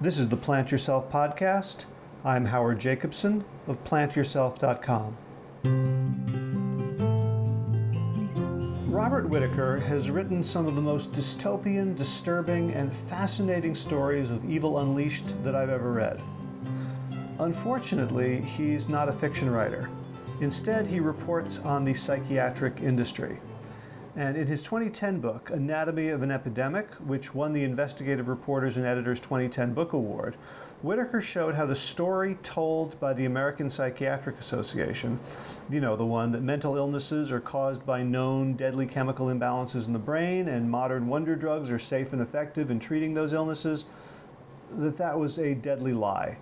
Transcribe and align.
This 0.00 0.16
is 0.16 0.28
the 0.28 0.36
Plant 0.36 0.70
Yourself 0.70 1.10
podcast. 1.10 1.86
I'm 2.24 2.44
Howard 2.44 2.78
Jacobson 2.78 3.44
of 3.66 3.82
plantyourself.com. 3.82 5.16
Robert 8.88 9.28
Whitaker 9.28 9.80
has 9.80 10.08
written 10.08 10.44
some 10.44 10.66
of 10.68 10.76
the 10.76 10.80
most 10.80 11.10
dystopian, 11.10 11.96
disturbing, 11.96 12.70
and 12.74 12.92
fascinating 12.92 13.74
stories 13.74 14.30
of 14.30 14.48
evil 14.48 14.78
unleashed 14.78 15.34
that 15.42 15.56
I've 15.56 15.68
ever 15.68 15.90
read. 15.90 16.22
Unfortunately, 17.40 18.40
he's 18.40 18.88
not 18.88 19.08
a 19.08 19.12
fiction 19.12 19.50
writer. 19.50 19.90
Instead, 20.40 20.86
he 20.86 21.00
reports 21.00 21.58
on 21.58 21.84
the 21.84 21.94
psychiatric 21.94 22.82
industry. 22.82 23.40
And 24.16 24.36
in 24.36 24.46
his 24.46 24.62
2010 24.62 25.20
book, 25.20 25.50
Anatomy 25.50 26.08
of 26.08 26.22
an 26.22 26.30
Epidemic, 26.30 26.92
which 26.94 27.34
won 27.34 27.52
the 27.52 27.62
Investigative 27.62 28.28
Reporters 28.28 28.76
and 28.76 28.86
Editors 28.86 29.20
2010 29.20 29.74
Book 29.74 29.92
Award, 29.92 30.36
Whitaker 30.82 31.20
showed 31.20 31.56
how 31.56 31.66
the 31.66 31.74
story 31.74 32.38
told 32.44 32.98
by 33.00 33.12
the 33.12 33.24
American 33.24 33.68
Psychiatric 33.68 34.38
Association, 34.38 35.18
you 35.68 35.80
know, 35.80 35.96
the 35.96 36.06
one 36.06 36.30
that 36.32 36.42
mental 36.42 36.76
illnesses 36.76 37.32
are 37.32 37.40
caused 37.40 37.84
by 37.84 38.04
known 38.04 38.54
deadly 38.54 38.86
chemical 38.86 39.26
imbalances 39.26 39.88
in 39.88 39.92
the 39.92 39.98
brain 39.98 40.46
and 40.46 40.70
modern 40.70 41.08
wonder 41.08 41.34
drugs 41.34 41.70
are 41.72 41.80
safe 41.80 42.12
and 42.12 42.22
effective 42.22 42.70
in 42.70 42.78
treating 42.78 43.12
those 43.12 43.32
illnesses, 43.32 43.86
that 44.70 44.96
that 44.98 45.18
was 45.18 45.38
a 45.38 45.54
deadly 45.54 45.92
lie. 45.92 46.36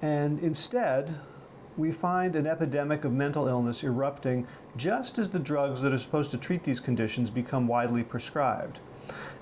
And 0.00 0.38
instead, 0.38 1.14
we 1.76 1.90
find 1.90 2.36
an 2.36 2.46
epidemic 2.46 3.04
of 3.04 3.12
mental 3.12 3.48
illness 3.48 3.82
erupting 3.82 4.46
just 4.76 5.18
as 5.18 5.30
the 5.30 5.38
drugs 5.38 5.80
that 5.82 5.92
are 5.92 5.98
supposed 5.98 6.30
to 6.30 6.36
treat 6.36 6.64
these 6.64 6.80
conditions 6.80 7.30
become 7.30 7.66
widely 7.66 8.02
prescribed. 8.02 8.78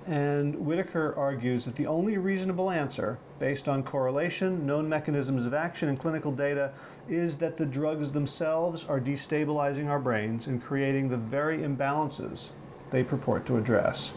And 0.07 0.67
Whitaker 0.67 1.15
argues 1.17 1.65
that 1.65 1.77
the 1.77 1.87
only 1.87 2.19
reasonable 2.19 2.71
answer, 2.71 3.19
based 3.39 3.69
on 3.69 3.85
correlation, 3.85 4.67
known 4.67 4.89
mechanisms 4.89 5.47
of 5.47 5.55
action, 5.55 5.89
and 5.89 5.99
clinical 5.99 6.33
data, 6.33 6.73
is 7.09 7.37
that 7.39 7.56
the 7.56 7.67
drugs 7.67 8.11
themselves 8.11 8.84
are 8.84 9.01
destabilizing 9.01 9.89
our 9.89 10.01
brains 10.01 10.49
and 10.49 10.61
creating 10.61 11.09
the 11.09 11.17
very 11.17 11.59
imbalances 11.59 12.49
they 12.91 13.05
purport 13.05 13.47
to 13.47 13.56
address. 13.56 14.12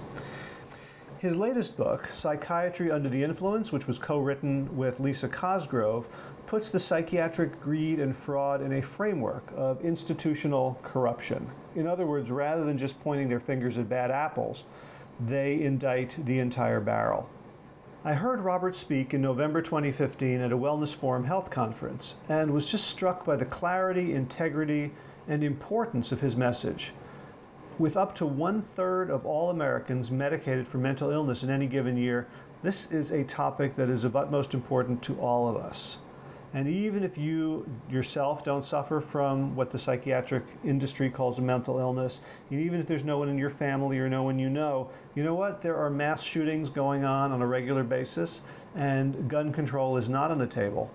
His 1.20 1.36
latest 1.36 1.78
book, 1.78 2.08
Psychiatry 2.08 2.92
Under 2.92 3.10
the 3.10 3.24
Influence, 3.24 3.72
which 3.72 3.88
was 3.88 3.98
co 3.98 4.20
written 4.20 4.76
with 4.76 5.00
Lisa 5.00 5.28
Cosgrove, 5.28 6.08
puts 6.56 6.70
the 6.70 6.80
psychiatric 6.80 7.60
greed 7.60 8.00
and 8.00 8.16
fraud 8.16 8.62
in 8.62 8.72
a 8.72 8.82
framework 8.82 9.44
of 9.58 9.84
institutional 9.84 10.80
corruption. 10.84 11.46
In 11.76 11.86
other 11.86 12.06
words, 12.06 12.32
rather 12.32 12.64
than 12.64 12.78
just 12.78 12.98
pointing 13.02 13.28
their 13.28 13.42
fingers 13.42 13.78
at 13.78 13.90
bad 13.90 14.10
apples, 14.10 14.64
they 15.20 15.62
indict 15.62 16.18
the 16.24 16.40
entire 16.40 16.80
barrel. 16.80 17.28
I 18.06 18.14
heard 18.14 18.40
Robert 18.40 18.74
speak 18.74 19.14
in 19.14 19.22
November 19.22 19.62
2015 19.62 20.40
at 20.40 20.54
a 20.54 20.58
Wellness 20.58 20.96
Forum 20.96 21.26
health 21.26 21.50
conference 21.50 22.16
and 22.30 22.52
was 22.52 22.72
just 22.72 22.88
struck 22.88 23.26
by 23.26 23.36
the 23.36 23.44
clarity, 23.44 24.14
integrity, 24.14 24.94
and 25.28 25.44
importance 25.44 26.14
of 26.14 26.22
his 26.22 26.38
message. 26.38 26.94
With 27.78 27.98
up 27.98 28.16
to 28.16 28.26
one 28.26 28.62
third 28.62 29.10
of 29.10 29.26
all 29.26 29.50
Americans 29.50 30.10
medicated 30.10 30.70
for 30.70 30.78
mental 30.78 31.10
illness 31.10 31.44
in 31.44 31.50
any 31.50 31.68
given 31.68 31.98
year, 31.98 32.30
this 32.64 32.90
is 32.94 33.12
a 33.12 33.26
topic 33.26 33.76
that 33.76 33.90
is 33.90 34.06
of 34.06 34.16
utmost 34.16 34.54
importance 34.54 35.06
to 35.08 35.20
all 35.20 35.50
of 35.50 35.58
us. 35.58 35.98
And 36.56 36.70
even 36.70 37.04
if 37.04 37.18
you 37.18 37.70
yourself 37.92 38.46
don't 38.46 38.64
suffer 38.64 39.02
from 39.02 39.58
what 39.58 39.72
the 39.72 39.78
psychiatric 39.78 40.46
industry 40.64 41.10
calls 41.10 41.38
a 41.38 41.42
mental 41.42 41.80
illness, 41.80 42.22
and 42.50 42.62
even 42.62 42.80
if 42.80 42.88
there's 42.88 43.04
no 43.04 43.18
one 43.18 43.28
in 43.28 43.38
your 43.38 43.50
family 43.50 44.00
or 44.00 44.08
no 44.08 44.24
one 44.24 44.40
you 44.40 44.50
know, 44.50 44.90
you 45.16 45.24
know 45.24 45.36
what? 45.36 45.62
There 45.62 45.76
are 45.76 45.90
mass 45.90 46.24
shootings 46.24 46.70
going 46.70 47.04
on 47.04 47.34
on 47.34 47.42
a 47.42 47.46
regular 47.46 47.84
basis, 47.84 48.42
and 48.74 49.30
gun 49.30 49.52
control 49.52 49.98
is 49.98 50.08
not 50.08 50.32
on 50.32 50.38
the 50.38 50.48
table. 50.48 50.90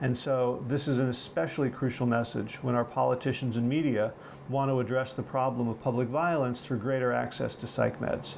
And 0.00 0.18
so, 0.18 0.64
this 0.66 0.88
is 0.88 0.98
an 0.98 1.08
especially 1.08 1.70
crucial 1.70 2.06
message 2.06 2.56
when 2.56 2.74
our 2.74 2.84
politicians 2.84 3.56
and 3.56 3.68
media 3.68 4.12
want 4.48 4.68
to 4.68 4.80
address 4.80 5.12
the 5.12 5.22
problem 5.22 5.68
of 5.68 5.80
public 5.80 6.08
violence 6.08 6.60
through 6.60 6.78
greater 6.78 7.12
access 7.12 7.54
to 7.54 7.68
psych 7.68 8.00
meds. 8.00 8.34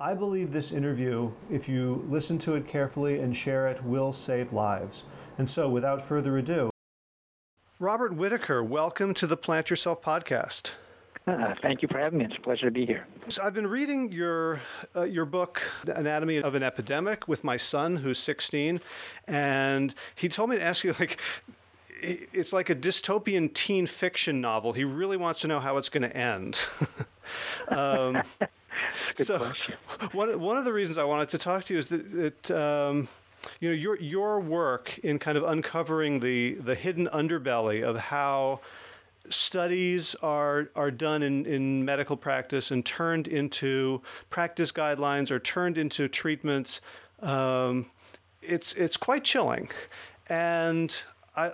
I 0.00 0.14
believe 0.14 0.52
this 0.52 0.72
interview, 0.72 1.30
if 1.48 1.68
you 1.68 2.04
listen 2.08 2.40
to 2.40 2.56
it 2.56 2.66
carefully 2.66 3.20
and 3.20 3.36
share 3.36 3.68
it, 3.68 3.84
will 3.84 4.12
save 4.12 4.52
lives. 4.52 5.04
And 5.38 5.48
so, 5.48 5.68
without 5.68 6.02
further 6.02 6.36
ado, 6.36 6.68
Robert 7.78 8.12
Whitaker, 8.12 8.60
welcome 8.62 9.14
to 9.14 9.24
the 9.24 9.36
Plant 9.36 9.70
Yourself 9.70 10.02
podcast. 10.02 10.72
Uh, 11.28 11.54
thank 11.62 11.80
you 11.80 11.86
for 11.86 12.00
having 12.00 12.18
me. 12.18 12.24
It's 12.24 12.36
a 12.36 12.40
pleasure 12.40 12.64
to 12.64 12.72
be 12.72 12.84
here. 12.84 13.06
So 13.28 13.44
I've 13.44 13.54
been 13.54 13.68
reading 13.68 14.10
your 14.10 14.58
uh, 14.96 15.04
your 15.04 15.24
book, 15.24 15.62
Anatomy 15.86 16.38
of 16.38 16.56
an 16.56 16.64
Epidemic, 16.64 17.28
with 17.28 17.44
my 17.44 17.56
son, 17.56 17.98
who's 17.98 18.18
16, 18.18 18.80
and 19.28 19.94
he 20.16 20.28
told 20.28 20.50
me 20.50 20.56
to 20.56 20.62
ask 20.62 20.82
you 20.82 20.92
like. 20.98 21.20
It's 22.00 22.52
like 22.52 22.70
a 22.70 22.76
dystopian 22.76 23.52
teen 23.52 23.86
fiction 23.86 24.40
novel. 24.40 24.72
He 24.72 24.84
really 24.84 25.16
wants 25.16 25.40
to 25.40 25.48
know 25.48 25.58
how 25.58 25.78
it's 25.78 25.88
going 25.88 26.08
to 26.08 26.16
end. 26.16 26.56
um, 27.68 28.22
so, 29.16 29.38
question. 29.38 29.74
one 30.12 30.40
one 30.40 30.56
of 30.56 30.64
the 30.64 30.72
reasons 30.72 30.98
I 30.98 31.04
wanted 31.04 31.28
to 31.30 31.38
talk 31.38 31.64
to 31.64 31.74
you 31.74 31.78
is 31.78 31.88
that, 31.88 32.44
that 32.44 32.50
um, 32.52 33.08
you 33.60 33.68
know 33.68 33.74
your 33.74 33.98
your 34.00 34.40
work 34.40 34.98
in 34.98 35.18
kind 35.18 35.38
of 35.38 35.44
uncovering 35.44 36.20
the 36.20 36.54
the 36.54 36.74
hidden 36.74 37.08
underbelly 37.12 37.82
of 37.82 37.96
how 37.96 38.60
studies 39.30 40.14
are 40.22 40.70
are 40.74 40.90
done 40.90 41.22
in, 41.22 41.46
in 41.46 41.84
medical 41.84 42.16
practice 42.16 42.70
and 42.70 42.84
turned 42.84 43.28
into 43.28 44.00
practice 44.30 44.72
guidelines 44.72 45.30
or 45.30 45.38
turned 45.38 45.78
into 45.78 46.08
treatments. 46.08 46.80
Um, 47.20 47.90
it's 48.42 48.74
it's 48.74 48.96
quite 48.96 49.24
chilling, 49.24 49.70
and 50.28 50.96
I, 51.36 51.50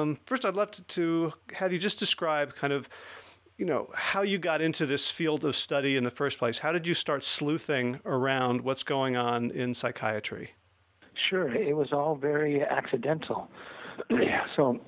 um, 0.00 0.18
first 0.26 0.44
I'd 0.44 0.56
love 0.56 0.70
to, 0.72 0.82
to 0.82 1.32
have 1.54 1.72
you 1.72 1.78
just 1.78 1.98
describe 1.98 2.54
kind 2.54 2.72
of 2.72 2.88
you 3.58 3.66
know 3.66 3.88
how 3.94 4.22
you 4.22 4.38
got 4.38 4.60
into 4.60 4.86
this 4.86 5.10
field 5.10 5.44
of 5.44 5.54
study 5.54 5.96
in 5.96 6.04
the 6.04 6.10
first 6.10 6.38
place. 6.38 6.58
How 6.58 6.72
did 6.72 6.86
you 6.86 6.94
start 6.94 7.24
sleuthing 7.24 8.00
around 8.04 8.62
what's 8.62 8.82
going 8.82 9.16
on 9.16 9.50
in 9.50 9.74
psychiatry? 9.74 10.52
Sure, 11.28 11.54
it 11.54 11.76
was 11.76 11.88
all 11.92 12.16
very 12.16 12.62
accidental. 12.62 13.48
so, 14.56 14.80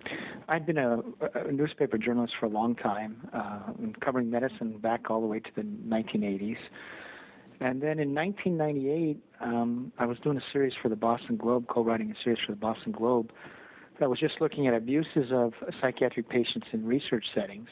I'd 0.49 0.65
been 0.67 0.79
a, 0.79 1.01
a, 1.35 1.53
newspaper 1.53 1.99
journalist 1.99 2.35
for 2.41 2.47
a 2.47 2.49
long 2.49 2.75
time, 2.75 3.29
uh, 3.33 3.61
covering 4.03 4.31
medicine 4.31 4.79
back 4.79 5.11
all 5.11 5.21
the 5.21 5.27
way 5.27 5.41
to 5.41 5.51
the 5.55 5.63
1980s. 5.63 6.57
And 7.61 7.81
then 7.83 7.99
in 7.99 8.15
1998, 8.15 9.19
um, 9.41 9.93
I 9.99 10.07
was 10.07 10.19
doing 10.19 10.39
a 10.39 10.53
series 10.53 10.73
for 10.83 10.89
the 10.89 10.97
Boston 10.97 11.37
Globe, 11.37 11.67
co-writing 11.69 12.11
a 12.11 12.25
series 12.25 12.41
for 12.45 12.53
the 12.53 12.59
Boston 12.59 12.93
Globe 12.93 13.31
that 14.01 14.11
was 14.11 14.19
just 14.19 14.41
looking 14.41 14.67
at 14.67 14.75
abuses 14.75 15.31
of 15.31 15.53
psychiatric 15.81 16.29
patients 16.29 16.67
in 16.73 16.85
research 16.85 17.25
settings. 17.35 17.69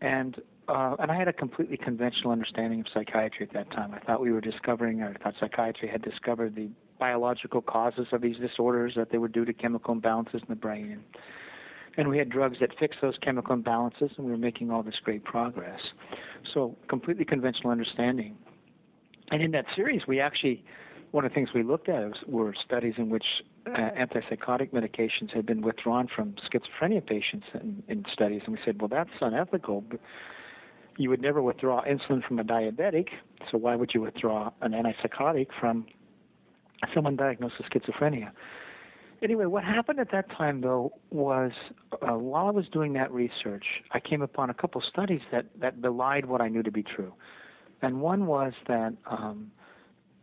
And 0.00 0.40
uh, 0.66 0.96
and 0.98 1.10
I 1.10 1.16
had 1.16 1.28
a 1.28 1.32
completely 1.32 1.76
conventional 1.76 2.30
understanding 2.30 2.80
of 2.80 2.86
psychiatry 2.92 3.46
at 3.46 3.52
that 3.52 3.70
time. 3.70 3.92
I 3.92 3.98
thought 3.98 4.22
we 4.22 4.32
were 4.32 4.40
discovering, 4.40 5.02
or 5.02 5.10
I 5.10 5.22
thought 5.22 5.34
psychiatry 5.38 5.88
had 5.88 6.00
discovered 6.00 6.54
the 6.54 6.70
biological 6.98 7.62
causes 7.62 8.06
of 8.12 8.20
these 8.22 8.36
disorders 8.36 8.94
that 8.96 9.10
they 9.10 9.18
were 9.18 9.28
due 9.28 9.44
to 9.44 9.52
chemical 9.52 9.94
imbalances 9.94 10.34
in 10.34 10.46
the 10.48 10.54
brain. 10.54 10.92
And, 10.92 11.02
and 11.96 12.08
we 12.08 12.18
had 12.18 12.28
drugs 12.28 12.58
that 12.60 12.70
fixed 12.78 13.00
those 13.00 13.16
chemical 13.22 13.56
imbalances, 13.56 14.16
and 14.16 14.26
we 14.26 14.32
were 14.32 14.38
making 14.38 14.70
all 14.70 14.82
this 14.82 14.96
great 15.02 15.24
progress. 15.24 15.80
So, 16.52 16.76
completely 16.88 17.24
conventional 17.24 17.70
understanding. 17.70 18.36
And 19.30 19.42
in 19.42 19.52
that 19.52 19.66
series, 19.74 20.02
we 20.06 20.20
actually, 20.20 20.64
one 21.12 21.24
of 21.24 21.30
the 21.30 21.34
things 21.34 21.50
we 21.54 21.62
looked 21.62 21.88
at 21.88 22.02
was, 22.02 22.14
were 22.26 22.54
studies 22.64 22.94
in 22.98 23.10
which 23.10 23.24
uh, 23.66 23.70
antipsychotic 23.70 24.70
medications 24.72 25.32
had 25.34 25.46
been 25.46 25.62
withdrawn 25.62 26.08
from 26.14 26.34
schizophrenia 26.50 27.04
patients 27.04 27.46
in, 27.54 27.82
in 27.88 28.04
studies. 28.12 28.42
And 28.44 28.54
we 28.54 28.60
said, 28.64 28.80
well, 28.80 28.88
that's 28.88 29.10
unethical. 29.20 29.82
But 29.82 30.00
you 30.98 31.10
would 31.10 31.22
never 31.22 31.42
withdraw 31.42 31.82
insulin 31.84 32.26
from 32.26 32.38
a 32.38 32.44
diabetic, 32.44 33.08
so 33.50 33.58
why 33.58 33.74
would 33.74 33.92
you 33.94 34.00
withdraw 34.00 34.50
an 34.60 34.72
antipsychotic 34.72 35.48
from 35.58 35.86
someone 36.94 37.16
diagnosed 37.16 37.54
with 37.58 37.68
schizophrenia? 37.70 38.30
Anyway, 39.22 39.46
what 39.46 39.64
happened 39.64 40.00
at 40.00 40.10
that 40.12 40.30
time, 40.30 40.60
though, 40.60 40.92
was 41.10 41.52
uh, 41.92 42.18
while 42.18 42.46
I 42.46 42.50
was 42.50 42.66
doing 42.68 42.92
that 42.94 43.10
research, 43.10 43.64
I 43.92 44.00
came 44.00 44.20
upon 44.20 44.50
a 44.50 44.54
couple 44.54 44.82
studies 44.82 45.20
that, 45.32 45.46
that 45.60 45.80
belied 45.80 46.26
what 46.26 46.40
I 46.40 46.48
knew 46.48 46.62
to 46.62 46.70
be 46.70 46.82
true. 46.82 47.12
And 47.80 48.00
one 48.00 48.26
was 48.26 48.52
that 48.68 48.94
um, 49.06 49.50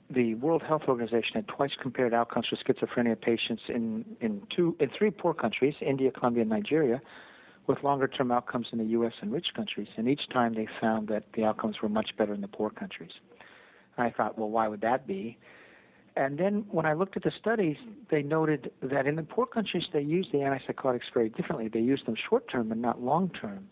the 0.09 0.35
World 0.35 0.61
Health 0.61 0.83
Organization 0.87 1.31
had 1.35 1.47
twice 1.47 1.71
compared 1.81 2.13
outcomes 2.13 2.47
for 2.47 2.57
schizophrenia 2.57 3.19
patients 3.19 3.63
in, 3.69 4.05
in 4.19 4.41
two 4.55 4.75
in 4.79 4.89
three 4.97 5.11
poor 5.11 5.33
countries, 5.33 5.75
India, 5.81 6.11
Colombia, 6.11 6.41
and 6.41 6.49
Nigeria, 6.49 7.01
with 7.67 7.83
longer 7.83 8.07
term 8.07 8.31
outcomes 8.31 8.67
in 8.71 8.79
the 8.79 8.85
US 8.85 9.13
and 9.21 9.31
rich 9.31 9.47
countries. 9.55 9.87
And 9.97 10.07
each 10.07 10.27
time 10.33 10.53
they 10.53 10.67
found 10.79 11.07
that 11.07 11.23
the 11.33 11.43
outcomes 11.43 11.77
were 11.81 11.89
much 11.89 12.11
better 12.17 12.33
in 12.33 12.41
the 12.41 12.47
poor 12.47 12.69
countries. 12.69 13.11
And 13.97 14.05
I 14.07 14.11
thought, 14.11 14.37
well, 14.37 14.49
why 14.49 14.67
would 14.67 14.81
that 14.81 15.07
be? 15.07 15.37
And 16.15 16.37
then 16.37 16.65
when 16.69 16.85
I 16.85 16.93
looked 16.93 17.15
at 17.15 17.23
the 17.23 17.31
studies, 17.39 17.77
they 18.09 18.21
noted 18.21 18.71
that 18.81 19.07
in 19.07 19.15
the 19.15 19.23
poor 19.23 19.45
countries, 19.45 19.83
they 19.93 20.01
use 20.01 20.27
the 20.31 20.39
antipsychotics 20.39 21.13
very 21.13 21.29
differently. 21.29 21.69
They 21.69 21.79
use 21.79 22.01
them 22.05 22.15
short 22.29 22.49
term 22.49 22.71
and 22.71 22.81
not 22.81 23.01
long 23.01 23.29
term. 23.29 23.69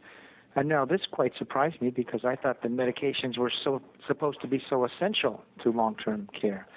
And 0.56 0.68
now 0.68 0.86
this 0.86 1.01
quite 1.12 1.33
surprised 1.38 1.81
me 1.81 1.89
because 1.89 2.21
I 2.25 2.36
thought 2.36 2.62
the 2.63 2.69
medications 2.69 3.38
were 3.38 3.51
so 3.63 3.81
supposed 4.07 4.41
to 4.41 4.47
be 4.47 4.62
so 4.69 4.86
essential 4.86 5.44
to 5.63 5.71
long 5.71 5.95
term 5.95 6.27
care. 6.39 6.68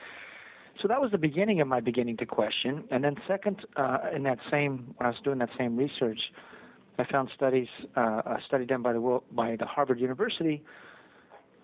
so 0.81 0.89
that 0.89 1.01
was 1.01 1.11
the 1.11 1.19
beginning 1.19 1.61
of 1.61 1.69
my 1.69 1.81
beginning 1.81 2.17
to 2.19 2.27
question. 2.27 2.85
And 2.91 3.03
then 3.05 3.17
second, 3.27 3.65
uh, 3.77 3.99
in 4.15 4.25
that 4.25 4.39
same 4.51 4.95
when 4.97 5.07
I 5.07 5.11
was 5.11 5.19
doing 5.25 5.39
that 5.39 5.51
same 5.57 5.77
research, 5.77 6.21
I 6.99 7.05
found 7.11 7.31
studies 7.35 7.69
uh, 7.97 8.23
a 8.27 8.39
study 8.47 8.67
done 8.67 8.83
by 8.83 8.93
the 8.93 9.21
by 9.33 9.57
the 9.57 9.67
Harvard 9.67 10.01
University, 10.01 10.63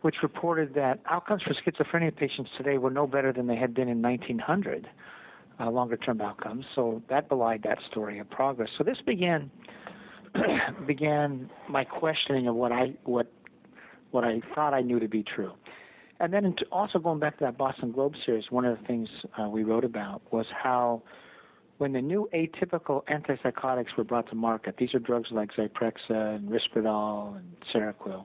which 0.02 0.16
reported 0.22 0.74
that 0.74 1.00
outcomes 1.06 1.42
for 1.42 1.54
schizophrenia 1.54 2.14
patients 2.14 2.50
today 2.56 2.78
were 2.78 2.90
no 2.90 3.06
better 3.06 3.32
than 3.32 3.46
they 3.46 3.56
had 3.56 3.74
been 3.74 3.88
in 3.88 4.00
1900, 4.00 4.88
uh, 5.60 5.70
longer 5.70 5.96
term 5.96 6.20
outcomes. 6.20 6.64
So 6.74 7.02
that 7.08 7.28
belied 7.28 7.62
that 7.64 7.78
story 7.90 8.18
of 8.18 8.30
progress. 8.30 8.68
So 8.78 8.84
this 8.84 8.98
began 9.04 9.50
began 10.86 11.50
my 11.68 11.84
questioning 11.84 12.46
of 12.48 12.54
what 12.54 12.72
I 12.72 12.94
what 13.04 13.32
what 14.10 14.24
I 14.24 14.40
thought 14.54 14.74
I 14.74 14.80
knew 14.80 15.00
to 15.00 15.08
be 15.08 15.22
true. 15.22 15.52
And 16.20 16.32
then 16.32 16.54
also 16.72 16.98
going 16.98 17.20
back 17.20 17.38
to 17.38 17.44
that 17.44 17.56
Boston 17.56 17.92
Globe 17.92 18.14
series, 18.26 18.44
one 18.50 18.64
of 18.64 18.78
the 18.78 18.84
things 18.86 19.08
uh, 19.40 19.48
we 19.48 19.62
wrote 19.62 19.84
about 19.84 20.22
was 20.32 20.46
how 20.50 21.02
when 21.78 21.92
the 21.92 22.02
new 22.02 22.28
atypical 22.34 23.04
antipsychotics 23.04 23.96
were 23.96 24.02
brought 24.02 24.28
to 24.30 24.34
market, 24.34 24.76
these 24.78 24.94
are 24.94 24.98
drugs 24.98 25.28
like 25.30 25.50
Zyprexa 25.52 26.36
and 26.36 26.50
Risperdal 26.50 27.36
and 27.36 27.56
Seroquel. 27.72 28.24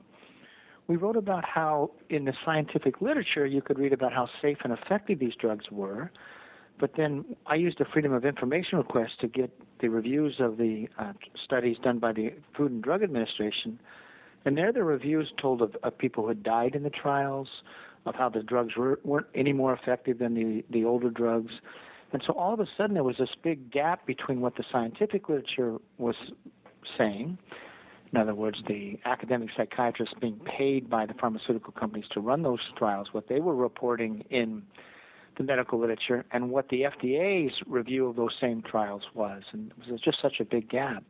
We 0.86 0.96
wrote 0.96 1.16
about 1.16 1.44
how 1.44 1.92
in 2.10 2.24
the 2.24 2.34
scientific 2.44 3.00
literature 3.00 3.46
you 3.46 3.62
could 3.62 3.78
read 3.78 3.92
about 3.92 4.12
how 4.12 4.28
safe 4.42 4.58
and 4.64 4.72
effective 4.72 5.18
these 5.18 5.34
drugs 5.40 5.64
were, 5.70 6.10
but 6.78 6.92
then 6.96 7.24
I 7.46 7.54
used 7.54 7.80
a 7.80 7.84
Freedom 7.86 8.12
of 8.12 8.24
Information 8.24 8.78
request 8.78 9.12
to 9.20 9.28
get 9.28 9.50
the 9.80 9.88
reviews 9.88 10.36
of 10.40 10.56
the 10.56 10.88
uh, 10.98 11.12
studies 11.42 11.76
done 11.82 11.98
by 11.98 12.12
the 12.12 12.34
Food 12.56 12.72
and 12.72 12.82
Drug 12.82 13.02
Administration, 13.02 13.80
and 14.44 14.58
there 14.58 14.72
the 14.72 14.84
reviews 14.84 15.32
told 15.40 15.62
of, 15.62 15.74
of 15.82 15.96
people 15.96 16.24
who 16.24 16.28
had 16.28 16.42
died 16.42 16.74
in 16.74 16.82
the 16.82 16.90
trials, 16.90 17.48
of 18.06 18.14
how 18.14 18.28
the 18.28 18.42
drugs 18.42 18.76
were, 18.76 19.00
weren't 19.04 19.26
any 19.34 19.52
more 19.52 19.72
effective 19.72 20.18
than 20.18 20.34
the, 20.34 20.64
the 20.70 20.84
older 20.84 21.10
drugs. 21.10 21.52
And 22.12 22.22
so 22.26 22.34
all 22.34 22.52
of 22.52 22.60
a 22.60 22.66
sudden 22.76 22.94
there 22.94 23.04
was 23.04 23.16
this 23.18 23.30
big 23.42 23.72
gap 23.72 24.06
between 24.06 24.40
what 24.40 24.56
the 24.56 24.64
scientific 24.70 25.28
literature 25.28 25.78
was 25.96 26.14
saying, 26.98 27.38
in 28.14 28.20
other 28.20 28.34
words, 28.34 28.58
the 28.68 28.96
academic 29.06 29.48
psychiatrists 29.56 30.14
being 30.20 30.38
paid 30.44 30.88
by 30.88 31.04
the 31.04 31.14
pharmaceutical 31.14 31.72
companies 31.72 32.04
to 32.12 32.20
run 32.20 32.44
those 32.44 32.60
trials, 32.78 33.08
what 33.10 33.28
they 33.28 33.40
were 33.40 33.56
reporting 33.56 34.24
in 34.30 34.62
the 35.36 35.42
medical 35.42 35.80
literature, 35.80 36.24
and 36.30 36.48
what 36.48 36.68
the 36.68 36.82
FDA's 36.82 37.52
review 37.66 38.06
of 38.06 38.14
those 38.14 38.30
same 38.40 38.62
trials 38.62 39.02
was. 39.14 39.42
And 39.50 39.72
it 39.84 39.90
was 39.90 40.00
just 40.00 40.22
such 40.22 40.34
a 40.38 40.44
big 40.44 40.70
gap. 40.70 41.02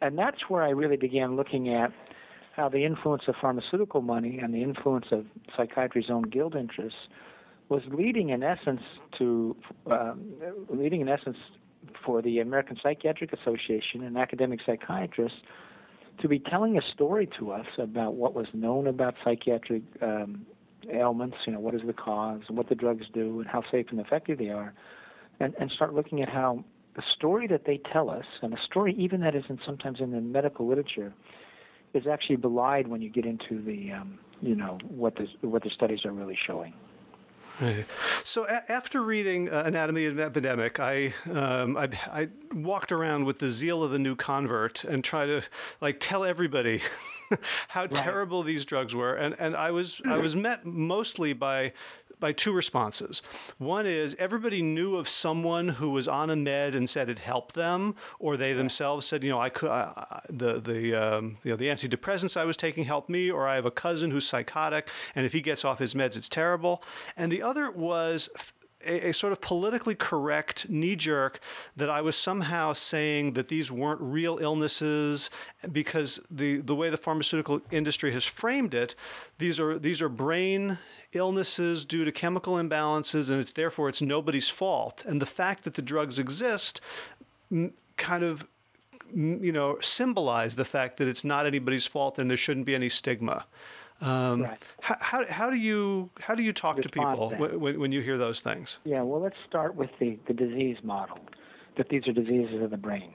And 0.00 0.18
that's 0.18 0.48
where 0.48 0.62
I 0.62 0.70
really 0.70 0.96
began 0.96 1.36
looking 1.36 1.74
at 1.74 1.92
how 2.56 2.70
the 2.70 2.86
influence 2.86 3.24
of 3.28 3.34
pharmaceutical 3.38 4.00
money 4.00 4.38
and 4.38 4.54
the 4.54 4.62
influence 4.62 5.06
of 5.10 5.26
psychiatry's 5.54 6.08
own 6.08 6.22
guild 6.22 6.56
interests 6.56 7.00
was 7.68 7.82
leading, 7.92 8.30
in 8.30 8.42
essence, 8.42 8.80
to 9.18 9.54
um, 9.90 10.32
leading, 10.70 11.02
in 11.02 11.08
essence, 11.10 11.36
for 12.02 12.22
the 12.22 12.38
American 12.38 12.78
Psychiatric 12.82 13.34
Association 13.34 14.04
and 14.04 14.16
academic 14.16 14.60
psychiatrists 14.64 15.38
to 16.20 16.28
be 16.28 16.38
telling 16.38 16.78
a 16.78 16.82
story 16.92 17.28
to 17.38 17.52
us 17.52 17.66
about 17.78 18.14
what 18.14 18.34
was 18.34 18.46
known 18.52 18.86
about 18.86 19.14
psychiatric 19.24 19.82
um, 20.00 20.46
ailments, 20.92 21.36
you 21.46 21.52
know, 21.52 21.60
what 21.60 21.74
is 21.74 21.80
the 21.86 21.92
cause, 21.92 22.42
what 22.48 22.68
the 22.68 22.74
drugs 22.74 23.06
do, 23.12 23.40
and 23.40 23.48
how 23.48 23.62
safe 23.70 23.86
and 23.90 24.00
effective 24.00 24.38
they 24.38 24.50
are, 24.50 24.74
and, 25.40 25.54
and 25.58 25.70
start 25.70 25.94
looking 25.94 26.22
at 26.22 26.28
how 26.28 26.64
the 26.96 27.02
story 27.16 27.46
that 27.48 27.64
they 27.66 27.80
tell 27.92 28.08
us, 28.08 28.24
and 28.42 28.54
a 28.54 28.62
story 28.64 28.94
even 28.96 29.20
that 29.20 29.34
isn't 29.34 29.60
sometimes 29.66 30.00
in 30.00 30.12
the 30.12 30.20
medical 30.20 30.68
literature, 30.68 31.12
is 31.92 32.06
actually 32.06 32.36
belied 32.36 32.86
when 32.88 33.00
you 33.00 33.08
get 33.08 33.24
into 33.24 33.62
the 33.62 33.92
um, 33.92 34.18
you 34.40 34.54
know 34.54 34.78
what 34.88 35.16
the 35.16 35.26
what 35.46 35.62
the 35.62 35.70
studies 35.70 36.04
are 36.04 36.12
really 36.12 36.38
showing. 36.46 36.74
So 38.24 38.46
a- 38.46 38.70
after 38.70 39.02
reading 39.02 39.48
uh, 39.48 39.62
Anatomy 39.66 40.06
of 40.06 40.18
an 40.18 40.24
Epidemic, 40.24 40.80
I, 40.80 41.14
um, 41.30 41.76
I, 41.76 41.88
I 42.12 42.28
walked 42.52 42.92
around 42.92 43.24
with 43.24 43.38
the 43.38 43.50
zeal 43.50 43.82
of 43.82 43.92
a 43.92 43.98
new 43.98 44.16
convert 44.16 44.84
and 44.84 45.04
try 45.04 45.26
to 45.26 45.42
like 45.80 45.98
tell 46.00 46.24
everybody 46.24 46.82
how 47.68 47.82
right. 47.82 47.94
terrible 47.94 48.42
these 48.42 48.64
drugs 48.64 48.94
were, 48.94 49.14
and 49.14 49.34
and 49.38 49.56
I 49.56 49.70
was 49.70 50.00
I 50.06 50.18
was 50.18 50.36
met 50.36 50.64
mostly 50.66 51.32
by 51.32 51.72
by 52.24 52.32
two 52.32 52.54
responses. 52.54 53.20
One 53.58 53.84
is 53.84 54.16
everybody 54.18 54.62
knew 54.62 54.96
of 54.96 55.10
someone 55.10 55.68
who 55.68 55.90
was 55.90 56.08
on 56.08 56.30
a 56.30 56.36
med 56.36 56.74
and 56.74 56.88
said 56.88 57.10
it 57.10 57.18
helped 57.18 57.54
them, 57.54 57.96
or 58.18 58.38
they 58.38 58.54
themselves 58.54 59.06
said, 59.06 59.22
you 59.22 59.28
know, 59.28 59.38
I 59.38 59.50
could 59.50 59.68
uh, 59.68 59.92
the 60.30 60.58
the 60.58 60.94
um, 60.94 61.36
you 61.44 61.50
know 61.50 61.58
the 61.58 61.66
antidepressants 61.66 62.34
I 62.34 62.46
was 62.46 62.56
taking 62.56 62.84
helped 62.86 63.10
me, 63.10 63.30
or 63.30 63.46
I 63.46 63.56
have 63.56 63.66
a 63.66 63.70
cousin 63.70 64.10
who's 64.10 64.26
psychotic, 64.26 64.88
and 65.14 65.26
if 65.26 65.34
he 65.34 65.42
gets 65.42 65.66
off 65.66 65.78
his 65.78 65.92
meds, 65.92 66.16
it's 66.16 66.30
terrible. 66.30 66.82
And 67.14 67.30
the 67.30 67.42
other 67.42 67.70
was 67.70 68.30
a, 68.84 69.08
a 69.08 69.12
sort 69.12 69.32
of 69.32 69.40
politically 69.40 69.94
correct 69.94 70.68
knee 70.68 70.96
jerk 70.96 71.40
that 71.76 71.90
I 71.90 72.00
was 72.00 72.16
somehow 72.16 72.72
saying 72.72 73.34
that 73.34 73.48
these 73.48 73.70
weren't 73.70 74.00
real 74.00 74.38
illnesses 74.38 75.30
because 75.70 76.20
the, 76.30 76.58
the 76.58 76.74
way 76.74 76.90
the 76.90 76.96
pharmaceutical 76.96 77.60
industry 77.70 78.12
has 78.12 78.24
framed 78.24 78.74
it, 78.74 78.94
these 79.38 79.58
are 79.58 79.78
these 79.78 80.00
are 80.00 80.08
brain 80.08 80.78
illnesses 81.12 81.84
due 81.84 82.04
to 82.04 82.12
chemical 82.12 82.54
imbalances, 82.54 83.30
and 83.30 83.40
it's 83.40 83.52
therefore 83.52 83.88
it's 83.88 84.02
nobody's 84.02 84.48
fault. 84.48 85.02
And 85.06 85.20
the 85.20 85.26
fact 85.26 85.64
that 85.64 85.74
the 85.74 85.82
drugs 85.82 86.18
exist 86.18 86.80
kind 87.96 88.24
of 88.24 88.46
you 89.14 89.52
know 89.52 89.78
symbolize 89.80 90.56
the 90.56 90.64
fact 90.64 90.96
that 90.96 91.06
it's 91.06 91.24
not 91.24 91.46
anybody's 91.46 91.86
fault 91.86 92.18
and 92.18 92.28
there 92.28 92.36
shouldn't 92.36 92.66
be 92.66 92.74
any 92.74 92.88
stigma. 92.88 93.46
Um, 94.04 94.42
right. 94.42 94.62
how, 94.82 94.96
how, 95.00 95.24
how, 95.30 95.50
do 95.50 95.56
you 95.56 96.10
how 96.20 96.34
do 96.34 96.42
you 96.42 96.52
talk 96.52 96.80
to 96.82 96.88
people 96.90 97.30
when, 97.30 97.80
when 97.80 97.90
you 97.90 98.02
hear 98.02 98.18
those 98.18 98.40
things? 98.40 98.78
Yeah, 98.84 99.00
well, 99.00 99.22
let's 99.22 99.36
start 99.48 99.74
with 99.76 99.88
the, 99.98 100.18
the 100.26 100.34
disease 100.34 100.76
model 100.82 101.18
that 101.78 101.88
these 101.88 102.06
are 102.06 102.12
diseases 102.12 102.62
of 102.62 102.70
the 102.70 102.76
brain 102.76 103.14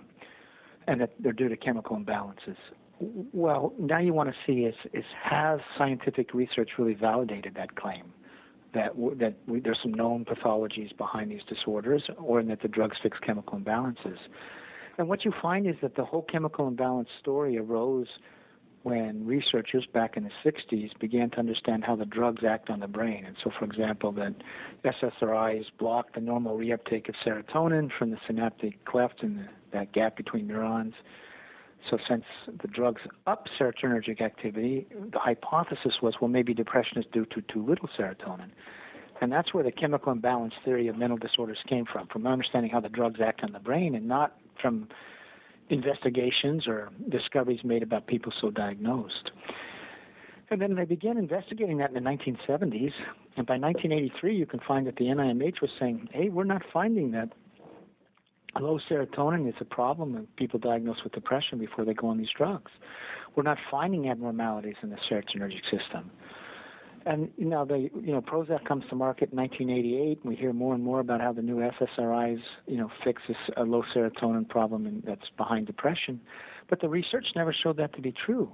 and 0.87 0.99
that 0.99 1.11
they're 1.19 1.31
due 1.31 1.47
to 1.47 1.55
chemical 1.55 1.95
imbalances. 1.95 2.57
Well, 2.99 3.71
now 3.77 3.99
you 3.99 4.13
want 4.13 4.29
to 4.29 4.35
see 4.47 4.65
is 4.65 4.73
is 4.91 5.05
has 5.23 5.59
scientific 5.77 6.33
research 6.33 6.71
really 6.79 6.95
validated 6.95 7.53
that 7.53 7.75
claim 7.75 8.11
that 8.73 8.93
that 9.19 9.35
we, 9.47 9.59
there's 9.59 9.79
some 9.83 9.93
known 9.93 10.25
pathologies 10.25 10.97
behind 10.97 11.29
these 11.29 11.43
disorders, 11.47 12.03
or 12.17 12.41
that 12.41 12.63
the 12.63 12.67
drugs 12.67 12.97
fix 13.03 13.19
chemical 13.19 13.59
imbalances. 13.59 14.17
And 14.97 15.07
what 15.07 15.23
you 15.23 15.31
find 15.39 15.67
is 15.67 15.75
that 15.83 15.95
the 15.95 16.03
whole 16.03 16.23
chemical 16.23 16.67
imbalance 16.67 17.09
story 17.21 17.57
arose 17.59 18.07
when 18.83 19.25
researchers 19.25 19.85
back 19.93 20.15
in 20.15 20.23
the 20.23 20.31
60s 20.43 20.97
began 20.99 21.29
to 21.31 21.37
understand 21.37 21.83
how 21.83 21.95
the 21.95 22.05
drugs 22.05 22.43
act 22.47 22.69
on 22.69 22.79
the 22.79 22.87
brain. 22.87 23.25
And 23.25 23.35
so, 23.43 23.51
for 23.57 23.65
example, 23.65 24.11
that 24.13 24.35
SSRIs 24.85 25.65
block 25.77 26.13
the 26.15 26.21
normal 26.21 26.57
reuptake 26.57 27.09
of 27.09 27.15
serotonin 27.25 27.89
from 27.97 28.11
the 28.11 28.17
synaptic 28.25 28.83
cleft 28.85 29.21
and 29.21 29.47
that 29.73 29.91
gap 29.91 30.15
between 30.15 30.47
neurons. 30.47 30.93
So, 31.89 31.97
since 32.07 32.23
the 32.47 32.67
drugs 32.67 33.01
up 33.27 33.47
serotonergic 33.59 34.21
activity, 34.21 34.87
the 35.11 35.19
hypothesis 35.19 35.95
was 36.01 36.15
well, 36.21 36.29
maybe 36.29 36.53
depression 36.53 36.97
is 36.97 37.05
due 37.11 37.25
to 37.25 37.41
too 37.41 37.65
little 37.65 37.89
serotonin. 37.97 38.51
And 39.21 39.31
that's 39.31 39.53
where 39.53 39.63
the 39.63 39.71
chemical 39.71 40.11
imbalance 40.11 40.53
theory 40.63 40.87
of 40.87 40.97
mental 40.97 41.17
disorders 41.17 41.57
came 41.67 41.85
from, 41.85 42.07
from 42.07 42.25
understanding 42.25 42.71
how 42.71 42.79
the 42.79 42.89
drugs 42.89 43.19
act 43.19 43.43
on 43.43 43.51
the 43.51 43.59
brain 43.59 43.95
and 43.95 44.07
not 44.07 44.37
from 44.61 44.87
investigations 45.69 46.67
or 46.67 46.89
discoveries 47.09 47.63
made 47.63 47.83
about 47.83 48.07
people 48.07 48.31
so 48.39 48.49
diagnosed. 48.49 49.31
And 50.51 50.61
then 50.61 50.75
they 50.75 50.85
began 50.85 51.17
investigating 51.17 51.77
that 51.77 51.89
in 51.89 51.93
the 51.93 52.09
1970s. 52.09 52.91
And 53.37 53.45
by 53.45 53.57
1983, 53.57 54.35
you 54.35 54.45
can 54.45 54.59
find 54.67 54.87
that 54.87 54.95
the 54.95 55.05
NIMH 55.05 55.61
was 55.61 55.69
saying, 55.79 56.09
hey, 56.11 56.29
we're 56.29 56.43
not 56.43 56.63
finding 56.73 57.11
that 57.11 57.29
low 58.59 58.79
serotonin 58.89 59.47
is 59.47 59.53
a 59.59 59.65
problem 59.65 60.15
in 60.15 60.27
people 60.37 60.59
diagnosed 60.59 61.03
with 61.03 61.13
depression 61.13 61.59
before 61.59 61.85
they 61.85 61.93
go 61.93 62.07
on 62.07 62.17
these 62.17 62.29
drugs. 62.35 62.71
We're 63.35 63.43
not 63.43 63.59
finding 63.69 64.09
abnormalities 64.09 64.75
in 64.81 64.89
the 64.89 64.97
serotonergic 65.09 65.63
system. 65.65 66.09
And 67.05 67.29
know, 67.37 67.65
the 67.65 67.89
you 68.01 68.11
know 68.11 68.21
Prozac 68.21 68.65
comes 68.65 68.83
to 68.89 68.95
market 68.95 69.31
in 69.31 69.37
1988. 69.37 70.19
And 70.21 70.29
we 70.29 70.35
hear 70.35 70.53
more 70.53 70.73
and 70.73 70.83
more 70.83 70.99
about 70.99 71.21
how 71.21 71.33
the 71.33 71.41
new 71.41 71.57
SSRIs, 71.57 72.41
you 72.67 72.77
know, 72.77 72.91
fix 73.03 73.21
this 73.27 73.37
a 73.57 73.63
low 73.63 73.83
serotonin 73.95 74.47
problem 74.47 74.85
and 74.85 75.03
that's 75.05 75.29
behind 75.37 75.67
depression. 75.67 76.19
But 76.69 76.81
the 76.81 76.89
research 76.89 77.27
never 77.35 77.53
showed 77.53 77.77
that 77.77 77.93
to 77.95 78.01
be 78.01 78.11
true. 78.13 78.51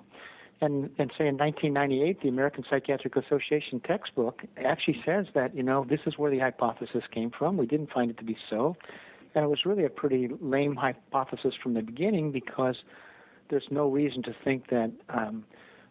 And 0.62 0.90
and 0.98 1.12
say 1.18 1.28
in 1.28 1.38
1998, 1.38 2.22
the 2.22 2.30
American 2.30 2.64
Psychiatric 2.70 3.16
Association 3.16 3.82
textbook 3.82 4.44
actually 4.64 5.02
says 5.06 5.26
that 5.34 5.56
you 5.56 5.64
know 5.64 5.86
this 5.90 6.02
is 6.06 6.18
where 6.18 6.32
the 6.32 6.40
hypothesis 6.40 7.04
came 7.12 7.32
from. 7.32 7.58
We 7.58 7.66
didn't 7.66 7.92
find 7.92 8.10
it 8.10 8.18
to 8.20 8.24
be 8.24 8.38
so, 8.50 8.78
and 9.34 9.44
it 9.44 9.48
was 9.48 9.66
really 9.66 9.86
a 9.86 9.90
pretty 9.90 10.30
lame 10.40 10.76
hypothesis 10.76 11.54
from 11.62 11.74
the 11.74 11.82
beginning 11.82 12.32
because 12.32 12.78
there's 13.50 13.68
no 13.70 13.90
reason 13.90 14.24
to 14.24 14.36
think 14.44 14.70
that 14.70 14.92
um, 15.10 15.44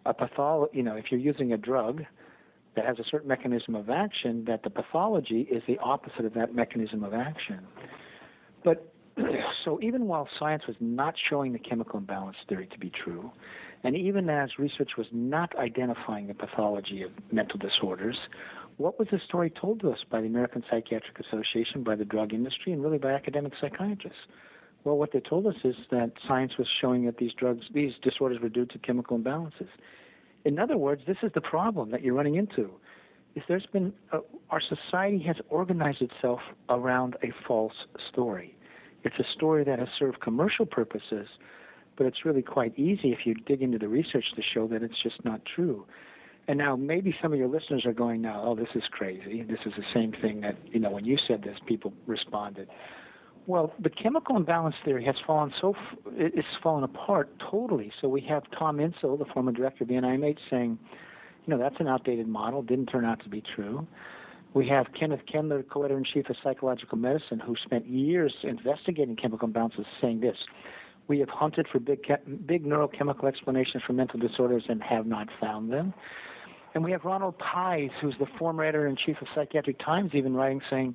a 0.06 0.14
patholo- 0.14 0.70
you 0.72 0.82
know, 0.82 0.96
if 0.96 1.06
you're 1.10 1.20
using 1.20 1.52
a 1.52 1.56
drug 1.56 2.04
that 2.76 2.84
has 2.84 2.98
a 2.98 3.04
certain 3.10 3.28
mechanism 3.28 3.74
of 3.74 3.90
action, 3.90 4.44
that 4.46 4.62
the 4.62 4.70
pathology 4.70 5.42
is 5.50 5.62
the 5.66 5.78
opposite 5.78 6.24
of 6.24 6.34
that 6.34 6.54
mechanism 6.54 7.04
of 7.04 7.14
action. 7.14 7.60
But 8.64 8.92
so 9.64 9.78
even 9.82 10.06
while 10.06 10.28
science 10.38 10.64
was 10.66 10.76
not 10.80 11.14
showing 11.30 11.52
the 11.52 11.58
chemical 11.58 11.98
imbalance 11.98 12.36
theory 12.48 12.68
to 12.72 12.78
be 12.78 12.90
true, 12.90 13.30
and 13.84 13.96
even 13.96 14.28
as 14.30 14.58
research 14.58 14.92
was 14.96 15.06
not 15.12 15.56
identifying 15.58 16.26
the 16.26 16.34
pathology 16.34 17.02
of 17.02 17.10
mental 17.30 17.58
disorders, 17.58 18.16
what 18.76 18.98
was 18.98 19.06
the 19.12 19.20
story 19.26 19.50
told 19.50 19.80
to 19.80 19.92
us 19.92 19.98
by 20.10 20.20
the 20.20 20.26
American 20.26 20.64
Psychiatric 20.68 21.20
Association, 21.20 21.84
by 21.84 21.94
the 21.94 22.04
drug 22.04 22.32
industry, 22.32 22.72
and 22.72 22.82
really 22.82 22.98
by 22.98 23.12
academic 23.12 23.52
psychiatrists? 23.60 24.18
Well, 24.82 24.98
what 24.98 25.12
they 25.12 25.20
told 25.20 25.46
us 25.46 25.54
is 25.64 25.76
that 25.90 26.12
science 26.26 26.52
was 26.58 26.66
showing 26.80 27.06
that 27.06 27.18
these 27.18 27.32
drugs, 27.32 27.66
these 27.72 27.92
disorders 28.02 28.40
were 28.40 28.48
due 28.48 28.66
to 28.66 28.78
chemical 28.78 29.18
imbalances. 29.18 29.68
In 30.44 30.58
other 30.58 30.76
words, 30.76 31.02
this 31.06 31.16
is 31.22 31.32
the 31.34 31.40
problem 31.40 31.90
that 31.90 32.02
you're 32.02 32.14
running 32.14 32.34
into. 32.36 32.70
Is 33.34 33.42
there's 33.48 33.66
been 33.66 33.92
a, 34.12 34.18
our 34.50 34.60
society 34.60 35.18
has 35.26 35.36
organized 35.48 36.02
itself 36.02 36.40
around 36.68 37.16
a 37.22 37.32
false 37.46 37.74
story. 38.10 38.56
It's 39.02 39.18
a 39.18 39.24
story 39.34 39.64
that 39.64 39.78
has 39.78 39.88
served 39.98 40.20
commercial 40.20 40.66
purposes, 40.66 41.26
but 41.96 42.06
it's 42.06 42.24
really 42.24 42.42
quite 42.42 42.78
easy 42.78 43.12
if 43.12 43.26
you 43.26 43.34
dig 43.34 43.60
into 43.60 43.78
the 43.78 43.88
research 43.88 44.24
to 44.36 44.42
show 44.42 44.66
that 44.68 44.82
it's 44.82 45.02
just 45.02 45.24
not 45.24 45.40
true. 45.44 45.84
And 46.46 46.58
now 46.58 46.76
maybe 46.76 47.14
some 47.22 47.32
of 47.32 47.38
your 47.38 47.48
listeners 47.48 47.86
are 47.86 47.92
going 47.92 48.20
now, 48.20 48.42
oh, 48.44 48.54
this 48.54 48.68
is 48.74 48.82
crazy. 48.90 49.42
This 49.42 49.60
is 49.66 49.72
the 49.76 49.84
same 49.94 50.12
thing 50.12 50.42
that, 50.42 50.56
you 50.66 50.78
know, 50.78 50.90
when 50.90 51.04
you 51.04 51.18
said 51.26 51.42
this, 51.42 51.56
people 51.66 51.92
responded. 52.06 52.68
Well, 53.46 53.74
the 53.78 53.90
chemical 53.90 54.36
imbalance 54.36 54.74
theory 54.84 55.04
has 55.04 55.16
fallen 55.26 55.52
so, 55.60 55.74
it's 56.12 56.46
fallen 56.62 56.82
apart 56.82 57.28
totally. 57.50 57.92
So 58.00 58.08
we 58.08 58.22
have 58.22 58.44
Tom 58.58 58.78
Insel, 58.78 59.18
the 59.18 59.26
former 59.26 59.52
director 59.52 59.84
of 59.84 59.88
the 59.88 59.94
NIMH, 59.94 60.38
saying, 60.50 60.78
you 61.46 61.54
know, 61.54 61.58
that's 61.58 61.76
an 61.78 61.86
outdated 61.86 62.26
model, 62.26 62.62
didn't 62.62 62.86
turn 62.86 63.04
out 63.04 63.22
to 63.22 63.28
be 63.28 63.42
true. 63.54 63.86
We 64.54 64.68
have 64.68 64.86
Kenneth 64.98 65.20
Kendler, 65.32 65.68
co-editor 65.68 65.98
in 65.98 66.04
chief 66.04 66.30
of 66.30 66.36
Psychological 66.42 66.96
Medicine, 66.96 67.40
who 67.40 67.54
spent 67.64 67.86
years 67.86 68.32
investigating 68.44 69.16
chemical 69.16 69.48
imbalances, 69.48 69.84
saying 70.00 70.20
this: 70.20 70.36
We 71.08 71.18
have 71.18 71.28
hunted 71.28 71.66
for 71.70 71.80
big, 71.80 72.06
big 72.46 72.64
neurochemical 72.64 73.24
explanations 73.24 73.82
for 73.84 73.94
mental 73.94 74.20
disorders 74.20 74.62
and 74.68 74.80
have 74.82 75.06
not 75.06 75.28
found 75.40 75.72
them. 75.72 75.92
And 76.74 76.84
we 76.84 76.92
have 76.92 77.04
Ronald 77.04 77.36
Pies, 77.38 77.90
who's 78.00 78.14
the 78.18 78.26
former 78.38 78.64
editor 78.64 78.86
in 78.86 78.96
chief 78.96 79.16
of 79.20 79.26
Psychiatric 79.34 79.78
Times, 79.80 80.12
even 80.14 80.34
writing 80.34 80.60
saying 80.70 80.94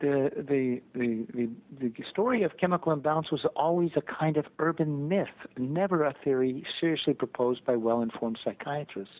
the, 0.00 0.30
the 0.36 0.80
the 0.94 1.48
the 1.80 1.92
story 2.10 2.42
of 2.42 2.52
chemical 2.58 2.92
imbalance 2.92 3.30
was 3.30 3.44
always 3.56 3.90
a 3.96 4.02
kind 4.02 4.36
of 4.36 4.46
urban 4.58 5.08
myth, 5.08 5.28
never 5.56 6.04
a 6.04 6.14
theory 6.24 6.64
seriously 6.80 7.14
proposed 7.14 7.64
by 7.64 7.76
well-informed 7.76 8.38
psychiatrists. 8.44 9.14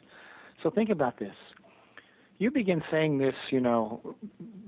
So 0.63 0.71
think 0.71 0.91
about 0.91 1.19
this. 1.19 1.35
You 2.39 2.51
begin 2.51 2.83
saying 2.91 3.19
this, 3.19 3.35
you 3.51 3.61
know, 3.61 4.17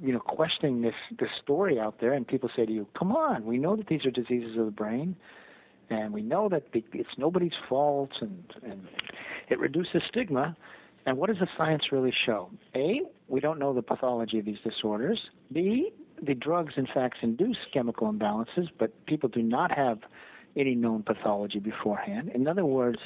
you 0.02 0.12
know, 0.12 0.20
questioning 0.20 0.80
this 0.80 0.94
this 1.18 1.28
story 1.42 1.78
out 1.78 2.00
there, 2.00 2.14
and 2.14 2.26
people 2.26 2.50
say 2.56 2.64
to 2.64 2.72
you, 2.72 2.86
"Come 2.98 3.12
on, 3.12 3.44
we 3.44 3.58
know 3.58 3.76
that 3.76 3.88
these 3.88 4.06
are 4.06 4.10
diseases 4.10 4.56
of 4.56 4.64
the 4.64 4.70
brain, 4.70 5.16
and 5.90 6.12
we 6.12 6.22
know 6.22 6.48
that 6.48 6.64
it's 6.72 7.18
nobody's 7.18 7.52
fault, 7.68 8.10
and 8.20 8.42
and 8.62 8.86
it 9.48 9.58
reduces 9.58 10.02
stigma." 10.08 10.56
And 11.06 11.16
what 11.16 11.28
does 11.28 11.38
the 11.38 11.48
science 11.56 11.84
really 11.90 12.12
show? 12.26 12.50
A, 12.74 13.00
we 13.28 13.40
don't 13.40 13.58
know 13.58 13.72
the 13.72 13.82
pathology 13.82 14.40
of 14.40 14.44
these 14.44 14.58
disorders. 14.62 15.18
B, 15.52 15.90
the 16.24 16.34
drugs 16.34 16.74
in 16.76 16.86
fact 16.86 17.16
induce 17.22 17.58
chemical 17.72 18.12
imbalances, 18.12 18.68
but 18.78 19.06
people 19.06 19.28
do 19.28 19.42
not 19.42 19.70
have 19.70 19.98
any 20.56 20.74
known 20.74 21.02
pathology 21.02 21.58
beforehand. 21.58 22.30
In 22.34 22.46
other 22.48 22.64
words, 22.64 22.98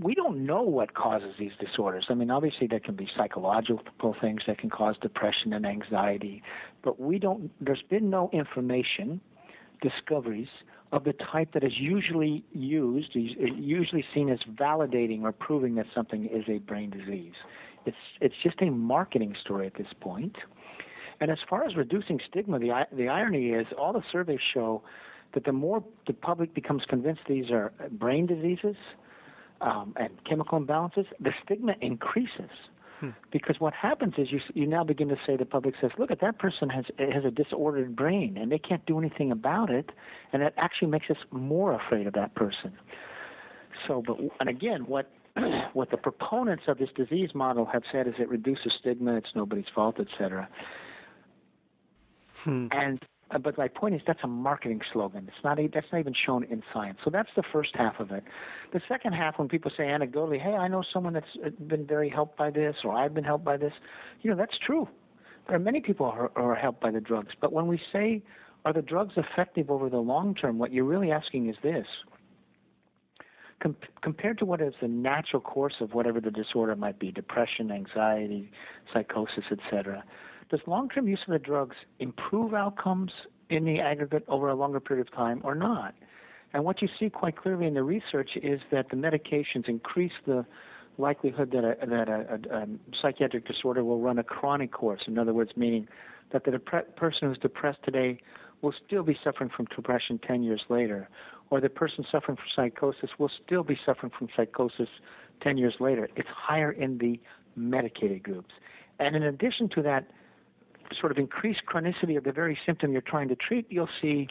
we 0.00 0.14
don't 0.14 0.44
know 0.44 0.62
what 0.62 0.94
causes 0.94 1.34
these 1.38 1.52
disorders. 1.60 2.06
I 2.08 2.14
mean, 2.14 2.30
obviously 2.30 2.66
there 2.66 2.80
can 2.80 2.96
be 2.96 3.08
psychological 3.16 4.14
things 4.20 4.42
that 4.46 4.58
can 4.58 4.70
cause 4.70 4.96
depression 5.00 5.52
and 5.52 5.64
anxiety, 5.64 6.42
but 6.82 7.00
we 7.00 7.18
don't. 7.18 7.50
There's 7.60 7.84
been 7.88 8.10
no 8.10 8.28
information, 8.32 9.20
discoveries 9.80 10.48
of 10.92 11.04
the 11.04 11.14
type 11.32 11.52
that 11.52 11.64
is 11.64 11.72
usually 11.78 12.44
used, 12.52 13.10
usually 13.14 14.04
seen 14.14 14.30
as 14.30 14.38
validating 14.54 15.22
or 15.22 15.32
proving 15.32 15.74
that 15.76 15.86
something 15.94 16.26
is 16.26 16.44
a 16.48 16.58
brain 16.58 16.90
disease. 16.90 17.34
It's 17.84 17.96
it's 18.20 18.34
just 18.42 18.60
a 18.62 18.70
marketing 18.70 19.34
story 19.40 19.66
at 19.66 19.74
this 19.74 19.92
point. 20.00 20.36
And 21.20 21.30
as 21.30 21.38
far 21.48 21.64
as 21.64 21.76
reducing 21.76 22.20
stigma, 22.28 22.58
the 22.58 22.86
the 22.92 23.08
irony 23.08 23.50
is 23.50 23.66
all 23.78 23.92
the 23.92 24.02
surveys 24.12 24.40
show 24.52 24.82
that 25.34 25.44
the 25.44 25.52
more 25.52 25.82
the 26.06 26.12
public 26.12 26.54
becomes 26.54 26.82
convinced 26.88 27.22
these 27.28 27.50
are 27.50 27.72
brain 27.90 28.26
diseases 28.26 28.76
um, 29.60 29.94
and 29.96 30.10
chemical 30.28 30.60
imbalances, 30.60 31.06
the 31.20 31.32
stigma 31.44 31.74
increases. 31.80 32.50
Hmm. 33.00 33.10
Because 33.30 33.56
what 33.58 33.74
happens 33.74 34.14
is 34.16 34.32
you 34.32 34.40
you 34.54 34.66
now 34.66 34.82
begin 34.82 35.08
to 35.08 35.16
say 35.26 35.36
the 35.36 35.44
public 35.44 35.74
says, 35.80 35.90
look 35.98 36.10
at 36.10 36.20
that 36.20 36.38
person 36.38 36.70
has 36.70 36.86
has 36.98 37.24
a 37.24 37.30
disordered 37.30 37.94
brain 37.94 38.38
and 38.38 38.50
they 38.50 38.58
can't 38.58 38.84
do 38.86 38.98
anything 38.98 39.30
about 39.30 39.70
it, 39.70 39.90
and 40.32 40.40
that 40.42 40.54
actually 40.56 40.88
makes 40.88 41.10
us 41.10 41.18
more 41.30 41.74
afraid 41.74 42.06
of 42.06 42.14
that 42.14 42.34
person. 42.34 42.72
So, 43.86 44.02
but 44.06 44.16
and 44.40 44.48
again, 44.48 44.86
what 44.86 45.10
what 45.74 45.90
the 45.90 45.98
proponents 45.98 46.64
of 46.68 46.78
this 46.78 46.88
disease 46.96 47.30
model 47.34 47.66
have 47.66 47.82
said 47.92 48.06
is 48.08 48.14
it 48.18 48.30
reduces 48.30 48.72
stigma, 48.80 49.16
it's 49.16 49.28
nobody's 49.34 49.66
fault, 49.74 50.00
etc. 50.00 50.48
Hmm. 52.44 52.68
And 52.70 53.04
uh, 53.30 53.38
but 53.38 53.58
my 53.58 53.66
point 53.66 53.94
is 53.94 54.00
that's 54.06 54.20
a 54.22 54.28
marketing 54.28 54.80
slogan. 54.92 55.24
It's 55.28 55.42
not 55.42 55.58
a, 55.58 55.68
that's 55.72 55.86
not 55.92 55.98
even 55.98 56.14
shown 56.14 56.44
in 56.44 56.62
science. 56.72 56.98
So 57.04 57.10
that's 57.10 57.30
the 57.34 57.42
first 57.52 57.70
half 57.74 57.98
of 57.98 58.12
it. 58.12 58.22
The 58.72 58.80
second 58.88 59.14
half, 59.14 59.38
when 59.38 59.48
people 59.48 59.70
say 59.76 59.84
anecdotally, 59.84 60.40
"Hey, 60.40 60.54
I 60.54 60.68
know 60.68 60.84
someone 60.92 61.12
that's 61.12 61.36
been 61.66 61.86
very 61.86 62.08
helped 62.08 62.36
by 62.36 62.50
this," 62.50 62.76
or 62.84 62.92
"I've 62.92 63.14
been 63.14 63.24
helped 63.24 63.44
by 63.44 63.56
this," 63.56 63.72
you 64.22 64.30
know, 64.30 64.36
that's 64.36 64.56
true. 64.64 64.88
There 65.48 65.56
are 65.56 65.60
many 65.60 65.80
people 65.80 66.10
who 66.10 66.20
are, 66.20 66.30
are 66.36 66.54
helped 66.54 66.80
by 66.80 66.90
the 66.90 67.00
drugs. 67.00 67.32
But 67.40 67.52
when 67.52 67.66
we 67.66 67.80
say, 67.92 68.22
"Are 68.64 68.72
the 68.72 68.82
drugs 68.82 69.14
effective 69.16 69.70
over 69.70 69.90
the 69.90 69.98
long 69.98 70.34
term?" 70.34 70.58
What 70.58 70.72
you're 70.72 70.84
really 70.84 71.10
asking 71.10 71.48
is 71.48 71.56
this: 71.64 71.86
Com- 73.60 73.76
compared 74.02 74.38
to 74.38 74.44
what 74.44 74.60
is 74.60 74.74
the 74.80 74.88
natural 74.88 75.42
course 75.42 75.74
of 75.80 75.94
whatever 75.94 76.20
the 76.20 76.30
disorder 76.30 76.76
might 76.76 77.00
be, 77.00 77.10
depression, 77.10 77.72
anxiety, 77.72 78.52
psychosis, 78.92 79.44
etc 79.50 80.04
does 80.50 80.60
long-term 80.66 81.08
use 81.08 81.20
of 81.26 81.32
the 81.32 81.38
drugs 81.38 81.76
improve 81.98 82.54
outcomes 82.54 83.10
in 83.50 83.64
the 83.64 83.80
aggregate 83.80 84.24
over 84.28 84.48
a 84.48 84.54
longer 84.54 84.80
period 84.80 85.06
of 85.06 85.12
time 85.12 85.40
or 85.44 85.54
not? 85.54 85.94
And 86.52 86.64
what 86.64 86.80
you 86.80 86.88
see 86.98 87.10
quite 87.10 87.36
clearly 87.36 87.66
in 87.66 87.74
the 87.74 87.82
research 87.82 88.30
is 88.42 88.60
that 88.70 88.88
the 88.90 88.96
medications 88.96 89.68
increase 89.68 90.12
the 90.26 90.46
likelihood 90.98 91.50
that 91.50 91.64
a, 91.64 91.86
that 91.86 92.08
a, 92.08 92.40
a, 92.50 92.62
a 92.62 92.66
psychiatric 93.00 93.46
disorder 93.46 93.84
will 93.84 94.00
run 94.00 94.18
a 94.18 94.24
chronic 94.24 94.72
course. 94.72 95.02
In 95.06 95.18
other 95.18 95.34
words, 95.34 95.50
meaning 95.56 95.88
that 96.32 96.44
the 96.44 96.52
depre- 96.52 96.94
person 96.96 97.28
who's 97.28 97.38
depressed 97.38 97.80
today 97.84 98.20
will 98.62 98.74
still 98.86 99.02
be 99.02 99.18
suffering 99.22 99.50
from 99.54 99.66
depression 99.66 100.18
10 100.26 100.42
years 100.42 100.62
later, 100.68 101.08
or 101.50 101.60
the 101.60 101.68
person 101.68 102.04
suffering 102.10 102.36
from 102.36 102.46
psychosis 102.54 103.10
will 103.18 103.30
still 103.44 103.62
be 103.62 103.78
suffering 103.84 104.10
from 104.16 104.28
psychosis 104.34 104.88
10 105.42 105.58
years 105.58 105.74
later. 105.80 106.08
It's 106.16 106.28
higher 106.28 106.72
in 106.72 106.98
the 106.98 107.20
medicated 107.54 108.22
groups. 108.22 108.54
And 108.98 109.14
in 109.14 109.22
addition 109.22 109.68
to 109.70 109.82
that, 109.82 110.08
sort 110.98 111.12
of 111.12 111.18
increased 111.18 111.62
chronicity 111.72 112.16
of 112.16 112.24
the 112.24 112.32
very 112.32 112.58
symptom 112.66 112.92
you're 112.92 113.00
trying 113.00 113.28
to 113.28 113.36
treat, 113.36 113.66
you'll 113.70 113.88
see, 114.00 114.28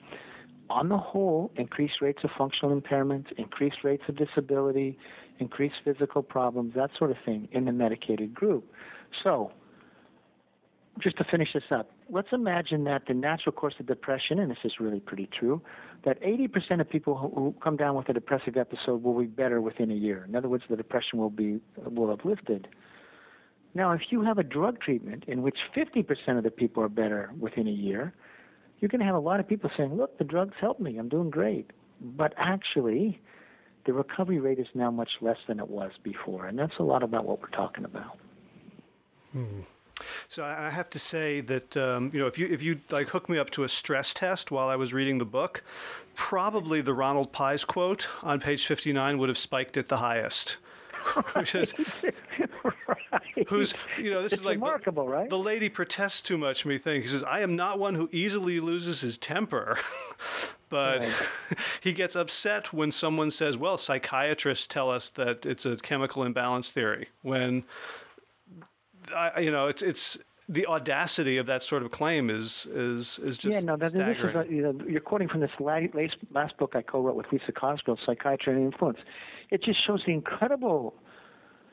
on 0.69 0.89
the 0.89 0.97
whole, 0.97 1.51
increased 1.55 2.01
rates 2.01 2.19
of 2.23 2.31
functional 2.37 2.71
impairment, 2.71 3.27
increased 3.37 3.77
rates 3.83 4.03
of 4.07 4.15
disability, 4.17 4.97
increased 5.39 5.75
physical 5.83 6.23
problems, 6.23 6.73
that 6.75 6.89
sort 6.97 7.11
of 7.11 7.17
thing 7.25 7.47
in 7.51 7.65
the 7.65 7.71
medicated 7.71 8.33
group. 8.33 8.65
So, 9.23 9.51
just 10.99 11.17
to 11.17 11.25
finish 11.29 11.49
this 11.53 11.63
up, 11.71 11.91
let's 12.09 12.29
imagine 12.31 12.85
that 12.85 13.03
the 13.07 13.13
natural 13.13 13.51
course 13.51 13.73
of 13.79 13.85
depression, 13.85 14.39
and 14.39 14.49
this 14.49 14.57
is 14.63 14.73
really 14.79 15.01
pretty 15.01 15.29
true, 15.37 15.61
that 16.05 16.21
80% 16.21 16.79
of 16.79 16.89
people 16.89 17.17
who, 17.17 17.53
come 17.61 17.75
down 17.75 17.95
with 17.95 18.07
a 18.07 18.13
depressive 18.13 18.55
episode 18.55 19.03
will 19.03 19.19
be 19.19 19.25
better 19.25 19.59
within 19.59 19.91
a 19.91 19.95
year. 19.95 20.25
In 20.27 20.35
other 20.35 20.47
words, 20.47 20.63
the 20.69 20.77
depression 20.77 21.19
will 21.19 21.29
be 21.29 21.59
will 21.85 22.09
have 22.09 22.23
lifted. 22.23 22.67
Now, 23.75 23.91
if 23.91 24.01
you 24.09 24.23
have 24.23 24.37
a 24.37 24.43
drug 24.43 24.79
treatment 24.79 25.25
in 25.27 25.41
which 25.41 25.57
50% 25.75 26.37
of 26.37 26.43
the 26.43 26.49
people 26.49 26.81
are 26.81 26.89
better 26.89 27.31
within 27.37 27.67
a 27.67 27.71
year, 27.71 28.13
you're 28.79 28.89
going 28.89 28.99
to 28.99 29.05
have 29.05 29.15
a 29.15 29.19
lot 29.19 29.41
of 29.41 29.47
people 29.47 29.69
saying, 29.77 29.95
look, 29.95 30.17
the 30.17 30.23
drugs 30.23 30.55
help 30.59 30.79
me, 30.79 30.97
I'm 30.97 31.09
doing 31.09 31.29
great. 31.29 31.71
But 32.01 32.33
actually, 32.37 33.19
the 33.85 33.91
recovery 33.91 34.39
rate 34.39 34.59
is 34.59 34.67
now 34.73 34.91
much 34.91 35.09
less 35.19 35.37
than 35.47 35.59
it 35.59 35.69
was 35.69 35.91
before. 36.03 36.47
And 36.47 36.57
that's 36.57 36.77
a 36.79 36.83
lot 36.83 37.03
about 37.03 37.25
what 37.25 37.41
we're 37.41 37.49
talking 37.49 37.83
about. 37.83 38.17
Hmm. 39.33 39.61
So 40.27 40.43
I 40.43 40.69
have 40.69 40.89
to 40.89 40.99
say 40.99 41.39
that 41.41 41.77
um, 41.77 42.11
you 42.13 42.19
know 42.19 42.27
if 42.27 42.37
you 42.37 42.47
if 42.47 42.61
you 42.61 42.81
like 42.91 43.09
hook 43.09 43.29
me 43.29 43.37
up 43.37 43.49
to 43.51 43.63
a 43.63 43.69
stress 43.69 44.13
test 44.13 44.51
while 44.51 44.67
I 44.67 44.75
was 44.75 44.93
reading 44.93 45.19
the 45.19 45.25
book, 45.25 45.63
probably 46.15 46.81
the 46.81 46.93
Ronald 46.93 47.31
Pies 47.31 47.63
quote 47.63 48.09
on 48.21 48.41
page 48.41 48.65
fifty 48.65 48.91
nine 48.91 49.17
would 49.19 49.29
have 49.29 49.37
spiked 49.37 49.77
it 49.77 49.87
the 49.87 49.97
highest. 49.97 50.57
Which 51.33 51.55
is. 51.55 51.73
Who's 53.47 53.73
you 53.97 54.09
know 54.09 54.21
this 54.21 54.33
it's 54.33 54.41
is 54.41 54.45
like 54.45 54.55
remarkable, 54.55 55.05
the, 55.05 55.11
right? 55.11 55.29
The 55.29 55.37
lady 55.37 55.69
protests 55.69 56.21
too 56.21 56.37
much. 56.37 56.65
Me 56.65 56.77
think 56.77 57.03
he 57.03 57.09
says 57.09 57.23
I 57.23 57.41
am 57.41 57.55
not 57.55 57.79
one 57.79 57.95
who 57.95 58.09
easily 58.11 58.59
loses 58.59 59.01
his 59.01 59.17
temper, 59.17 59.77
but 60.69 61.01
right. 61.01 61.13
he 61.81 61.93
gets 61.93 62.15
upset 62.15 62.73
when 62.73 62.91
someone 62.91 63.31
says, 63.31 63.57
"Well, 63.57 63.77
psychiatrists 63.77 64.67
tell 64.67 64.89
us 64.89 65.09
that 65.11 65.45
it's 65.45 65.65
a 65.65 65.77
chemical 65.77 66.23
imbalance 66.23 66.71
theory." 66.71 67.09
When 67.21 67.63
I, 69.15 69.39
you 69.39 69.51
know, 69.51 69.67
it's 69.67 69.81
it's 69.81 70.17
the 70.47 70.67
audacity 70.67 71.37
of 71.37 71.47
that 71.47 71.63
sort 71.63 71.83
of 71.83 71.91
claim 71.91 72.29
is 72.29 72.67
is 72.67 73.19
is 73.19 73.37
just 73.37 73.53
yeah. 73.53 73.61
No, 73.61 73.77
that, 73.77 73.93
this 73.93 74.17
is 74.17 74.35
uh, 74.35 74.39
a, 74.39 74.45
you 74.47 74.61
know, 74.61 74.79
you're 74.87 75.01
quoting 75.01 75.27
from 75.27 75.39
this 75.41 75.51
last, 75.59 75.93
last 76.31 76.57
book 76.57 76.73
I 76.75 76.81
co-wrote 76.81 77.15
with 77.15 77.25
Lisa 77.31 77.51
Cosgrove, 77.51 77.97
Psychiatry 78.05 78.53
and 78.53 78.63
Influence. 78.71 78.99
It 79.49 79.63
just 79.63 79.85
shows 79.85 80.03
the 80.05 80.13
incredible. 80.13 80.95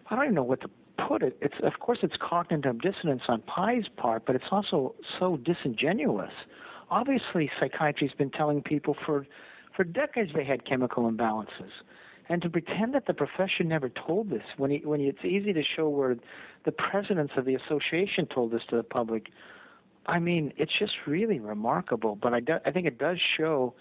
I 0.08 0.16
don't 0.16 0.24
even 0.24 0.34
know 0.34 0.42
what 0.42 0.60
to 0.62 0.70
put 1.08 1.22
it, 1.22 1.36
it's 1.40 1.54
of 1.62 1.78
course 1.80 1.98
it's 2.02 2.14
cognitive 2.20 2.80
dissonance 2.80 3.22
on 3.28 3.42
Pies' 3.42 3.84
part, 3.96 4.24
but 4.26 4.34
it's 4.34 4.44
also 4.50 4.94
so 5.18 5.38
disingenuous. 5.38 6.32
Obviously, 6.90 7.50
psychiatry's 7.58 8.12
been 8.12 8.30
telling 8.30 8.62
people 8.62 8.96
for 9.06 9.26
for 9.76 9.84
decades 9.84 10.30
they 10.34 10.44
had 10.44 10.66
chemical 10.66 11.10
imbalances, 11.10 11.72
and 12.28 12.42
to 12.42 12.50
pretend 12.50 12.94
that 12.94 13.06
the 13.06 13.14
profession 13.14 13.68
never 13.68 13.88
told 13.88 14.30
this 14.30 14.42
when 14.56 14.70
he, 14.70 14.78
when 14.84 15.00
he, 15.00 15.06
it's 15.06 15.24
easy 15.24 15.52
to 15.52 15.62
show 15.76 15.88
where 15.88 16.16
the 16.64 16.72
presidents 16.72 17.32
of 17.36 17.44
the 17.44 17.54
association 17.54 18.26
told 18.26 18.52
this 18.52 18.62
to 18.70 18.76
the 18.76 18.82
public. 18.82 19.28
I 20.06 20.18
mean, 20.18 20.52
it's 20.56 20.72
just 20.78 20.92
really 21.06 21.38
remarkable. 21.38 22.16
But 22.20 22.34
I, 22.34 22.40
do, 22.40 22.54
I 22.66 22.70
think 22.70 22.86
it 22.86 22.98
does 22.98 23.18
show 23.36 23.74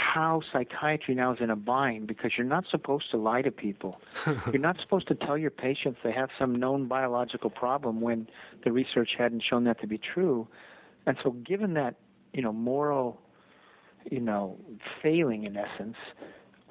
how 0.00 0.40
psychiatry 0.52 1.14
now 1.14 1.32
is 1.32 1.38
in 1.40 1.50
a 1.50 1.56
bind 1.56 2.06
because 2.06 2.32
you're 2.36 2.46
not 2.46 2.64
supposed 2.70 3.10
to 3.10 3.16
lie 3.16 3.42
to 3.42 3.50
people. 3.50 4.00
you're 4.26 4.58
not 4.58 4.76
supposed 4.80 5.06
to 5.08 5.14
tell 5.14 5.36
your 5.36 5.50
patients 5.50 5.98
they 6.02 6.12
have 6.12 6.30
some 6.38 6.56
known 6.56 6.88
biological 6.88 7.50
problem 7.50 8.00
when 8.00 8.26
the 8.64 8.72
research 8.72 9.10
hadn't 9.18 9.42
shown 9.48 9.64
that 9.64 9.80
to 9.80 9.86
be 9.86 9.98
true. 9.98 10.48
And 11.06 11.16
so, 11.22 11.30
given 11.30 11.74
that, 11.74 11.96
you 12.32 12.42
know, 12.42 12.52
moral, 12.52 13.20
you 14.10 14.20
know, 14.20 14.56
failing 15.02 15.44
in 15.44 15.56
essence, 15.56 15.96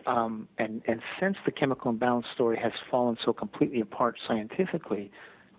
um, 0.08 0.48
and 0.58 0.82
and 0.88 1.02
since 1.20 1.38
the 1.46 1.52
chemical 1.52 1.92
imbalance 1.92 2.26
story 2.34 2.58
has 2.62 2.74
fallen 2.90 3.18
so 3.24 3.32
completely 3.32 3.82
apart 3.82 4.16
scientifically, 4.28 5.12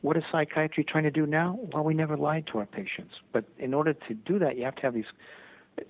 what 0.02 0.16
is 0.16 0.24
psychiatry 0.32 0.84
trying 0.84 1.04
to 1.04 1.10
do 1.10 1.26
now? 1.26 1.58
Well, 1.72 1.84
we 1.84 1.94
never 1.94 2.16
lied 2.16 2.46
to 2.52 2.58
our 2.58 2.66
patients, 2.66 3.14
but 3.32 3.44
in 3.58 3.74
order 3.74 3.92
to 3.92 4.14
do 4.14 4.38
that, 4.38 4.56
you 4.56 4.64
have 4.64 4.76
to 4.76 4.82
have 4.82 4.94
these 4.94 5.12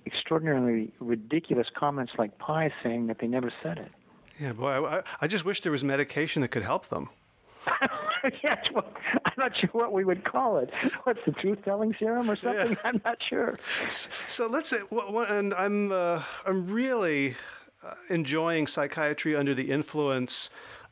extraordinarily 0.05 0.93
ridiculous 0.99 1.67
comments 1.75 2.13
like 2.17 2.37
Pies 2.37 2.71
saying 2.83 3.07
that 3.07 3.19
they 3.19 3.27
never 3.27 3.51
said 3.61 3.77
it. 3.77 3.91
Yeah, 4.39 4.53
boy, 4.53 4.85
I, 4.85 5.03
I 5.21 5.27
just 5.27 5.45
wish 5.45 5.61
there 5.61 5.71
was 5.71 5.83
medication 5.83 6.41
that 6.41 6.49
could 6.49 6.63
help 6.63 6.89
them. 6.89 7.09
yes, 8.43 8.57
well, 8.73 8.91
I'm 9.25 9.33
not 9.37 9.51
sure 9.55 9.69
what 9.73 9.93
we 9.93 10.03
would 10.03 10.23
call 10.23 10.57
it. 10.57 10.71
What's 11.03 11.19
the 11.25 11.31
truth-telling 11.31 11.95
serum 11.99 12.29
or 12.29 12.35
something? 12.35 12.71
Yeah. 12.71 12.75
I'm 12.83 13.01
not 13.05 13.17
sure. 13.27 13.59
So 14.27 14.47
let's 14.47 14.69
say, 14.69 14.79
and 14.91 15.53
I'm 15.53 15.91
uh, 15.91 16.23
I'm 16.45 16.67
really 16.67 17.35
uh, 17.83 17.93
enjoying 18.09 18.67
psychiatry 18.67 19.35
under 19.35 19.53
the 19.53 19.69
influence 19.71 20.49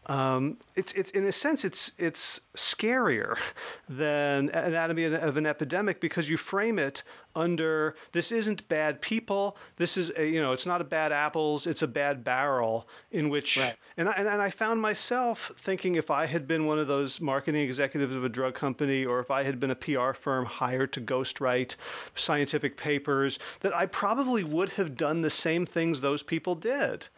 um, 0.09 0.57
it's, 0.75 0.91
it's 0.93 1.11
in 1.11 1.23
a 1.25 1.31
sense 1.31 1.63
it's 1.63 1.91
it's 1.99 2.41
scarier 2.57 3.37
than 3.89 4.49
anatomy 4.49 5.03
of 5.05 5.37
an 5.37 5.45
epidemic 5.45 6.01
because 6.01 6.27
you 6.27 6.35
frame 6.35 6.79
it 6.79 7.03
under 7.35 7.95
this 8.11 8.31
isn't 8.31 8.67
bad 8.67 9.01
people 9.01 9.55
this 9.77 9.97
is 9.97 10.11
a, 10.17 10.27
you 10.27 10.41
know 10.41 10.51
it's 10.51 10.65
not 10.65 10.81
a 10.81 10.83
bad 10.83 11.11
apples 11.11 11.67
it's 11.67 11.83
a 11.83 11.87
bad 11.87 12.23
barrel 12.23 12.87
in 13.11 13.29
which 13.29 13.57
right. 13.57 13.75
and, 13.97 14.09
I, 14.09 14.13
and, 14.13 14.27
and 14.27 14.41
I 14.41 14.49
found 14.49 14.81
myself 14.81 15.51
thinking 15.55 15.93
if 15.93 16.09
I 16.09 16.25
had 16.25 16.47
been 16.47 16.65
one 16.65 16.79
of 16.79 16.87
those 16.87 17.21
marketing 17.21 17.61
executives 17.61 18.15
of 18.15 18.25
a 18.25 18.29
drug 18.29 18.55
company 18.55 19.05
or 19.05 19.19
if 19.19 19.29
I 19.29 19.43
had 19.43 19.59
been 19.59 19.69
a 19.69 19.75
PR 19.75 20.13
firm 20.13 20.45
hired 20.45 20.91
to 20.93 21.01
ghostwrite 21.01 21.75
scientific 22.15 22.77
papers 22.77 23.37
that 23.59 23.75
I 23.75 23.85
probably 23.85 24.43
would 24.43 24.69
have 24.69 24.97
done 24.97 25.21
the 25.21 25.29
same 25.29 25.67
things 25.67 26.01
those 26.01 26.23
people 26.23 26.55
did 26.55 27.09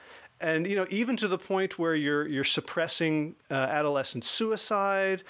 and 0.42 0.68
you 0.68 0.76
know 0.76 0.86
even 0.90 1.16
to 1.18 1.28
the 1.28 1.38
point 1.38 1.80
where 1.80 1.96
you're 1.96 2.28
you're 2.28 2.44
suppressing 2.44 3.36
uh, 3.50 3.54
adolescent 3.54 4.26
suicide 4.26 5.24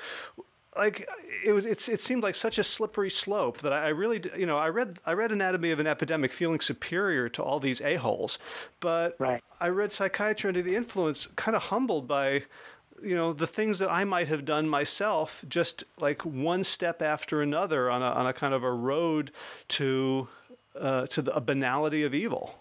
like 0.77 1.08
it 1.46 1.51
was 1.51 1.65
it's, 1.65 1.89
it 1.89 2.01
seemed 2.01 2.24
like 2.24 2.36
such 2.36 2.58
a 2.58 2.63
slippery 2.63 3.10
slope 3.10 3.60
that 3.60 3.74
I, 3.74 3.89
really 3.89 4.22
you 4.38 4.46
know 4.46 4.58
I 4.58 4.70
read 4.70 5.00
I 5.06 5.13
read 5.13 5.32
Anatomy 5.32 5.72
of 5.72 5.80
an 5.80 5.88
Epidemic 5.88 6.32
feeling 6.32 6.62
superior 6.62 7.27
to 7.30 7.44
all 7.44 7.60
these 7.60 7.82
a-holes 7.82 8.39
but 8.80 9.15
right. 9.20 9.44
I 9.60 9.68
read 9.68 9.91
Psychiatry 9.91 10.48
Under 10.48 10.62
the 10.62 10.75
Influence 10.75 11.27
kind 11.36 11.56
of 11.56 11.63
humbled 11.63 12.08
by 12.08 12.44
you 13.03 13.15
know 13.15 13.34
the 13.34 13.48
things 13.48 13.80
that 13.80 13.91
I 13.91 14.06
might 14.06 14.27
have 14.30 14.46
done 14.46 14.70
myself 14.70 15.44
just 15.50 15.84
like 16.00 16.24
one 16.24 16.63
step 16.63 17.01
after 17.01 17.41
another 17.41 17.89
on 17.89 18.01
a 18.01 18.06
on 18.06 18.27
a 18.27 18.34
kind 18.34 18.53
of 18.53 18.63
a 18.63 18.72
road 18.72 19.32
to 19.70 20.30
uh, 20.80 21.06
to 21.08 21.22
the, 21.22 21.36
a 21.36 21.41
banality 21.41 22.03
of 22.03 22.13
evil 22.13 22.61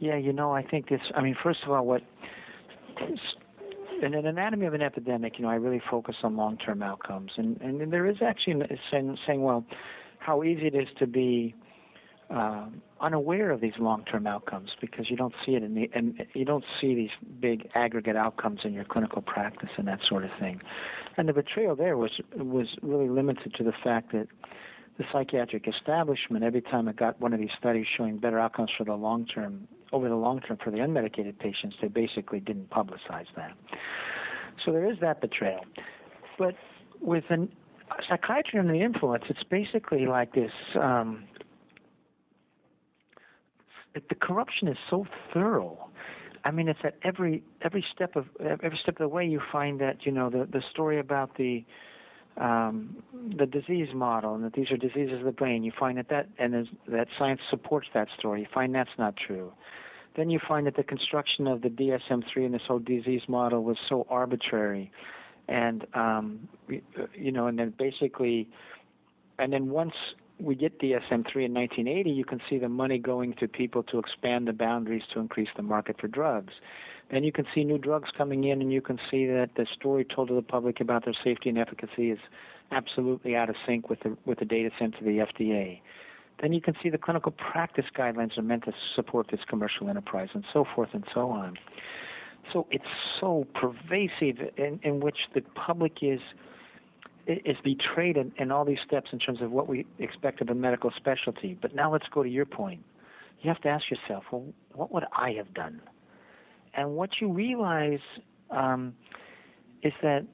yeah, 0.00 0.16
you 0.16 0.32
know, 0.32 0.52
I 0.52 0.62
think 0.62 0.88
this. 0.88 1.00
I 1.14 1.20
mean, 1.20 1.36
first 1.40 1.60
of 1.64 1.70
all, 1.70 1.84
what 1.84 2.02
in 4.02 4.14
an 4.14 4.26
anatomy 4.26 4.66
of 4.66 4.74
an 4.74 4.82
epidemic, 4.82 5.38
you 5.38 5.44
know, 5.44 5.50
I 5.50 5.56
really 5.56 5.82
focus 5.90 6.16
on 6.22 6.36
long-term 6.36 6.82
outcomes, 6.82 7.32
and 7.36 7.60
and 7.60 7.92
there 7.92 8.06
is 8.06 8.16
actually 8.26 8.62
saying, 8.90 9.18
saying 9.26 9.42
well, 9.42 9.64
how 10.18 10.42
easy 10.42 10.66
it 10.66 10.74
is 10.74 10.88
to 10.98 11.06
be 11.06 11.54
um, 12.30 12.80
unaware 13.00 13.50
of 13.50 13.60
these 13.60 13.74
long-term 13.78 14.26
outcomes 14.26 14.70
because 14.80 15.10
you 15.10 15.16
don't 15.16 15.34
see 15.44 15.52
it 15.52 15.62
in 15.62 15.74
the 15.74 15.90
and 15.92 16.14
you 16.34 16.46
don't 16.46 16.64
see 16.80 16.94
these 16.94 17.10
big 17.38 17.68
aggregate 17.74 18.16
outcomes 18.16 18.60
in 18.64 18.72
your 18.72 18.84
clinical 18.84 19.20
practice 19.20 19.70
and 19.76 19.86
that 19.86 20.00
sort 20.08 20.24
of 20.24 20.30
thing. 20.40 20.62
And 21.18 21.28
the 21.28 21.34
betrayal 21.34 21.76
there 21.76 21.98
was 21.98 22.12
was 22.36 22.68
really 22.80 23.08
limited 23.10 23.52
to 23.54 23.64
the 23.64 23.74
fact 23.84 24.12
that 24.12 24.28
the 24.96 25.04
psychiatric 25.12 25.66
establishment, 25.68 26.44
every 26.44 26.62
time 26.62 26.88
it 26.88 26.96
got 26.96 27.20
one 27.20 27.32
of 27.32 27.40
these 27.40 27.50
studies 27.58 27.86
showing 27.96 28.18
better 28.18 28.38
outcomes 28.38 28.70
for 28.76 28.84
the 28.84 28.94
long 28.94 29.26
term 29.26 29.66
over 29.92 30.08
the 30.08 30.16
long 30.16 30.40
term 30.40 30.58
for 30.62 30.70
the 30.70 30.78
unmedicated 30.78 31.38
patients, 31.38 31.76
they 31.80 31.88
basically 31.88 32.40
didn't 32.40 32.70
publicize 32.70 33.26
that. 33.36 33.52
So 34.64 34.72
there 34.72 34.90
is 34.90 34.98
that 35.00 35.20
betrayal. 35.20 35.64
But 36.38 36.54
with 37.00 37.24
an, 37.30 37.50
psychiatry 38.08 38.58
under 38.58 38.72
the 38.72 38.82
influence, 38.82 39.24
it's 39.28 39.42
basically 39.42 40.06
like 40.06 40.34
this. 40.34 40.52
Um, 40.80 41.24
the 43.94 44.14
corruption 44.14 44.68
is 44.68 44.76
so 44.88 45.06
thorough. 45.34 45.90
I 46.44 46.50
mean, 46.50 46.68
it's 46.68 46.78
at 46.84 46.94
every 47.02 47.42
every 47.62 47.84
step 47.94 48.16
of 48.16 48.26
every 48.40 48.78
step 48.82 48.94
of 48.94 48.98
the 48.98 49.08
way. 49.08 49.26
You 49.26 49.40
find 49.52 49.80
that 49.80 50.06
you 50.06 50.12
know 50.12 50.30
the 50.30 50.46
the 50.50 50.62
story 50.70 50.98
about 50.98 51.36
the 51.36 51.64
um, 52.36 52.96
the 53.36 53.46
disease 53.46 53.88
model 53.94 54.34
and 54.34 54.44
that 54.44 54.54
these 54.54 54.70
are 54.70 54.76
diseases 54.76 55.18
of 55.18 55.24
the 55.24 55.32
brain. 55.32 55.62
You 55.62 55.72
find 55.78 55.98
that 55.98 56.08
that 56.08 56.28
and 56.38 56.68
that 56.88 57.08
science 57.18 57.40
supports 57.50 57.88
that 57.94 58.08
story. 58.18 58.40
You 58.40 58.46
find 58.52 58.74
that's 58.74 58.90
not 58.98 59.16
true. 59.16 59.52
Then 60.16 60.30
you 60.30 60.40
find 60.46 60.66
that 60.66 60.76
the 60.76 60.82
construction 60.82 61.46
of 61.46 61.62
the 61.62 61.68
DSM-3 61.68 62.44
and 62.44 62.54
this 62.54 62.62
whole 62.66 62.80
disease 62.80 63.22
model 63.28 63.62
was 63.62 63.76
so 63.88 64.06
arbitrary, 64.10 64.90
and 65.48 65.86
um, 65.94 66.48
you 66.68 67.30
know, 67.30 67.46
and 67.46 67.58
then 67.58 67.72
basically, 67.78 68.48
and 69.38 69.52
then 69.52 69.70
once 69.70 69.94
we 70.40 70.54
get 70.54 70.78
DSM-3 70.80 71.44
in 71.44 71.54
1980, 71.54 72.10
you 72.10 72.24
can 72.24 72.40
see 72.48 72.58
the 72.58 72.68
money 72.68 72.98
going 72.98 73.34
to 73.34 73.46
people 73.46 73.82
to 73.84 73.98
expand 73.98 74.48
the 74.48 74.52
boundaries 74.52 75.02
to 75.14 75.20
increase 75.20 75.48
the 75.56 75.62
market 75.62 76.00
for 76.00 76.08
drugs. 76.08 76.54
Then 77.10 77.24
you 77.24 77.32
can 77.32 77.46
see 77.54 77.64
new 77.64 77.78
drugs 77.78 78.10
coming 78.16 78.44
in, 78.44 78.60
and 78.60 78.72
you 78.72 78.80
can 78.80 78.98
see 79.10 79.26
that 79.26 79.50
the 79.56 79.66
story 79.74 80.04
told 80.04 80.28
to 80.28 80.34
the 80.34 80.42
public 80.42 80.80
about 80.80 81.04
their 81.04 81.14
safety 81.24 81.48
and 81.48 81.58
efficacy 81.58 82.10
is 82.10 82.18
absolutely 82.70 83.34
out 83.34 83.50
of 83.50 83.56
sync 83.66 83.88
with 83.90 84.00
the 84.00 84.16
with 84.26 84.38
the 84.38 84.44
data 84.44 84.70
sent 84.78 84.96
to 84.98 85.04
the 85.04 85.18
FDA 85.18 85.80
then 86.40 86.52
you 86.52 86.60
can 86.60 86.74
see 86.82 86.88
the 86.88 86.98
clinical 86.98 87.32
practice 87.32 87.84
guidelines 87.96 88.36
are 88.38 88.42
meant 88.42 88.64
to 88.64 88.72
support 88.94 89.28
this 89.30 89.40
commercial 89.48 89.88
enterprise 89.88 90.28
and 90.34 90.44
so 90.52 90.64
forth 90.74 90.90
and 90.92 91.04
so 91.12 91.30
on. 91.30 91.56
So 92.52 92.66
it's 92.70 92.84
so 93.20 93.46
pervasive 93.54 94.38
in, 94.56 94.80
in 94.82 95.00
which 95.00 95.18
the 95.34 95.42
public 95.54 95.98
is 96.02 96.20
is 97.26 97.56
betrayed 97.62 98.16
in, 98.16 98.32
in 98.38 98.50
all 98.50 98.64
these 98.64 98.78
steps 98.84 99.10
in 99.12 99.18
terms 99.18 99.40
of 99.40 99.52
what 99.52 99.68
we 99.68 99.86
expect 99.98 100.40
of 100.40 100.48
a 100.48 100.54
medical 100.54 100.90
specialty. 100.96 101.56
But 101.60 101.74
now 101.74 101.92
let's 101.92 102.06
go 102.12 102.22
to 102.22 102.28
your 102.28 102.46
point. 102.46 102.82
You 103.42 103.48
have 103.48 103.60
to 103.60 103.68
ask 103.68 103.84
yourself, 103.90 104.24
well, 104.32 104.46
what 104.72 104.90
would 104.92 105.04
I 105.12 105.32
have 105.32 105.52
done? 105.54 105.80
And 106.74 106.96
what 106.96 107.10
you 107.20 107.32
realize 107.32 108.00
um, 108.50 108.94
is 109.82 109.92
that 110.02 110.26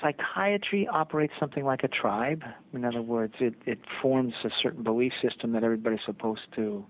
psychiatry 0.00 0.88
operates 0.88 1.32
something 1.38 1.64
like 1.64 1.82
a 1.84 1.88
tribe. 1.88 2.42
In 2.72 2.84
other 2.84 3.02
words, 3.02 3.34
it, 3.40 3.54
it 3.66 3.78
forms 4.02 4.34
a 4.44 4.50
certain 4.62 4.82
belief 4.82 5.12
system 5.22 5.52
that 5.52 5.64
everybody's 5.64 6.00
supposed 6.04 6.42
to 6.56 6.84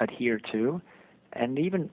adhere 0.00 0.40
to. 0.52 0.80
And 1.32 1.58
even 1.58 1.90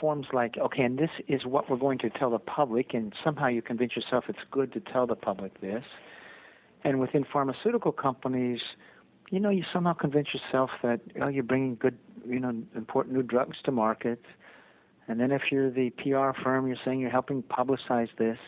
forms 0.00 0.26
like, 0.32 0.56
okay, 0.58 0.82
and 0.82 0.98
this 0.98 1.10
is 1.28 1.44
what 1.44 1.70
we're 1.70 1.76
going 1.76 1.98
to 1.98 2.10
tell 2.10 2.30
the 2.30 2.38
public, 2.38 2.94
and 2.94 3.12
somehow 3.22 3.46
you 3.46 3.62
convince 3.62 3.94
yourself 3.94 4.24
it's 4.28 4.38
good 4.50 4.72
to 4.72 4.80
tell 4.80 5.06
the 5.06 5.14
public 5.14 5.60
this. 5.60 5.84
And 6.84 7.00
within 7.00 7.24
pharmaceutical 7.32 7.92
companies, 7.92 8.60
you 9.30 9.40
know, 9.40 9.50
you 9.50 9.64
somehow 9.72 9.92
convince 9.92 10.28
yourself 10.32 10.70
that 10.82 11.00
oh, 11.20 11.28
you're 11.28 11.42
bringing 11.42 11.76
good, 11.76 11.98
you 12.26 12.40
know, 12.40 12.50
important 12.74 13.14
new 13.14 13.22
drugs 13.22 13.56
to 13.64 13.72
market. 13.72 14.24
And 15.08 15.18
then 15.18 15.32
if 15.32 15.42
you're 15.50 15.70
the 15.70 15.90
PR 15.90 16.38
firm, 16.42 16.66
you're 16.66 16.76
saying 16.84 17.00
you're 17.00 17.10
helping 17.10 17.42
publicize 17.42 18.08
this. 18.18 18.38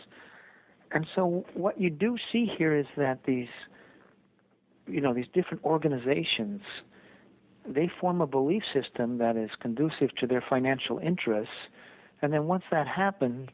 And 0.92 1.06
so 1.14 1.44
what 1.54 1.80
you 1.80 1.88
do 1.88 2.16
see 2.32 2.46
here 2.58 2.76
is 2.76 2.86
that 2.96 3.20
these, 3.26 3.48
you 4.86 5.00
know, 5.00 5.14
these 5.14 5.28
different 5.32 5.64
organizations, 5.64 6.60
they 7.66 7.90
form 8.00 8.20
a 8.20 8.26
belief 8.26 8.62
system 8.74 9.18
that 9.18 9.36
is 9.36 9.50
conducive 9.60 10.14
to 10.18 10.26
their 10.26 10.44
financial 10.48 10.98
interests. 10.98 11.54
And 12.22 12.32
then 12.32 12.46
once 12.46 12.64
that 12.70 12.86
happens, 12.86 13.48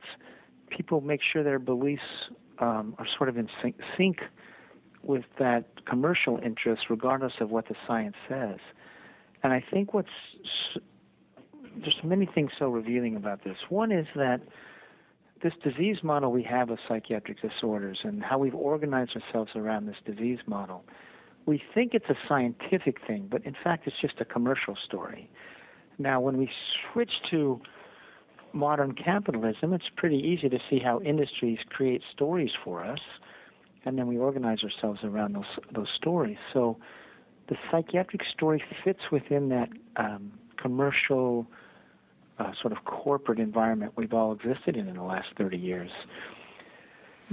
people 0.70 1.00
make 1.00 1.20
sure 1.32 1.44
their 1.44 1.58
beliefs 1.58 2.02
um, 2.58 2.94
are 2.98 3.06
sort 3.16 3.28
of 3.28 3.36
in 3.36 3.48
sync, 3.62 3.76
sync 3.96 4.18
with 5.02 5.24
that 5.38 5.84
commercial 5.86 6.40
interest, 6.44 6.84
regardless 6.90 7.34
of 7.40 7.50
what 7.50 7.68
the 7.68 7.76
science 7.86 8.16
says. 8.28 8.58
And 9.42 9.52
I 9.52 9.62
think 9.70 9.94
what's 9.94 10.08
there's 11.80 11.98
many 12.02 12.26
things 12.26 12.50
so 12.58 12.68
revealing 12.68 13.16
about 13.16 13.44
this. 13.44 13.56
One 13.68 13.92
is 13.92 14.06
that 14.16 14.40
this 15.42 15.52
disease 15.62 15.98
model 16.02 16.32
we 16.32 16.42
have 16.44 16.70
of 16.70 16.78
psychiatric 16.88 17.40
disorders 17.42 17.98
and 18.02 18.22
how 18.22 18.38
we've 18.38 18.54
organized 18.54 19.12
ourselves 19.16 19.52
around 19.54 19.86
this 19.86 19.96
disease 20.04 20.38
model, 20.46 20.84
we 21.44 21.62
think 21.74 21.94
it's 21.94 22.08
a 22.08 22.16
scientific 22.28 22.98
thing, 23.06 23.28
but 23.30 23.44
in 23.44 23.54
fact, 23.62 23.86
it's 23.86 23.96
just 24.00 24.14
a 24.20 24.24
commercial 24.24 24.76
story. 24.84 25.30
Now, 25.98 26.20
when 26.20 26.36
we 26.36 26.50
switch 26.92 27.12
to 27.30 27.60
modern 28.52 28.94
capitalism, 28.94 29.72
it's 29.72 29.88
pretty 29.96 30.16
easy 30.16 30.48
to 30.48 30.58
see 30.68 30.78
how 30.78 31.00
industries 31.02 31.58
create 31.68 32.02
stories 32.12 32.50
for 32.64 32.84
us, 32.84 32.98
and 33.84 33.98
then 33.98 34.06
we 34.06 34.18
organize 34.18 34.58
ourselves 34.64 35.00
around 35.04 35.34
those 35.34 35.58
those 35.72 35.88
stories. 35.96 36.38
So, 36.52 36.76
the 37.48 37.56
psychiatric 37.70 38.22
story 38.24 38.62
fits 38.84 39.00
within 39.12 39.48
that 39.50 39.68
um, 39.96 40.32
commercial 40.60 41.46
uh, 42.38 42.52
sort 42.60 42.72
of 42.72 42.84
corporate 42.84 43.38
environment 43.38 43.92
we've 43.96 44.12
all 44.12 44.32
existed 44.32 44.76
in 44.76 44.88
in 44.88 44.96
the 44.96 45.02
last 45.02 45.28
30 45.38 45.56
years. 45.56 45.90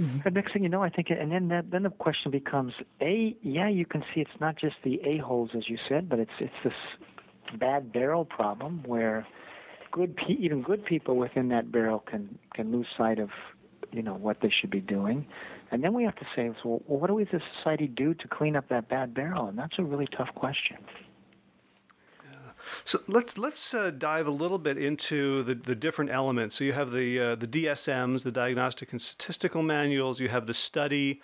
Mm-hmm. 0.00 0.18
The 0.24 0.30
next 0.30 0.52
thing 0.52 0.64
you 0.64 0.68
know, 0.68 0.82
I 0.82 0.88
think, 0.88 1.08
and 1.10 1.30
then 1.30 1.48
that, 1.48 1.70
then 1.70 1.84
the 1.84 1.90
question 1.90 2.32
becomes: 2.32 2.72
A, 3.00 3.36
yeah, 3.42 3.68
you 3.68 3.86
can 3.86 4.02
see 4.12 4.20
it's 4.20 4.40
not 4.40 4.56
just 4.56 4.74
the 4.82 5.00
a 5.04 5.18
holes 5.18 5.50
as 5.56 5.68
you 5.68 5.78
said, 5.88 6.08
but 6.08 6.18
it's 6.18 6.32
it's 6.40 6.52
this 6.64 6.72
bad 7.60 7.92
barrel 7.92 8.24
problem 8.24 8.82
where 8.86 9.24
good 9.92 10.16
pe- 10.16 10.34
even 10.34 10.62
good 10.62 10.84
people 10.84 11.16
within 11.16 11.48
that 11.50 11.70
barrel 11.70 12.00
can 12.00 12.36
can 12.54 12.72
lose 12.72 12.88
sight 12.98 13.20
of 13.20 13.30
you 13.92 14.02
know 14.02 14.14
what 14.14 14.38
they 14.42 14.50
should 14.60 14.70
be 14.70 14.80
doing, 14.80 15.26
and 15.70 15.84
then 15.84 15.94
we 15.94 16.02
have 16.02 16.16
to 16.16 16.26
say, 16.34 16.50
well, 16.64 16.82
what 16.86 17.06
do 17.06 17.14
we 17.14 17.22
as 17.22 17.28
a 17.32 17.40
society 17.58 17.86
do 17.86 18.14
to 18.14 18.28
clean 18.28 18.56
up 18.56 18.68
that 18.70 18.88
bad 18.88 19.14
barrel? 19.14 19.46
And 19.46 19.56
that's 19.56 19.74
a 19.78 19.84
really 19.84 20.08
tough 20.16 20.34
question. 20.34 20.78
So 22.84 23.00
let's 23.06 23.38
let's 23.38 23.74
uh, 23.74 23.90
dive 23.90 24.26
a 24.26 24.30
little 24.30 24.58
bit 24.58 24.78
into 24.78 25.42
the, 25.42 25.54
the 25.54 25.74
different 25.74 26.10
elements. 26.10 26.56
So 26.56 26.64
you 26.64 26.72
have 26.72 26.92
the 26.92 27.20
uh, 27.20 27.34
the 27.36 27.46
DSMs, 27.46 28.22
the 28.22 28.32
Diagnostic 28.32 28.92
and 28.92 29.00
Statistical 29.00 29.62
Manuals. 29.62 30.20
You 30.20 30.28
have 30.28 30.46
the 30.46 30.54
study, 30.54 31.22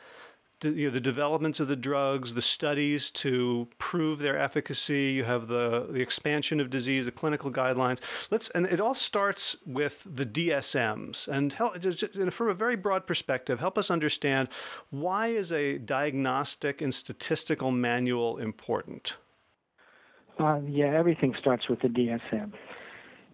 you 0.62 0.86
know, 0.86 0.90
the 0.90 1.00
developments 1.00 1.60
of 1.60 1.68
the 1.68 1.76
drugs, 1.76 2.34
the 2.34 2.42
studies 2.42 3.10
to 3.12 3.68
prove 3.78 4.18
their 4.18 4.38
efficacy. 4.38 5.12
You 5.12 5.24
have 5.24 5.48
the 5.48 5.86
the 5.90 6.00
expansion 6.00 6.60
of 6.60 6.70
disease, 6.70 7.06
the 7.06 7.12
clinical 7.12 7.50
guidelines. 7.50 8.00
Let's 8.30 8.50
and 8.50 8.66
it 8.66 8.80
all 8.80 8.94
starts 8.94 9.56
with 9.66 10.02
the 10.06 10.26
DSMs. 10.26 11.28
And 11.28 11.52
help, 11.52 11.82
from 12.32 12.48
a 12.48 12.54
very 12.54 12.76
broad 12.76 13.06
perspective, 13.06 13.60
help 13.60 13.76
us 13.78 13.90
understand 13.90 14.48
why 14.90 15.28
is 15.28 15.52
a 15.52 15.78
diagnostic 15.78 16.80
and 16.80 16.94
statistical 16.94 17.70
manual 17.70 18.38
important. 18.38 19.16
Uh, 20.40 20.60
yeah, 20.66 20.86
everything 20.86 21.34
starts 21.38 21.68
with 21.68 21.80
the 21.80 21.88
DSM. 21.88 22.52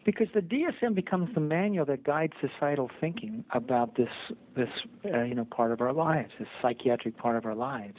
Because 0.04 0.26
the 0.34 0.40
DSM 0.40 0.94
becomes 0.94 1.32
the 1.34 1.40
manual 1.40 1.84
that 1.86 2.04
guides 2.04 2.32
societal 2.40 2.90
thinking 3.00 3.44
about 3.50 3.96
this 3.96 4.08
this 4.56 4.68
uh, 5.04 5.22
you 5.22 5.34
know 5.34 5.44
part 5.44 5.72
of 5.72 5.80
our 5.80 5.92
lives, 5.92 6.30
this 6.38 6.48
psychiatric 6.62 7.16
part 7.16 7.36
of 7.36 7.44
our 7.44 7.54
lives, 7.54 7.96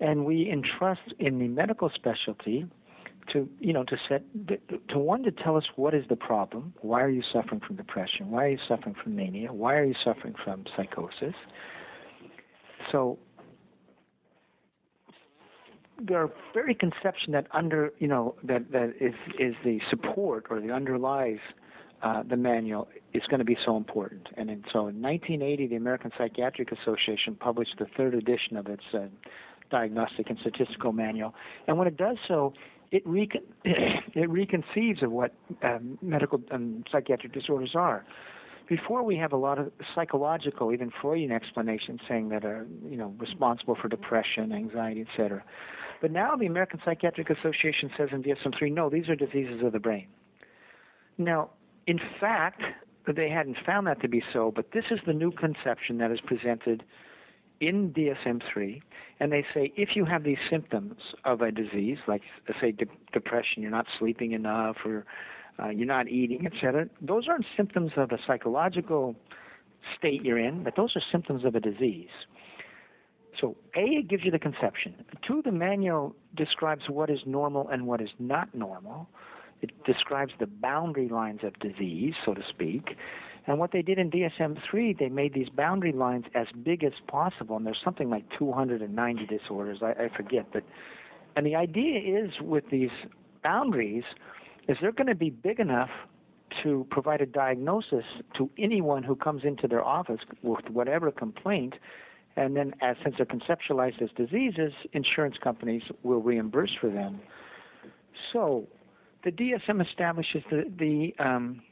and 0.00 0.24
we 0.24 0.50
entrust 0.50 1.14
in 1.18 1.38
the 1.38 1.48
medical 1.48 1.90
specialty 1.94 2.66
to 3.32 3.48
you 3.60 3.72
know 3.72 3.84
to 3.84 3.96
set 4.08 4.22
to 4.88 4.98
one 4.98 5.22
to 5.22 5.30
tell 5.30 5.56
us 5.56 5.64
what 5.76 5.94
is 5.94 6.04
the 6.08 6.16
problem, 6.16 6.74
why 6.80 7.00
are 7.02 7.10
you 7.10 7.22
suffering 7.32 7.60
from 7.66 7.76
depression, 7.76 8.30
why 8.30 8.44
are 8.44 8.50
you 8.50 8.58
suffering 8.68 8.94
from 9.02 9.16
mania, 9.16 9.52
why 9.52 9.74
are 9.74 9.84
you 9.84 9.94
suffering 10.04 10.34
from 10.44 10.64
psychosis. 10.76 11.34
So 12.90 13.18
the 16.06 16.30
very 16.54 16.74
conception 16.74 17.32
that 17.32 17.46
under 17.52 17.92
you 17.98 18.08
know 18.08 18.34
that 18.42 18.70
that 18.72 18.94
is 19.00 19.14
is 19.38 19.54
the 19.64 19.80
support 19.90 20.46
or 20.50 20.60
the 20.60 20.70
underlies 20.70 21.38
uh, 22.02 22.22
the 22.28 22.36
manual 22.36 22.88
is 23.12 23.22
going 23.28 23.38
to 23.38 23.44
be 23.44 23.56
so 23.64 23.76
important. 23.76 24.28
And 24.36 24.50
in, 24.50 24.64
so 24.72 24.88
in 24.88 25.00
1980, 25.00 25.68
the 25.68 25.76
American 25.76 26.10
Psychiatric 26.18 26.72
Association 26.72 27.36
published 27.36 27.76
the 27.78 27.86
third 27.96 28.14
edition 28.14 28.56
of 28.56 28.66
its 28.66 28.82
uh, 28.92 29.06
diagnostic 29.70 30.28
and 30.28 30.38
statistical 30.40 30.92
manual. 30.92 31.34
And 31.68 31.78
when 31.78 31.86
it 31.86 31.96
does 31.96 32.16
so, 32.26 32.54
it, 32.90 33.06
recon- 33.06 33.42
it 33.64 34.28
reconceives 34.28 35.02
of 35.02 35.12
what 35.12 35.32
um, 35.62 35.98
medical 36.02 36.40
and 36.50 36.86
psychiatric 36.90 37.32
disorders 37.32 37.72
are. 37.74 38.04
Before 38.72 39.02
we 39.02 39.16
have 39.16 39.34
a 39.34 39.36
lot 39.36 39.58
of 39.58 39.70
psychological, 39.94 40.72
even 40.72 40.90
Freudian 41.02 41.30
explanations 41.30 42.00
saying 42.08 42.30
that 42.30 42.42
are 42.46 42.66
you 42.88 42.96
know 42.96 43.14
responsible 43.18 43.76
for 43.78 43.86
depression, 43.86 44.50
anxiety, 44.50 45.04
etc. 45.06 45.44
But 46.00 46.10
now 46.10 46.36
the 46.36 46.46
American 46.46 46.80
Psychiatric 46.82 47.28
Association 47.28 47.90
says 47.98 48.08
in 48.12 48.22
DSM-3, 48.22 48.72
no, 48.72 48.88
these 48.88 49.10
are 49.10 49.14
diseases 49.14 49.62
of 49.62 49.72
the 49.72 49.78
brain. 49.78 50.06
Now, 51.18 51.50
in 51.86 52.00
fact, 52.18 52.62
they 53.14 53.28
hadn't 53.28 53.58
found 53.66 53.88
that 53.88 54.00
to 54.00 54.08
be 54.08 54.22
so, 54.32 54.50
but 54.56 54.72
this 54.72 54.84
is 54.90 55.00
the 55.06 55.12
new 55.12 55.32
conception 55.32 55.98
that 55.98 56.10
is 56.10 56.20
presented 56.24 56.82
in 57.60 57.92
DSM-3, 57.92 58.80
and 59.20 59.30
they 59.30 59.44
say 59.52 59.70
if 59.76 59.90
you 59.94 60.06
have 60.06 60.24
these 60.24 60.38
symptoms 60.48 60.96
of 61.26 61.42
a 61.42 61.52
disease, 61.52 61.98
like 62.08 62.22
say 62.58 62.72
de- 62.72 62.86
depression, 63.12 63.60
you're 63.60 63.70
not 63.70 63.86
sleeping 63.98 64.32
enough, 64.32 64.76
or 64.86 65.04
uh, 65.58 65.68
you're 65.68 65.86
not 65.86 66.08
eating, 66.08 66.46
etc., 66.46 66.88
those 67.00 67.28
aren't 67.28 67.46
symptoms 67.56 67.92
of 67.96 68.10
a 68.12 68.18
psychological 68.26 69.14
state 69.98 70.24
you're 70.24 70.38
in, 70.38 70.62
but 70.62 70.74
those 70.76 70.94
are 70.96 71.02
symptoms 71.10 71.44
of 71.44 71.54
a 71.54 71.60
disease. 71.60 72.08
So, 73.40 73.56
A, 73.76 73.80
it 73.80 74.08
gives 74.08 74.24
you 74.24 74.30
the 74.30 74.38
conception. 74.38 74.94
Two, 75.26 75.42
the 75.42 75.52
manual 75.52 76.14
describes 76.36 76.82
what 76.88 77.10
is 77.10 77.20
normal 77.26 77.68
and 77.68 77.86
what 77.86 78.00
is 78.00 78.10
not 78.18 78.54
normal. 78.54 79.08
It 79.62 79.70
describes 79.84 80.32
the 80.38 80.46
boundary 80.46 81.08
lines 81.08 81.40
of 81.42 81.58
disease, 81.58 82.14
so 82.24 82.34
to 82.34 82.42
speak. 82.48 82.96
And 83.46 83.58
what 83.58 83.72
they 83.72 83.82
did 83.82 83.98
in 83.98 84.10
DSM 84.10 84.58
3, 84.70 84.96
they 84.98 85.08
made 85.08 85.34
these 85.34 85.48
boundary 85.48 85.92
lines 85.92 86.26
as 86.34 86.46
big 86.62 86.84
as 86.84 86.92
possible. 87.08 87.56
And 87.56 87.66
there's 87.66 87.80
something 87.82 88.10
like 88.10 88.24
290 88.38 89.26
disorders, 89.26 89.78
I, 89.82 90.04
I 90.04 90.08
forget. 90.16 90.46
But, 90.52 90.62
and 91.34 91.44
the 91.46 91.56
idea 91.56 91.98
is 91.98 92.30
with 92.40 92.64
these 92.70 92.90
boundaries, 93.42 94.04
is 94.68 94.76
they're 94.80 94.92
going 94.92 95.08
to 95.08 95.14
be 95.14 95.30
big 95.30 95.60
enough 95.60 95.90
to 96.62 96.86
provide 96.90 97.20
a 97.20 97.26
diagnosis 97.26 98.04
to 98.36 98.50
anyone 98.58 99.02
who 99.02 99.16
comes 99.16 99.42
into 99.44 99.66
their 99.66 99.84
office 99.84 100.20
with 100.42 100.68
whatever 100.70 101.10
complaint 101.10 101.74
and 102.36 102.56
then, 102.56 102.74
as 102.80 102.96
since 103.02 103.16
they're 103.18 103.26
conceptualized 103.26 104.00
as 104.00 104.08
diseases, 104.16 104.72
insurance 104.92 105.36
companies 105.42 105.82
will 106.02 106.22
reimburse 106.22 106.74
for 106.80 106.88
them. 106.88 107.20
So, 108.32 108.66
the 109.24 109.30
DSM 109.30 109.86
establishes 109.86 110.42
the 110.50 110.64
the, 110.78 111.14
um, 111.22 111.62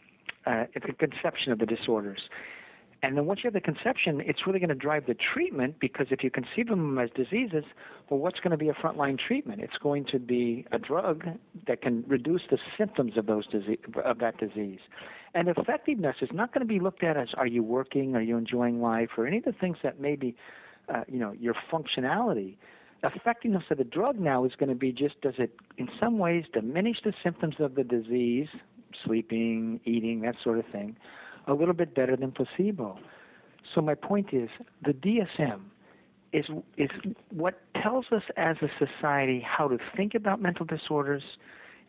uh, 0.46 0.64
the 0.74 0.92
conception 0.92 1.52
of 1.52 1.58
the 1.58 1.66
disorders. 1.66 2.20
And 3.02 3.16
then 3.16 3.24
once 3.24 3.40
you 3.42 3.48
have 3.48 3.54
the 3.54 3.60
conception, 3.60 4.20
it's 4.20 4.46
really 4.46 4.58
going 4.58 4.68
to 4.68 4.74
drive 4.74 5.06
the 5.06 5.14
treatment 5.14 5.76
because 5.80 6.08
if 6.10 6.22
you 6.22 6.30
conceive 6.30 6.70
of 6.70 6.76
them 6.76 6.98
as 6.98 7.08
diseases, 7.14 7.64
well, 8.10 8.20
what's 8.20 8.40
going 8.40 8.50
to 8.50 8.58
be 8.58 8.68
a 8.68 8.74
frontline 8.74 9.18
treatment? 9.18 9.62
It's 9.62 9.78
going 9.82 10.04
to 10.12 10.18
be 10.18 10.66
a 10.70 10.78
drug 10.78 11.24
that 11.66 11.80
can 11.80 12.04
reduce 12.06 12.42
the 12.50 12.58
symptoms 12.76 13.16
of 13.16 13.26
those 13.26 13.46
disease, 13.46 13.78
of 14.04 14.18
that 14.18 14.38
disease. 14.38 14.80
And 15.34 15.48
effectiveness 15.48 16.16
is 16.20 16.28
not 16.32 16.52
going 16.52 16.66
to 16.66 16.68
be 16.72 16.78
looked 16.78 17.02
at 17.02 17.16
as 17.16 17.28
are 17.38 17.46
you 17.46 17.62
working, 17.62 18.16
are 18.16 18.22
you 18.22 18.36
enjoying 18.36 18.82
life, 18.82 19.10
or 19.16 19.26
any 19.26 19.38
of 19.38 19.44
the 19.44 19.52
things 19.52 19.78
that 19.82 19.98
maybe, 20.00 20.36
uh, 20.92 21.04
you 21.08 21.18
know, 21.18 21.32
your 21.32 21.54
functionality. 21.72 22.56
Effectiveness 23.02 23.64
of 23.70 23.78
the 23.78 23.84
drug 23.84 24.20
now 24.20 24.44
is 24.44 24.52
going 24.58 24.68
to 24.68 24.74
be 24.74 24.92
just 24.92 25.18
does 25.22 25.34
it 25.38 25.56
in 25.78 25.88
some 25.98 26.18
ways 26.18 26.44
diminish 26.52 26.98
the 27.02 27.14
symptoms 27.22 27.54
of 27.60 27.76
the 27.76 27.84
disease, 27.84 28.48
sleeping, 29.06 29.80
eating, 29.86 30.20
that 30.20 30.34
sort 30.44 30.58
of 30.58 30.66
thing, 30.66 30.96
a 31.50 31.54
little 31.54 31.74
bit 31.74 31.94
better 31.94 32.16
than 32.16 32.32
placebo. 32.32 32.98
So 33.74 33.80
my 33.80 33.94
point 33.94 34.28
is 34.32 34.48
the 34.84 34.92
DSM 34.92 35.60
is 36.32 36.44
is 36.76 36.90
what 37.30 37.60
tells 37.82 38.06
us 38.12 38.22
as 38.36 38.56
a 38.62 38.68
society 38.78 39.44
how 39.46 39.68
to 39.68 39.78
think 39.96 40.14
about 40.14 40.40
mental 40.40 40.64
disorders, 40.64 41.22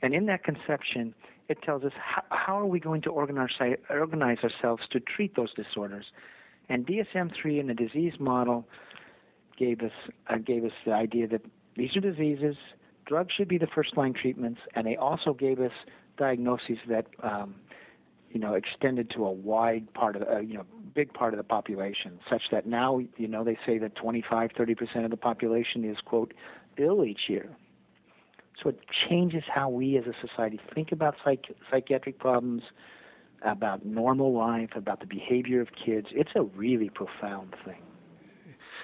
and 0.02 0.14
in 0.14 0.26
that 0.26 0.44
conception, 0.44 1.14
it 1.48 1.62
tells 1.64 1.84
us 1.84 1.92
how, 1.96 2.24
how 2.30 2.60
are 2.60 2.66
we 2.66 2.80
going 2.80 3.02
to 3.04 3.10
organize, 3.10 3.50
organize 3.90 4.38
ourselves 4.44 4.84
to 4.92 5.00
treat 5.00 5.36
those 5.36 5.54
disorders. 5.54 6.06
And 6.70 6.88
DSM-3 6.88 7.60
in 7.60 7.68
the 7.68 7.74
disease 7.74 8.14
model 8.20 8.66
gave 9.58 9.82
us 9.82 9.92
uh, 10.30 10.38
gave 10.38 10.64
us 10.64 10.72
the 10.86 10.94
idea 10.94 11.28
that 11.28 11.42
these 11.78 11.96
are 11.96 12.02
diseases, 12.02 12.56
drugs 13.06 13.34
should 13.36 13.48
be 13.48 13.58
the 13.58 13.68
first 13.68 13.96
line 13.96 14.14
treatments, 14.14 14.60
and 14.76 14.88
they 14.88 14.96
also 14.96 15.34
gave 15.34 15.60
us 15.60 15.72
diagnoses 16.18 16.78
that 16.88 17.06
um, 17.24 17.56
you 18.34 18.40
know 18.40 18.54
extended 18.54 19.10
to 19.12 19.26
a 19.26 19.32
wide 19.32 19.94
part 19.94 20.16
of 20.16 20.24
uh, 20.24 20.40
you 20.40 20.56
know 20.56 20.66
big 20.94 21.14
part 21.14 21.34
of 21.34 21.38
the 21.38 21.44
population, 21.44 22.20
such 22.30 22.44
that 22.52 22.66
now 22.66 23.00
you 23.18 23.28
know 23.28 23.44
they 23.44 23.58
say 23.66 23.78
that 23.78 23.96
25, 23.96 24.52
30 24.58 24.76
percent 24.76 25.06
of 25.06 25.12
the 25.12 25.18
population 25.18 25.84
is 25.84 25.98
quote 26.04 26.34
ill 26.78 27.04
each 27.04 27.22
year. 27.28 27.50
So 28.62 28.70
it 28.70 28.80
changes 29.10 29.44
how 29.54 29.70
we 29.70 29.98
as 29.98 30.06
a 30.06 30.28
society 30.28 30.60
think 30.74 30.92
about 30.92 31.16
psych- 31.24 31.56
psychiatric 31.72 32.20
problems, 32.20 32.64
about 33.42 33.86
normal 33.86 34.34
life, 34.34 34.70
about 34.76 35.00
the 35.00 35.08
behavior 35.08 35.62
of 35.62 35.70
kids. 35.74 36.08
It's 36.12 36.32
a 36.36 36.44
really 36.44 36.90
profound 36.90 37.56
thing. 37.66 37.82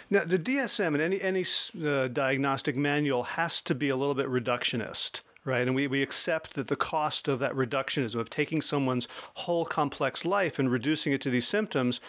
Now, 0.09 0.25
the 0.25 0.39
DSM 0.39 0.87
and 0.87 1.01
any 1.01 1.21
any 1.21 1.45
uh, 1.85 2.07
diagnostic 2.07 2.75
manual 2.75 3.23
has 3.23 3.61
to 3.63 3.75
be 3.75 3.89
a 3.89 3.95
little 3.95 4.15
bit 4.15 4.27
reductionist, 4.27 5.21
right? 5.47 5.65
And 5.65 5.75
we, 5.75 5.87
we 5.87 6.03
accept 6.03 6.53
that 6.55 6.67
the 6.67 6.75
cost 6.75 7.27
of 7.27 7.39
that 7.39 7.53
reductionism, 7.53 8.15
of 8.15 8.29
taking 8.29 8.61
someone's 8.61 9.07
whole 9.35 9.65
complex 9.65 10.25
life 10.25 10.59
and 10.59 10.69
reducing 10.69 11.13
it 11.13 11.21
to 11.21 11.29
these 11.29 11.47
symptoms, 11.47 11.99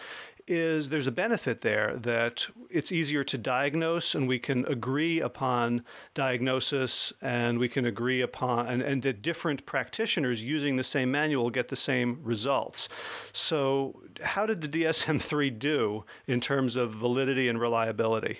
is 0.49 0.89
there's 0.89 1.05
a 1.05 1.11
benefit 1.11 1.61
there 1.61 1.95
that 1.95 2.47
it's 2.71 2.91
easier 2.91 3.23
to 3.23 3.37
diagnose 3.37 4.15
and 4.15 4.27
we 4.27 4.39
can 4.39 4.65
agree 4.65 5.21
upon 5.21 5.83
diagnosis 6.15 7.13
and 7.21 7.59
we 7.59 7.69
can 7.69 7.85
agree 7.85 8.21
upon 8.21 8.67
and, 8.67 8.81
and 8.81 9.03
that 9.03 9.21
different 9.21 9.63
practitioners 9.67 10.41
using 10.41 10.75
the 10.75 10.83
same 10.83 11.11
manual 11.11 11.51
get 11.51 11.67
the 11.67 11.75
same 11.75 12.19
results. 12.23 12.89
So 13.31 14.01
how 14.23 14.47
did 14.47 14.61
the 14.61 14.67
DSM-3 14.67 15.59
do 15.59 16.03
in 16.25 16.41
terms 16.41 16.75
of 16.75 16.93
validity 16.93 17.47
and 17.47 17.61
reliability? 17.61 18.39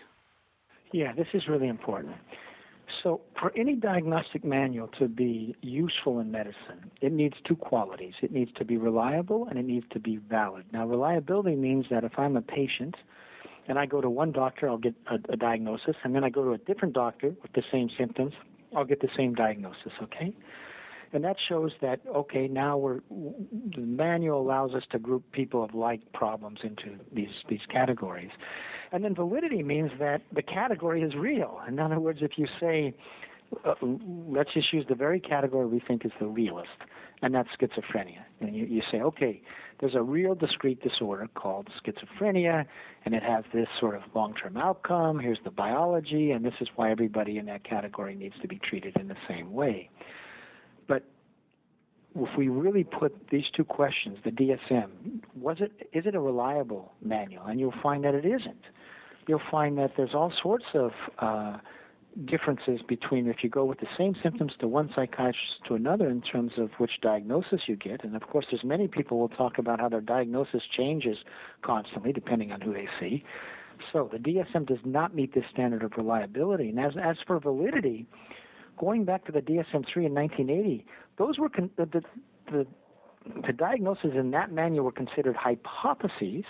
Yeah, 0.91 1.13
this 1.13 1.27
is 1.33 1.47
really 1.47 1.67
important. 1.67 2.15
So, 3.03 3.21
for 3.39 3.53
any 3.55 3.75
diagnostic 3.75 4.43
manual 4.43 4.89
to 4.99 5.07
be 5.07 5.55
useful 5.61 6.19
in 6.19 6.31
medicine, 6.31 6.91
it 7.01 7.13
needs 7.13 7.35
two 7.47 7.55
qualities. 7.55 8.13
It 8.21 8.31
needs 8.31 8.51
to 8.57 8.65
be 8.65 8.77
reliable 8.77 9.47
and 9.47 9.57
it 9.57 9.65
needs 9.65 9.85
to 9.91 9.99
be 9.99 10.17
valid. 10.17 10.65
Now, 10.73 10.85
reliability 10.85 11.55
means 11.55 11.85
that 11.91 12.03
if 12.03 12.17
I'm 12.17 12.35
a 12.35 12.41
patient 12.41 12.95
and 13.67 13.79
I 13.79 13.85
go 13.85 14.01
to 14.01 14.09
one 14.09 14.31
doctor, 14.31 14.67
I'll 14.67 14.77
get 14.77 14.95
a, 15.09 15.15
a 15.31 15.37
diagnosis, 15.37 15.95
and 16.03 16.13
then 16.13 16.23
I 16.23 16.29
go 16.29 16.43
to 16.43 16.53
a 16.53 16.57
different 16.57 16.93
doctor 16.93 17.33
with 17.41 17.53
the 17.53 17.63
same 17.71 17.89
symptoms, 17.97 18.33
I'll 18.75 18.85
get 18.85 18.99
the 18.99 19.09
same 19.15 19.33
diagnosis, 19.35 19.93
okay? 20.03 20.33
And 21.13 21.23
that 21.23 21.37
shows 21.47 21.71
that, 21.81 22.01
okay, 22.07 22.47
now 22.47 22.77
we're, 22.77 22.99
the 23.09 23.81
manual 23.81 24.41
allows 24.41 24.73
us 24.73 24.83
to 24.91 24.99
group 24.99 25.23
people 25.31 25.63
of 25.63 25.73
like 25.73 26.01
problems 26.13 26.59
into 26.63 26.99
these, 27.13 27.29
these 27.47 27.61
categories. 27.71 28.29
And 28.91 29.03
then 29.03 29.13
validity 29.13 29.63
means 29.63 29.91
that 29.99 30.21
the 30.33 30.41
category 30.41 31.03
is 31.03 31.15
real. 31.15 31.59
In 31.67 31.79
other 31.79 31.99
words, 31.99 32.19
if 32.21 32.31
you 32.37 32.47
say, 32.59 32.93
uh, 33.65 33.75
let's 33.81 34.53
just 34.53 34.71
use 34.73 34.85
the 34.87 34.95
very 34.95 35.19
category 35.19 35.65
we 35.65 35.79
think 35.79 36.05
is 36.05 36.11
the 36.19 36.27
realest, 36.27 36.69
and 37.21 37.33
that's 37.33 37.49
schizophrenia. 37.59 38.23
And 38.41 38.55
you, 38.55 38.65
you 38.65 38.81
say, 38.91 39.01
okay, 39.01 39.41
there's 39.79 39.95
a 39.95 40.01
real 40.01 40.35
discrete 40.35 40.81
disorder 40.81 41.27
called 41.35 41.67
schizophrenia, 41.83 42.65
and 43.05 43.15
it 43.15 43.23
has 43.23 43.43
this 43.53 43.67
sort 43.79 43.95
of 43.95 44.01
long 44.13 44.33
term 44.35 44.57
outcome. 44.57 45.19
Here's 45.19 45.39
the 45.43 45.51
biology, 45.51 46.31
and 46.31 46.43
this 46.45 46.53
is 46.61 46.67
why 46.75 46.91
everybody 46.91 47.37
in 47.37 47.45
that 47.47 47.63
category 47.63 48.15
needs 48.15 48.35
to 48.41 48.47
be 48.47 48.59
treated 48.59 48.97
in 48.97 49.07
the 49.07 49.17
same 49.27 49.53
way. 49.53 49.89
But 50.87 51.03
if 52.15 52.37
we 52.37 52.49
really 52.49 52.83
put 52.83 53.29
these 53.29 53.45
two 53.55 53.63
questions, 53.63 54.17
the 54.23 54.31
DSM, 54.31 55.21
was 55.35 55.57
it 55.59 55.71
is 55.93 56.05
it 56.05 56.15
a 56.15 56.19
reliable 56.19 56.93
manual? 57.01 57.45
And 57.45 57.59
you'll 57.59 57.73
find 57.81 58.03
that 58.03 58.15
it 58.15 58.25
isn't. 58.25 58.63
You'll 59.29 59.39
find 59.51 59.77
that 59.77 59.91
there's 59.95 60.15
all 60.15 60.33
sorts 60.41 60.65
of 60.73 60.89
uh, 61.19 61.57
differences 62.25 62.81
between 62.87 63.27
if 63.27 63.43
you 63.43 63.49
go 63.51 63.63
with 63.63 63.79
the 63.79 63.85
same 63.95 64.15
symptoms 64.23 64.53
to 64.59 64.67
one 64.67 64.89
psychiatrist 64.95 65.63
to 65.67 65.75
another 65.75 66.09
in 66.09 66.21
terms 66.21 66.53
of 66.57 66.71
which 66.79 66.93
diagnosis 67.03 67.61
you 67.67 67.75
get. 67.75 68.03
And 68.03 68.15
of 68.15 68.23
course, 68.23 68.47
there's 68.49 68.63
many 68.63 68.87
people 68.87 69.19
will 69.19 69.29
talk 69.29 69.59
about 69.59 69.79
how 69.79 69.87
their 69.87 70.01
diagnosis 70.01 70.63
changes 70.75 71.19
constantly 71.61 72.11
depending 72.11 72.51
on 72.51 72.59
who 72.59 72.73
they 72.73 72.87
see. 72.99 73.23
So 73.93 74.09
the 74.11 74.17
DSM 74.17 74.65
does 74.65 74.79
not 74.83 75.13
meet 75.13 75.35
this 75.35 75.45
standard 75.53 75.83
of 75.83 75.91
reliability. 75.95 76.69
And 76.69 76.79
as 76.79 76.93
as 76.99 77.17
for 77.27 77.39
validity, 77.39 78.07
going 78.79 79.05
back 79.05 79.25
to 79.25 79.31
the 79.31 79.41
DSM-3 79.41 80.07
in 80.07 80.15
1980, 80.15 80.87
those 81.19 81.37
were 81.37 81.49
con- 81.49 81.69
the, 81.77 81.85
the, 81.85 82.01
the, 82.51 82.67
the 83.45 83.53
diagnoses 83.53 84.13
in 84.15 84.31
that 84.31 84.51
manual 84.51 84.85
were 84.85 84.91
considered 84.91 85.35
hypotheses 85.35 86.45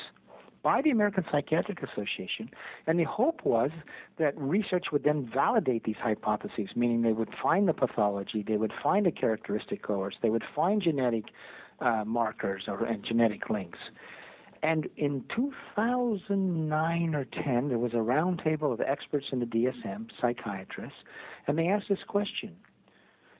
by 0.61 0.81
the 0.81 0.89
American 0.89 1.25
Psychiatric 1.31 1.81
Association, 1.81 2.49
and 2.87 2.99
the 2.99 3.05
hope 3.05 3.45
was 3.45 3.71
that 4.17 4.37
research 4.37 4.87
would 4.91 5.03
then 5.03 5.29
validate 5.33 5.83
these 5.83 5.97
hypotheses, 6.01 6.69
meaning 6.75 7.01
they 7.01 7.13
would 7.13 7.33
find 7.41 7.67
the 7.67 7.73
pathology, 7.73 8.43
they 8.45 8.57
would 8.57 8.73
find 8.83 9.07
a 9.07 9.11
characteristic 9.11 9.83
course, 9.83 10.15
they 10.21 10.29
would 10.29 10.43
find 10.55 10.81
genetic 10.81 11.25
uh, 11.79 12.03
markers 12.05 12.63
or 12.67 12.83
and 12.85 13.03
genetic 13.03 13.49
links. 13.49 13.79
And 14.61 14.89
in 14.97 15.23
2009 15.33 17.15
or 17.15 17.25
10, 17.25 17.69
there 17.69 17.77
was 17.77 17.93
a 17.93 17.97
roundtable 17.97 18.73
of 18.73 18.81
experts 18.81 19.27
in 19.31 19.39
the 19.39 19.45
DSM, 19.45 20.09
psychiatrists, 20.19 20.97
and 21.47 21.57
they 21.57 21.67
asked 21.69 21.87
this 21.89 22.03
question 22.07 22.55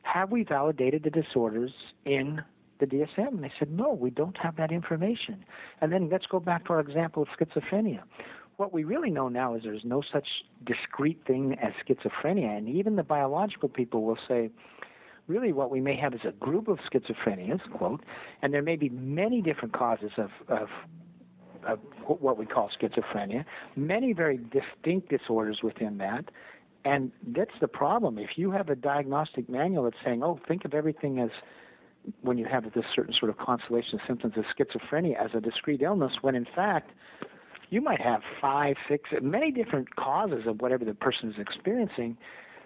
Have 0.04 0.32
we 0.32 0.44
validated 0.44 1.04
the 1.04 1.10
disorders 1.10 1.72
in 2.06 2.42
the 2.80 2.86
DSM? 2.86 3.28
And 3.30 3.44
they 3.44 3.52
said, 3.60 3.72
No, 3.72 3.94
we 3.94 4.10
don't 4.10 4.38
have 4.38 4.56
that 4.58 4.72
information. 4.72 5.44
And 5.82 5.92
then 5.92 6.10
let's 6.10 6.26
go 6.26 6.40
back 6.40 6.66
to 6.66 6.74
our 6.74 6.80
example 6.80 7.24
of 7.24 7.30
schizophrenia. 7.38 8.02
What 8.58 8.74
we 8.74 8.84
really 8.84 9.10
know 9.10 9.30
now 9.30 9.56
is 9.56 9.64
there's 9.64 9.86
no 9.86 10.02
such 10.12 10.28
discrete 10.66 11.22
thing 11.26 11.58
as 11.62 11.72
schizophrenia, 11.86 12.58
and 12.58 12.68
even 12.68 12.98
the 12.98 13.04
biological 13.04 13.70
people 13.70 14.04
will 14.04 14.18
say, 14.28 14.50
really 15.28 15.54
what 15.54 15.72
we 15.72 15.80
may 15.80 15.96
have 15.96 16.14
is 16.14 16.22
a 16.28 16.34
group 16.34 16.68
of 16.68 16.78
schizophrenias, 16.92 17.62
quote, 17.78 18.04
and 18.42 18.54
there 18.54 18.64
may 18.64 18.76
be 18.76 18.90
many 18.90 19.42
different 19.42 19.74
causes 19.74 20.12
of, 20.18 20.30
of 20.50 20.68
of 21.68 21.80
what 22.06 22.38
we 22.38 22.46
call 22.46 22.70
schizophrenia, 22.82 23.44
many 23.76 24.14
very 24.14 24.38
distinct 24.38 25.10
disorders 25.10 25.60
within 25.62 25.98
that. 25.98 26.26
And 26.86 27.12
that's 27.28 27.52
the 27.60 27.68
problem. 27.68 28.18
If 28.18 28.32
you 28.38 28.52
have 28.52 28.70
a 28.70 28.76
diagnostic 28.76 29.50
manual 29.50 29.84
that's 29.84 29.98
saying, 30.04 30.24
oh, 30.24 30.40
think 30.48 30.64
of 30.64 30.74
everything 30.74 31.20
as 31.20 31.30
when 32.22 32.38
you 32.38 32.46
have 32.46 32.64
this 32.74 32.86
certain 32.96 33.14
sort 33.18 33.30
of 33.30 33.38
constellation 33.38 33.96
of 33.96 34.02
symptoms 34.08 34.34
of 34.38 34.46
schizophrenia 34.56 35.16
as 35.24 35.32
a 35.34 35.42
discrete 35.42 35.82
illness, 35.82 36.14
when 36.22 36.36
in 36.36 36.46
fact, 36.56 36.92
you 37.70 37.82
might 37.82 38.02
have 38.02 38.22
five, 38.42 38.76
six, 38.88 39.10
many 39.22 39.52
different 39.52 39.96
causes 39.96 40.48
of 40.48 40.62
whatever 40.62 40.84
the 40.84 40.94
person 40.94 41.30
is 41.30 41.36
experiencing 41.40 42.18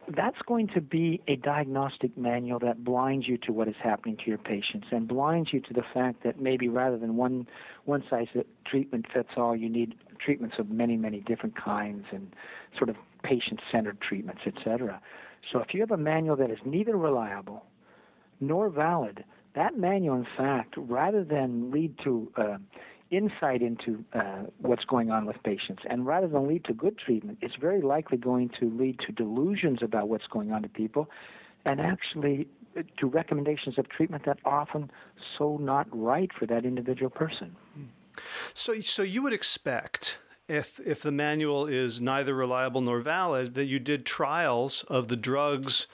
that's 0.10 0.38
going 0.48 0.68
to 0.68 0.82
be 0.82 1.22
a 1.28 1.36
diagnostic 1.38 2.18
manual 2.18 2.60
that 2.60 2.84
blinds 2.84 3.28
you 3.28 3.38
to 3.38 3.52
what 3.52 3.68
is 3.68 3.76
happening 3.82 4.18
to 4.18 4.24
your 4.26 4.38
patients 4.38 4.88
and 4.92 5.08
blinds 5.08 5.54
you 5.54 5.62
to 5.62 5.74
the 5.74 5.84
fact 5.94 6.24
that 6.24 6.42
maybe 6.42 6.68
rather 6.68 6.98
than 6.98 7.16
one 7.16 7.48
one 7.86 8.04
size 8.10 8.28
treatment 8.66 9.06
fits 9.14 9.30
all, 9.38 9.56
you 9.56 9.70
need 9.70 9.96
treatments 10.20 10.56
of 10.60 10.70
many 10.70 10.98
many 10.98 11.22
different 11.22 11.56
kinds 11.56 12.06
and 12.12 12.36
sort 12.78 12.90
of 12.90 12.96
patient 13.24 13.60
centered 13.72 14.00
treatments, 14.02 14.42
etc. 14.46 15.02
So 15.52 15.60
if 15.60 15.74
you 15.74 15.80
have 15.82 15.92
a 15.92 15.98
manual 15.98 16.36
that 16.38 16.52
is 16.52 16.60
neither 16.66 16.98
reliable 16.98 17.66
nor 18.40 18.70
valid, 18.70 19.24
that 19.56 19.78
manual, 19.78 20.16
in 20.16 20.28
fact, 20.38 20.76
rather 20.78 21.24
than 21.24 21.72
lead 21.72 21.96
to 22.04 22.32
uh, 22.38 22.58
insight 23.12 23.62
into 23.62 24.04
uh, 24.14 24.44
what's 24.60 24.86
going 24.86 25.12
on 25.12 25.26
with 25.26 25.36
patients. 25.44 25.84
And 25.90 26.06
rather 26.06 26.28
than 26.28 26.48
lead 26.48 26.66
to 26.66 26.74
good 26.74 26.98
treatment, 26.98 27.38
it's 27.42 27.56
very 27.60 27.82
likely 27.82 28.18
going 28.18 28.50
to 28.60 28.70
lead 28.70 29.00
to 29.06 29.12
delusions 29.12 29.80
about 29.82 30.10
what's 30.10 30.28
going 30.28 30.52
on 30.52 30.64
to 30.64 30.70
people 30.70 31.10
and 31.66 31.80
actually 31.80 32.48
uh, 32.78 32.82
to 32.98 33.08
recommendations 33.08 33.78
of 33.78 33.88
treatment 33.90 34.26
that 34.26 34.40
often 34.46 34.92
so 35.38 35.58
not 35.58 35.88
right 35.92 36.32
for 36.38 36.46
that 36.48 36.66
individual 36.66 37.10
person. 37.10 37.56
So, 38.54 38.82
so 38.82 39.04
you 39.04 39.22
would 39.22 39.34
expect 39.34 40.18
if 40.48 40.80
if 40.86 41.02
the 41.02 41.12
manual 41.12 41.66
is 41.66 42.02
neither 42.02 42.36
reliable 42.36 42.82
nor 42.82 43.00
valid 43.00 43.54
that 43.56 43.66
you 43.66 43.80
did 43.80 44.06
trials 44.06 44.84
of 44.90 45.08
the 45.08 45.16
drugs 45.16 45.88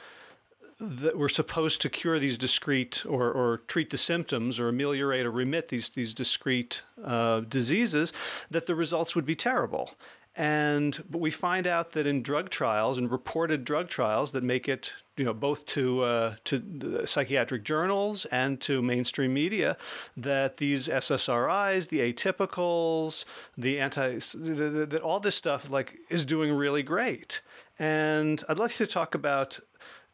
that 0.79 1.17
were 1.17 1.29
supposed 1.29 1.81
to 1.81 1.89
cure 1.89 2.19
these 2.19 2.37
discrete 2.37 3.05
or, 3.05 3.31
or 3.31 3.57
treat 3.67 3.89
the 3.89 3.97
symptoms 3.97 4.59
or 4.59 4.69
ameliorate 4.69 5.25
or 5.25 5.31
remit 5.31 5.69
these 5.69 5.89
these 5.89 6.13
discrete 6.13 6.81
uh, 7.03 7.41
diseases, 7.41 8.13
that 8.49 8.65
the 8.65 8.75
results 8.75 9.15
would 9.15 9.25
be 9.25 9.35
terrible. 9.35 9.91
And 10.35 11.03
but 11.09 11.19
we 11.19 11.31
find 11.31 11.67
out 11.67 11.91
that 11.91 12.07
in 12.07 12.23
drug 12.23 12.49
trials 12.49 12.97
and 12.97 13.11
reported 13.11 13.65
drug 13.65 13.89
trials 13.89 14.31
that 14.31 14.43
make 14.43 14.69
it 14.69 14.93
you 15.17 15.25
know 15.25 15.33
both 15.33 15.65
to 15.65 16.03
uh, 16.03 16.35
to 16.45 17.01
psychiatric 17.05 17.63
journals 17.63 18.25
and 18.25 18.61
to 18.61 18.81
mainstream 18.81 19.33
media 19.33 19.75
that 20.15 20.57
these 20.57 20.87
SSRIs, 20.87 21.89
the 21.89 22.13
atypicals, 22.13 23.25
the 23.57 23.79
anti 23.81 24.19
that 24.19 25.01
all 25.03 25.19
this 25.19 25.35
stuff 25.35 25.69
like 25.69 25.97
is 26.09 26.23
doing 26.25 26.53
really 26.53 26.83
great. 26.83 27.41
And 27.77 28.43
I'd 28.47 28.59
like 28.59 28.75
to 28.75 28.87
talk 28.87 29.15
about 29.15 29.59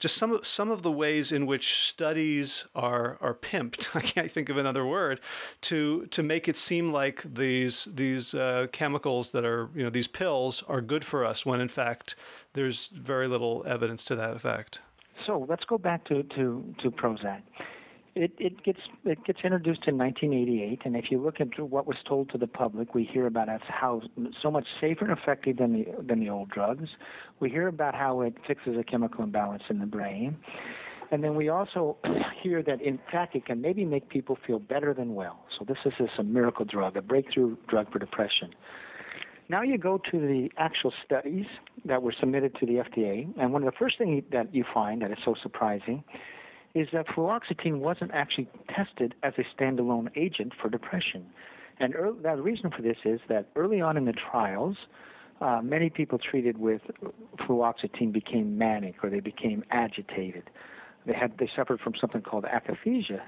just 0.05 0.17
some 0.17 0.33
of 0.33 0.45
some 0.45 0.69
of 0.69 0.83
the 0.83 0.91
ways 0.91 1.31
in 1.31 1.47
which 1.47 1.81
studies 1.81 2.65
are 2.75 3.17
are 3.21 3.33
pimped. 3.33 3.95
I 3.95 4.01
can't 4.01 4.31
think 4.31 4.49
of 4.49 4.57
another 4.57 4.85
word 4.85 5.19
to 5.61 6.05
to 6.11 6.21
make 6.21 6.47
it 6.47 6.59
seem 6.59 6.93
like 6.93 7.23
these 7.23 7.87
these 7.91 8.35
uh, 8.35 8.67
chemicals 8.71 9.31
that 9.31 9.43
are 9.43 9.71
you 9.73 9.83
know 9.83 9.89
these 9.89 10.07
pills 10.07 10.63
are 10.67 10.79
good 10.79 11.03
for 11.03 11.25
us 11.25 11.43
when 11.43 11.59
in 11.59 11.69
fact 11.69 12.15
there's 12.53 12.89
very 12.89 13.27
little 13.27 13.63
evidence 13.65 14.05
to 14.05 14.15
that 14.15 14.35
effect. 14.35 14.77
So 15.25 15.43
let's 15.49 15.63
go 15.65 15.79
back 15.79 16.05
to 16.05 16.21
to 16.35 16.75
to 16.83 16.91
Prozac 16.91 17.41
it, 18.15 18.31
it 18.39 18.63
gets 18.63 18.79
it 19.03 19.23
gets 19.25 19.39
introduced 19.43 19.81
in 19.87 19.97
1988, 19.97 20.81
and 20.85 20.95
if 20.95 21.11
you 21.11 21.21
look 21.21 21.41
at 21.41 21.59
what 21.59 21.85
was 21.85 21.97
told 22.07 22.29
to 22.29 22.37
the 22.37 22.47
public, 22.47 22.95
we 22.95 23.03
hear 23.03 23.27
about 23.27 23.49
it 23.49 23.61
how 23.67 24.01
so 24.41 24.49
much 24.49 24.65
safer 24.79 25.05
and 25.05 25.17
effective 25.17 25.57
than 25.57 25.73
the 25.73 25.85
than 26.01 26.21
the 26.21 26.29
old 26.29 26.49
drugs. 26.49 26.89
We 27.41 27.49
hear 27.49 27.67
about 27.67 27.93
how 27.93 28.21
it 28.21 28.35
fixes 28.47 28.77
a 28.79 28.83
chemical 28.83 29.25
imbalance 29.25 29.63
in 29.69 29.79
the 29.79 29.85
brain, 29.85 30.37
and 31.11 31.23
then 31.23 31.35
we 31.35 31.49
also 31.49 31.97
hear 32.41 32.63
that 32.63 32.81
in 32.81 32.99
fact 33.11 33.35
it 33.35 33.45
can 33.45 33.61
maybe 33.61 33.83
make 33.83 34.07
people 34.07 34.37
feel 34.47 34.59
better 34.59 34.93
than 34.93 35.13
well. 35.13 35.39
So 35.59 35.65
this 35.65 35.77
is 35.85 36.09
a 36.17 36.23
miracle 36.23 36.63
drug, 36.63 36.95
a 36.95 37.01
breakthrough 37.01 37.57
drug 37.67 37.91
for 37.91 37.99
depression. 37.99 38.55
Now 39.49 39.61
you 39.61 39.77
go 39.77 39.99
to 40.09 40.19
the 40.19 40.49
actual 40.57 40.91
studies 41.05 41.45
that 41.83 42.01
were 42.01 42.15
submitted 42.17 42.55
to 42.61 42.65
the 42.65 42.75
FDA, 42.75 43.27
and 43.37 43.51
one 43.51 43.61
of 43.61 43.71
the 43.71 43.77
first 43.77 43.97
things 43.97 44.23
that 44.31 44.55
you 44.55 44.63
find 44.73 45.01
that 45.01 45.11
is 45.11 45.17
so 45.25 45.35
surprising 45.43 46.03
is 46.75 46.89
that 46.91 47.07
fluoxetine 47.07 47.79
wasn't 47.79 48.11
actually 48.13 48.47
tested 48.69 49.15
as 49.23 49.33
a 49.37 49.43
standalone 49.55 50.09
agent 50.15 50.53
for 50.61 50.69
depression. 50.69 51.25
And 51.79 51.95
early, 51.95 52.19
the 52.21 52.41
reason 52.41 52.69
for 52.69 52.81
this 52.81 52.97
is 53.05 53.21
that 53.29 53.47
early 53.55 53.81
on 53.81 53.97
in 53.97 54.05
the 54.05 54.13
trials, 54.13 54.75
uh, 55.41 55.61
many 55.63 55.89
people 55.89 56.19
treated 56.19 56.57
with 56.57 56.81
fluoxetine 57.39 58.11
became 58.11 58.57
manic 58.57 58.95
or 59.03 59.09
they 59.09 59.19
became 59.21 59.63
agitated. 59.71 60.43
They 61.05 61.13
had 61.13 61.37
they 61.37 61.49
suffered 61.55 61.79
from 61.79 61.93
something 61.99 62.21
called 62.21 62.45
akathisia. 62.45 63.21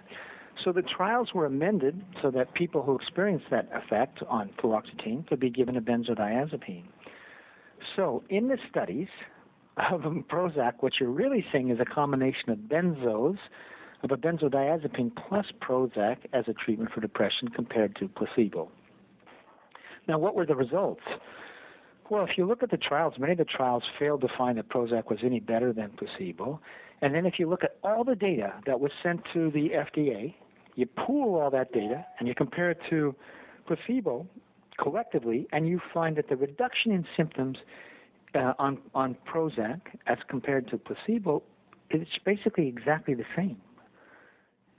So 0.64 0.72
the 0.72 0.82
trials 0.82 1.34
were 1.34 1.46
amended 1.46 2.02
so 2.22 2.32
that 2.32 2.54
people 2.54 2.82
who 2.82 2.96
experienced 2.96 3.46
that 3.52 3.70
effect 3.74 4.20
on 4.28 4.50
fluoxetine 4.62 5.28
could 5.28 5.40
be 5.40 5.50
given 5.50 5.78
a 5.78 5.82
benzodiazepine. 5.82 6.86
So 7.96 8.24
in 8.30 8.48
the 8.48 8.58
studies 8.70 9.08
of 9.78 10.02
Prozac, 10.30 10.74
what 10.80 10.94
you're 11.00 11.10
really 11.10 11.46
seeing 11.52 11.70
is 11.70 11.80
a 11.80 11.86
combination 11.86 12.50
of 12.50 12.58
benzos, 12.60 13.38
of 14.04 14.12
a 14.12 14.18
benzodiazepine 14.18 15.12
plus 15.28 15.46
Prozac 15.62 16.18
as 16.34 16.46
a 16.48 16.54
treatment 16.54 16.92
for 16.92 17.02
depression 17.02 17.48
compared 17.50 17.96
to 17.98 18.08
placebo. 18.08 18.70
Now, 20.08 20.20
what 20.20 20.36
were 20.36 20.46
the 20.46 20.56
results? 20.56 21.02
Well, 22.10 22.24
if 22.24 22.38
you 22.38 22.46
look 22.46 22.64
at 22.64 22.72
the 22.72 22.78
trials, 22.78 23.16
many 23.20 23.34
of 23.34 23.38
the 23.38 23.46
trials 23.46 23.84
failed 24.00 24.22
to 24.22 24.30
find 24.38 24.58
that 24.58 24.70
Prozac 24.70 25.10
was 25.10 25.20
any 25.24 25.40
better 25.40 25.74
than 25.74 25.92
placebo. 25.92 26.60
And 27.02 27.14
then 27.14 27.26
if 27.26 27.38
you 27.38 27.50
look 27.50 27.64
at 27.64 27.78
all 27.84 28.04
the 28.04 28.16
data 28.16 28.54
that 28.66 28.80
was 28.80 28.92
sent 29.04 29.22
to 29.34 29.52
the 29.52 29.70
FDA, 29.70 30.34
you 30.76 30.86
pool 30.86 31.40
all 31.40 31.52
that 31.52 31.74
data 31.74 32.06
and 32.20 32.28
you 32.28 32.34
compare 32.34 32.72
it 32.72 32.80
to 32.90 33.14
placebo 33.68 34.26
collectively, 34.80 35.48
and 35.52 35.68
you 35.68 35.82
find 35.94 36.16
that 36.16 36.30
the 36.30 36.36
reduction 36.36 36.92
in 36.92 37.06
symptoms 37.18 37.58
uh, 38.36 38.54
on 38.60 38.80
on 38.94 39.16
Prozac 39.32 39.82
as 40.08 40.18
compared 40.28 40.70
to 40.70 40.78
placebo 40.78 41.44
it's 41.90 42.18
basically 42.26 42.68
exactly 42.68 43.14
the 43.14 43.26
same. 43.36 43.58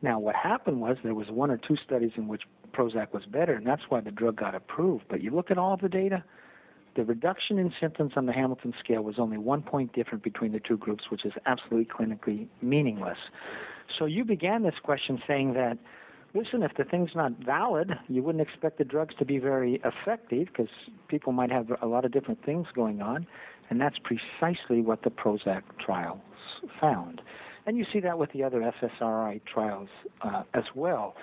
Now, 0.03 0.19
what 0.19 0.37
happened 0.37 0.81
was 0.81 0.97
there 1.03 1.15
was 1.15 1.29
one 1.31 1.51
or 1.51 1.57
two 1.57 1.77
studies 1.85 2.13
in 2.17 2.29
which 2.29 2.43
Prozac 2.73 3.13
was 3.13 3.25
better, 3.27 3.55
and 3.55 3.67
that's 3.67 3.83
why 3.89 4.01
the 4.01 4.11
drug 4.11 4.37
got 4.37 4.55
approved. 4.55 5.05
But 5.09 5.23
you 5.23 5.31
look 5.31 5.51
at 5.51 5.59
all 5.59 5.77
the 5.77 5.89
data, 5.89 6.23
the 6.95 7.05
reduction 7.05 7.59
in 7.59 7.73
symptoms 7.81 8.13
on 8.17 8.27
the 8.27 8.33
Hamilton 8.33 8.75
scale 8.79 9.03
was 9.03 9.17
only 9.19 9.39
one 9.39 9.63
point 9.63 9.93
different 9.93 10.23
between 10.23 10.53
the 10.53 10.61
two 10.61 10.77
groups, 10.77 11.05
which 11.11 11.25
is 11.25 11.33
absolutely 11.47 11.87
clinically 11.87 12.47
meaningless. 12.63 13.19
So 13.99 14.05
you 14.05 14.25
began 14.25 14.63
this 14.63 14.75
question 14.83 15.21
saying 15.27 15.55
that, 15.55 15.79
listen, 16.35 16.63
if 16.63 16.73
the 16.77 16.85
thing's 16.85 17.11
not 17.15 17.33
valid, 17.45 17.93
you 18.09 18.23
wouldn't 18.23 18.43
expect 18.47 18.79
the 18.79 18.85
drugs 18.85 19.15
to 19.19 19.25
be 19.25 19.39
very 19.39 19.81
effective 19.85 20.49
because 20.49 20.71
people 21.09 21.33
might 21.33 21.51
have 21.51 21.69
a 21.83 21.87
lot 21.87 22.05
of 22.05 22.13
different 22.13 22.45
things 22.45 22.67
going 22.75 23.01
on, 23.01 23.27
and 23.71 23.81
that's 23.81 23.97
precisely 23.99 24.81
what 24.81 25.03
the 25.03 25.11
Prozac 25.11 25.63
trials 25.85 26.21
found. 26.81 27.21
And 27.67 27.77
you 27.77 27.85
see 27.93 28.01
that 28.01 28.19
with 28.19 28.33
the 28.33 28.43
other 28.43 28.61
SSRI 28.61 29.41
trials 29.45 29.89
uh, 30.23 30.43
as 30.55 30.65
well. 30.75 31.15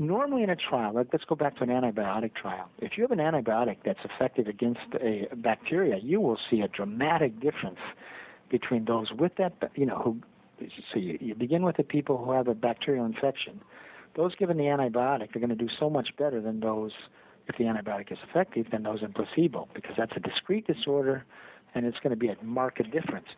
Normally, 0.00 0.42
in 0.42 0.50
a 0.50 0.56
trial, 0.56 0.94
let's 0.94 1.24
go 1.24 1.34
back 1.34 1.56
to 1.58 1.62
an 1.62 1.68
antibiotic 1.68 2.34
trial. 2.34 2.70
If 2.78 2.92
you 2.96 3.04
have 3.04 3.10
an 3.10 3.18
antibiotic 3.18 3.76
that's 3.84 3.98
effective 4.02 4.46
against 4.46 4.80
a 5.00 5.28
bacteria, 5.36 5.98
you 6.02 6.20
will 6.20 6.38
see 6.50 6.62
a 6.62 6.68
dramatic 6.68 7.38
difference 7.38 7.78
between 8.50 8.86
those 8.86 9.12
with 9.12 9.32
that, 9.36 9.52
you 9.74 9.86
know, 9.86 9.98
who. 9.98 10.20
So 10.92 10.98
you, 10.98 11.18
you 11.20 11.34
begin 11.34 11.62
with 11.62 11.76
the 11.76 11.82
people 11.82 12.18
who 12.18 12.32
have 12.32 12.48
a 12.48 12.54
bacterial 12.54 13.04
infection. 13.06 13.60
Those 14.16 14.34
given 14.34 14.56
the 14.56 14.64
antibiotic 14.64 15.34
are 15.34 15.38
going 15.38 15.50
to 15.50 15.54
do 15.54 15.68
so 15.78 15.88
much 15.88 16.08
better 16.18 16.40
than 16.40 16.60
those, 16.60 16.92
if 17.46 17.56
the 17.56 17.64
antibiotic 17.64 18.12
is 18.12 18.18
effective, 18.28 18.66
than 18.70 18.82
those 18.82 19.02
in 19.02 19.12
placebo, 19.12 19.68
because 19.74 19.94
that's 19.96 20.12
a 20.16 20.20
discrete 20.20 20.66
disorder, 20.66 21.24
and 21.74 21.86
it's 21.86 21.98
going 22.02 22.10
to 22.10 22.16
be 22.16 22.28
a 22.28 22.36
marked 22.42 22.82
difference. 22.90 23.28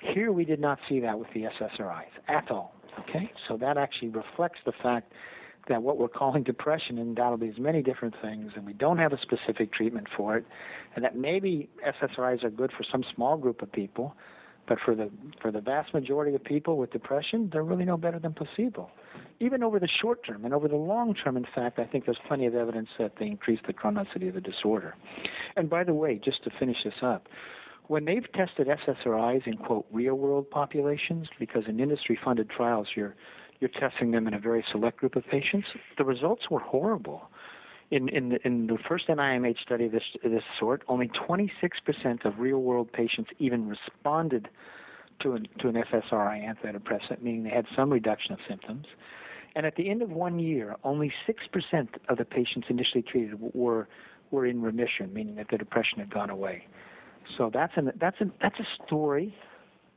Here, 0.00 0.32
we 0.32 0.44
did 0.44 0.60
not 0.60 0.78
see 0.88 1.00
that 1.00 1.18
with 1.18 1.28
the 1.34 1.42
SSRIs 1.42 2.10
at 2.28 2.50
all. 2.50 2.74
Okay, 3.08 3.30
so 3.48 3.56
that 3.56 3.78
actually 3.78 4.08
reflects 4.08 4.60
the 4.66 4.72
fact 4.82 5.12
that 5.68 5.82
what 5.82 5.96
we're 5.96 6.08
calling 6.08 6.42
depression 6.42 6.98
undoubtedly 6.98 7.48
is 7.48 7.58
many 7.58 7.82
different 7.82 8.14
things, 8.20 8.52
and 8.56 8.66
we 8.66 8.72
don't 8.72 8.98
have 8.98 9.12
a 9.12 9.18
specific 9.20 9.72
treatment 9.72 10.08
for 10.16 10.36
it, 10.36 10.44
and 10.94 11.04
that 11.04 11.16
maybe 11.16 11.68
SSRIs 11.86 12.42
are 12.44 12.50
good 12.50 12.72
for 12.76 12.84
some 12.90 13.04
small 13.14 13.36
group 13.36 13.62
of 13.62 13.70
people, 13.70 14.14
but 14.68 14.78
for 14.84 14.94
the 14.94 15.10
for 15.40 15.50
the 15.50 15.60
vast 15.60 15.92
majority 15.92 16.34
of 16.34 16.44
people 16.44 16.76
with 16.76 16.92
depression, 16.92 17.50
they're 17.52 17.64
really 17.64 17.84
no 17.84 17.96
better 17.96 18.18
than 18.18 18.32
placebo. 18.32 18.90
Even 19.40 19.62
over 19.62 19.78
the 19.80 19.88
short 20.00 20.24
term 20.24 20.44
and 20.44 20.54
over 20.54 20.68
the 20.68 20.76
long 20.76 21.14
term, 21.14 21.36
in 21.36 21.46
fact, 21.54 21.78
I 21.78 21.84
think 21.84 22.04
there's 22.04 22.20
plenty 22.28 22.46
of 22.46 22.54
evidence 22.54 22.88
that 22.98 23.14
they 23.18 23.26
increase 23.26 23.60
the 23.66 23.72
chronicity 23.72 24.28
of 24.28 24.34
the 24.34 24.40
disorder. 24.40 24.94
And 25.56 25.68
by 25.68 25.84
the 25.84 25.94
way, 25.94 26.20
just 26.22 26.44
to 26.44 26.50
finish 26.58 26.76
this 26.84 27.02
up, 27.02 27.28
when 27.88 28.04
they've 28.04 28.30
tested 28.32 28.68
SSRIs 28.68 29.46
in 29.46 29.56
quote 29.56 29.86
real 29.90 30.14
world 30.14 30.48
populations, 30.50 31.28
because 31.38 31.64
in 31.66 31.80
industry 31.80 32.18
funded 32.22 32.48
trials 32.48 32.88
you're 32.94 33.14
you're 33.60 33.70
testing 33.70 34.10
them 34.10 34.26
in 34.26 34.34
a 34.34 34.40
very 34.40 34.64
select 34.72 34.96
group 34.98 35.14
of 35.14 35.24
patients, 35.26 35.68
the 35.96 36.04
results 36.04 36.50
were 36.50 36.58
horrible. 36.58 37.30
In, 37.92 38.08
in, 38.08 38.30
the, 38.30 38.46
in 38.46 38.68
the 38.68 38.78
first 38.88 39.08
NIMH 39.08 39.60
study 39.60 39.84
of 39.84 39.92
this, 39.92 40.02
this 40.24 40.42
sort, 40.58 40.82
only 40.88 41.08
26% 41.28 41.50
of 42.24 42.38
real 42.38 42.60
world 42.60 42.90
patients 42.90 43.30
even 43.38 43.68
responded 43.68 44.48
to 45.20 45.34
an, 45.34 45.46
to 45.60 45.68
an 45.68 45.74
SSRI 45.74 46.42
antidepressant, 46.42 47.20
meaning 47.20 47.44
they 47.44 47.50
had 47.50 47.66
some 47.76 47.90
reduction 47.90 48.32
of 48.32 48.38
symptoms. 48.48 48.86
And 49.54 49.66
at 49.66 49.76
the 49.76 49.90
end 49.90 50.00
of 50.00 50.10
one 50.10 50.38
year, 50.38 50.74
only 50.84 51.12
6% 51.28 51.88
of 52.08 52.16
the 52.16 52.24
patients 52.24 52.68
initially 52.70 53.02
treated 53.02 53.34
were, 53.38 53.88
were 54.30 54.46
in 54.46 54.62
remission, 54.62 55.12
meaning 55.12 55.34
that 55.34 55.48
the 55.50 55.58
depression 55.58 55.98
had 55.98 56.08
gone 56.08 56.30
away. 56.30 56.66
So 57.36 57.50
that's, 57.52 57.74
an, 57.76 57.92
that's, 58.00 58.16
that's 58.40 58.58
a 58.58 58.86
story 58.86 59.36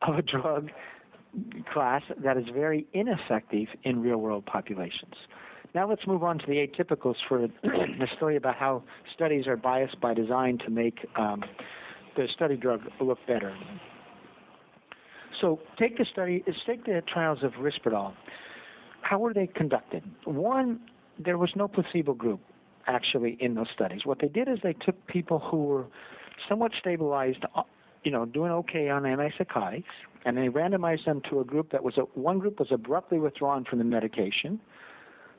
of 0.01 0.17
a 0.17 0.21
drug 0.21 0.69
class 1.73 2.01
that 2.23 2.36
is 2.38 2.45
very 2.53 2.86
ineffective 2.93 3.67
in 3.84 4.01
real 4.01 4.17
world 4.17 4.45
populations. 4.45 5.15
Now 5.75 5.89
let's 5.89 6.07
move 6.07 6.23
on 6.23 6.39
to 6.39 6.45
the 6.47 6.65
atypicals 6.65 7.15
for 7.27 7.47
the 7.63 8.07
story 8.15 8.38
about 8.38 8.55
how 8.55 8.81
studies 9.13 9.45
are 9.45 9.57
biased 9.57 9.99
by 9.99 10.13
design 10.13 10.57
to 10.59 10.69
make 10.69 11.05
um, 11.17 11.43
the 12.15 12.29
study 12.33 12.55
drug 12.55 12.79
look 13.01 13.19
better. 13.27 13.53
So 15.41 15.59
take 15.77 15.97
the 15.97 16.05
study, 16.09 16.45
take 16.65 16.85
the 16.85 17.03
trials 17.11 17.39
of 17.43 17.51
Risperdal. 17.59 18.13
How 19.01 19.19
were 19.19 19.33
they 19.33 19.47
conducted? 19.47 20.01
One, 20.23 20.79
there 21.19 21.38
was 21.38 21.49
no 21.57 21.67
placebo 21.67 22.13
group 22.13 22.39
actually 22.88 23.35
in 23.41 23.55
those 23.55 23.67
studies. 23.75 24.05
What 24.05 24.19
they 24.21 24.29
did 24.29 24.47
is 24.47 24.59
they 24.63 24.73
took 24.85 24.95
people 25.07 25.39
who 25.39 25.65
were 25.65 25.88
somewhat 26.47 26.71
stabilized, 26.79 27.43
uh, 27.53 27.63
you 28.05 28.11
know, 28.11 28.25
doing 28.25 28.51
okay 28.51 28.88
on 28.88 29.03
antipsychotics, 29.03 29.83
and 30.23 30.38
they 30.38 30.47
randomized 30.47 31.03
them 31.03 31.21
to 31.29 31.41
a 31.41 31.43
group 31.43 31.73
that 31.73 31.83
was 31.83 31.97
a, 31.97 32.03
one 32.17 32.39
group 32.39 32.59
was 32.59 32.69
abruptly 32.71 33.19
withdrawn 33.19 33.65
from 33.65 33.79
the 33.79 33.85
medication. 33.85 34.61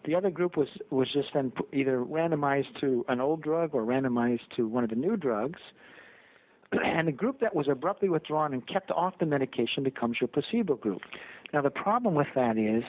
The 0.07 0.14
other 0.14 0.31
group 0.31 0.57
was 0.57 0.69
was 0.90 1.12
just 1.12 1.29
then 1.35 1.53
either 1.73 1.99
randomized 1.99 2.81
to 2.81 3.05
an 3.09 3.21
old 3.21 3.42
drug 3.42 3.75
or 3.75 3.83
randomized 3.83 4.49
to 4.57 4.66
one 4.66 4.85
of 4.85 4.90
the 4.90 4.97
new 4.97 5.16
drugs. 5.16 5.61
And 6.85 7.07
the 7.07 7.12
group 7.12 7.40
that 7.40 7.55
was 7.55 7.69
abruptly 7.69 8.09
withdrawn 8.09 8.53
and 8.53 8.66
kept 8.66 8.90
off 8.90 9.14
the 9.21 9.27
medication 9.27 9.85
becomes 9.85 10.16
your 10.21 10.27
placebo 10.29 10.75
group. 10.75 11.01
Now 11.53 11.62
the 11.62 11.71
problem 11.71 12.14
with 12.14 12.27
that 12.35 12.59
is 12.59 12.83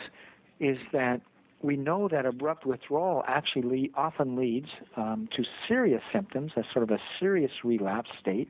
is 0.59 0.77
that 0.93 1.21
we 1.61 1.75
know 1.75 2.07
that 2.07 2.25
abrupt 2.25 2.65
withdrawal 2.65 3.23
actually 3.27 3.91
often 3.95 4.35
leads 4.35 4.67
um, 4.95 5.27
to 5.35 5.43
serious 5.67 6.01
symptoms, 6.13 6.51
a 6.55 6.63
sort 6.73 6.83
of 6.83 6.91
a 6.91 6.99
serious 7.19 7.51
relapse 7.63 8.09
state, 8.19 8.49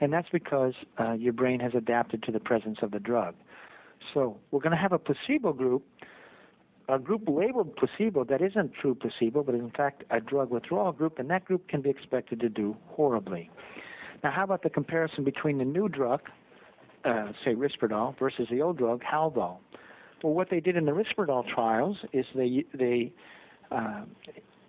and 0.00 0.12
that's 0.12 0.28
because 0.30 0.74
uh, 0.98 1.12
your 1.12 1.32
brain 1.32 1.60
has 1.60 1.72
adapted 1.74 2.22
to 2.22 2.32
the 2.32 2.40
presence 2.40 2.78
of 2.82 2.90
the 2.90 3.00
drug. 3.00 3.34
So 4.14 4.38
we're 4.50 4.60
going 4.60 4.72
to 4.72 4.78
have 4.78 4.92
a 4.92 4.98
placebo 4.98 5.52
group, 5.52 5.84
a 6.90 6.98
group 6.98 7.22
labeled 7.28 7.76
placebo 7.76 8.24
that 8.24 8.42
isn't 8.42 8.72
true 8.74 8.94
placebo, 8.94 9.42
but 9.42 9.54
in 9.54 9.70
fact 9.70 10.04
a 10.10 10.20
drug 10.20 10.50
withdrawal 10.50 10.92
group, 10.92 11.18
and 11.18 11.30
that 11.30 11.44
group 11.44 11.68
can 11.68 11.80
be 11.80 11.90
expected 11.90 12.40
to 12.40 12.48
do 12.48 12.76
horribly. 12.88 13.50
Now, 14.22 14.30
how 14.30 14.44
about 14.44 14.62
the 14.62 14.70
comparison 14.70 15.24
between 15.24 15.58
the 15.58 15.64
new 15.64 15.88
drug, 15.88 16.20
uh, 17.04 17.32
say 17.44 17.54
Risperdal, 17.54 18.18
versus 18.18 18.48
the 18.50 18.60
old 18.60 18.76
drug, 18.76 19.02
Haldol? 19.02 19.58
Well, 20.22 20.34
what 20.34 20.50
they 20.50 20.60
did 20.60 20.76
in 20.76 20.84
the 20.84 20.92
Risperdal 20.92 21.46
trials 21.48 21.96
is 22.12 22.26
they 22.34 22.64
they 22.74 23.12
uh, 23.70 24.02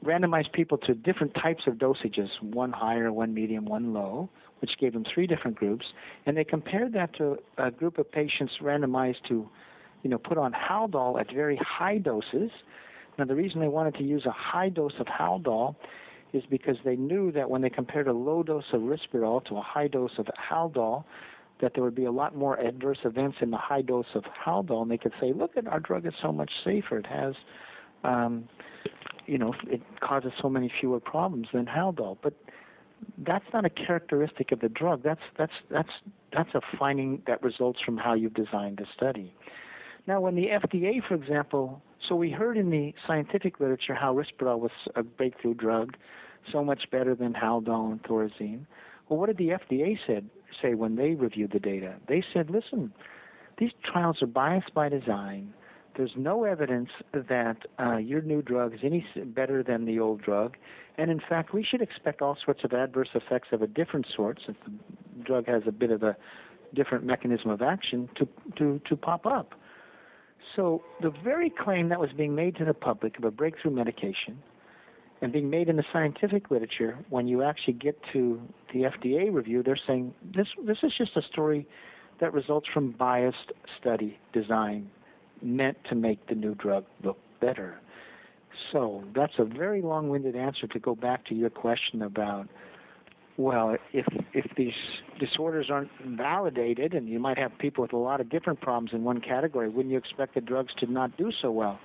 randomized 0.03 0.51
people 0.53 0.77
to 0.77 0.93
different 0.93 1.34
types 1.36 1.63
of 1.67 1.76
dosages, 1.76 2.30
one 2.41 2.72
higher, 2.72 3.11
one 3.11 3.34
medium, 3.34 3.65
one 3.65 3.93
low, 3.93 4.30
which 4.59 4.72
gave 4.80 4.93
them 4.93 5.05
three 5.13 5.28
different 5.28 5.57
groups, 5.57 5.86
and 6.26 6.38
they 6.38 6.43
compared 6.43 6.93
that 6.93 7.13
to 7.17 7.38
a 7.57 7.72
group 7.72 7.97
of 7.97 8.11
patients 8.11 8.53
randomized 8.61 9.24
to, 9.28 9.49
you 10.04 10.10
know, 10.10 10.18
put 10.18 10.38
on 10.38 10.54
Haldol 10.54 11.20
at 11.20 11.32
very 11.34 11.58
high 11.58 11.97
doses. 11.97 12.52
Now, 13.18 13.26
the 13.26 13.36
reason 13.36 13.60
they 13.60 13.68
wanted 13.68 13.95
to 13.95 14.04
use 14.04 14.26
a 14.26 14.32
high 14.32 14.70
dose 14.70 14.93
of 14.99 15.08
Haldol 15.08 15.76
is 16.34 16.43
because 16.49 16.78
they 16.86 16.95
knew 16.95 17.32
that 17.34 17.49
when 17.49 17.62
they 17.62 17.70
compared 17.70 18.08
a 18.08 18.14
low 18.14 18.41
dose 18.41 18.64
of 18.74 18.82
Risperdal 18.82 19.43
to 19.45 19.58
a 19.58 19.62
high 19.62 19.88
dose 19.88 20.18
of 20.18 20.28
Haldol, 20.49 21.04
that 21.60 21.74
there 21.76 21.84
would 21.84 21.95
be 21.95 22.06
a 22.06 22.12
lot 22.12 22.36
more 22.36 22.60
adverse 22.60 22.99
events 23.04 23.38
in 23.41 23.52
the 23.52 23.58
high 23.58 23.82
dose 23.82 24.06
of 24.16 24.24
Haldol, 24.24 24.82
and 24.82 24.89
they 24.89 24.97
could 24.97 25.14
say, 25.20 25.34
"Look, 25.34 25.58
at 25.58 25.68
our 25.68 25.80
drug 25.80 26.06
is 26.06 26.14
so 26.22 26.32
much 26.32 26.52
safer. 26.64 26.97
It 26.97 27.06
has." 27.06 27.36
Um, 28.04 28.47
you 29.28 29.38
know, 29.38 29.54
it 29.68 29.82
causes 29.99 30.32
so 30.41 30.49
many 30.49 30.72
fewer 30.80 30.99
problems 30.99 31.47
than 31.54 31.66
Haldol. 31.66 32.18
But 32.22 32.34
that's 33.20 33.45
not 33.54 33.66
a 33.66 33.70
characteristic 33.70 34.52
of 34.52 34.60
the 34.60 34.70
drug. 34.70 35.04
That's 35.04 35.22
that's 35.38 35.54
that's 35.70 35.89
that's 36.34 36.54
a 36.56 36.62
finding 36.78 37.22
that 37.28 37.43
results 37.43 37.80
from 37.86 37.97
how 37.97 38.14
you've 38.14 38.34
designed 38.34 38.78
the 38.78 38.86
study. 38.95 39.34
Now, 40.08 40.22
when 40.22 40.36
the 40.36 40.47
FDA, 40.47 41.02
for 41.08 41.16
example, 41.16 41.82
so 42.08 42.16
we 42.16 42.32
heard 42.32 42.58
in 42.58 42.70
the 42.70 42.93
scientific 43.08 43.60
literature 43.60 43.93
how 43.93 44.16
Risperdal 44.16 44.60
was 44.60 44.72
a 44.95 45.04
breakthrough 45.04 45.54
drug, 45.54 45.95
so 46.52 46.64
much 46.64 46.89
better 46.91 47.14
than 47.16 47.34
Haldol 47.34 47.91
and 47.91 48.04
Thorazine. 48.04 48.66
Well, 49.08 49.20
what 49.20 49.28
did 49.28 49.38
the 49.38 49.49
FDA 49.49 49.97
said 50.08 50.30
say 50.62 50.74
when 50.74 50.95
they 50.95 51.12
reviewed 51.12 51.52
the 51.52 51.60
data? 51.60 51.95
They 52.08 52.24
said, 52.34 52.49
listen, 52.49 52.93
these 53.58 53.72
trials 53.84 54.22
are 54.22 54.28
biased 54.28 54.74
by 54.74 54.89
design. 54.89 55.54
There's 55.95 56.14
no 56.16 56.45
evidence 56.45 56.89
that 57.14 57.58
uh, 57.80 57.97
your 57.97 58.22
new 58.22 58.41
drug 58.41 58.74
is 58.74 58.80
any 58.84 59.06
better 59.26 59.62
than 59.62 59.86
the 59.86 59.99
old 59.99 60.22
drug. 60.22 60.56
And 60.97 61.12
in 61.12 61.20
fact, 61.20 61.54
we 61.54 61.64
should 61.64 61.82
expect 61.82 62.22
all 62.22 62.38
sorts 62.43 62.64
of 62.64 62.74
adverse 62.74 63.10
effects 63.14 63.49
of 63.52 63.62
a 63.62 63.68
different 63.68 64.08
sort, 64.16 64.39
since 64.45 64.58
the 64.66 65.24
drug 65.24 65.47
has 65.47 65.64
a 65.68 65.72
bit 65.72 65.91
of 65.91 66.02
a 66.02 66.16
different 66.74 67.04
mechanism 67.04 67.52
of 67.52 67.62
action, 67.62 68.10
to, 68.16 68.28
to, 68.58 68.82
to 68.88 68.95
pop 68.95 69.26
up. 69.26 69.54
So 70.56 70.84
the 71.02 71.12
very 71.24 71.49
claim 71.49 71.89
that 71.89 71.99
was 71.99 72.10
being 72.16 72.36
made 72.36 72.56
to 72.58 72.66
the 72.66 72.74
public 72.74 73.18
of 73.18 73.24
a 73.24 73.32
breakthrough 73.32 73.72
medication 73.72 74.41
and 75.22 75.32
being 75.32 75.49
made 75.49 75.70
in 75.70 75.76
the 75.76 75.84
scientific 75.93 76.49
literature, 76.49 76.97
when 77.10 77.28
you 77.28 77.43
actually 77.43 77.74
get 77.74 77.97
to 78.12 78.41
the 78.74 78.82
FDA 78.82 79.32
review, 79.32 79.64
they're 79.64 79.80
saying 79.88 80.14
this 80.36 80.47
this 80.66 80.78
is 80.84 80.91
just 80.97 81.16
a 81.16 81.22
story 81.32 81.68
that 82.20 82.34
results 82.34 82.68
from 82.74 82.91
biased 82.91 83.52
study 83.80 84.18
design 84.34 84.89
meant 85.41 85.78
to 85.89 85.95
make 85.95 86.28
the 86.28 86.36
new 86.36 86.56
drug 86.56 86.86
look 87.04 87.18
better. 87.39 87.80
So 88.72 89.04
that's 89.16 89.34
a 89.39 89.45
very 89.45 89.82
long-winded 89.82 90.36
answer 90.36 90.68
to 90.68 90.80
go 90.80 90.95
back 90.95 91.26
to 91.28 91.36
your 91.36 91.49
question 91.49 92.04
about 92.04 92.47
well, 93.38 93.75
if 93.93 94.05
if 94.34 94.45
these 94.55 94.73
disorders 95.19 95.67
aren't 95.69 95.91
validated, 96.05 96.93
and 96.93 97.07
you 97.07 97.19
might 97.19 97.38
have 97.38 97.57
people 97.59 97.82
with 97.82 97.93
a 97.93 97.97
lot 97.97 98.21
of 98.21 98.29
different 98.29 98.61
problems 98.61 98.91
in 98.93 99.03
one 99.03 99.21
category, 99.21 99.69
wouldn't 99.69 99.91
you 99.91 99.97
expect 99.97 100.36
the 100.36 100.41
drugs 100.41 100.73
to 100.79 100.91
not 100.91 101.15
do 101.17 101.32
so 101.41 101.51
well? 101.51 101.79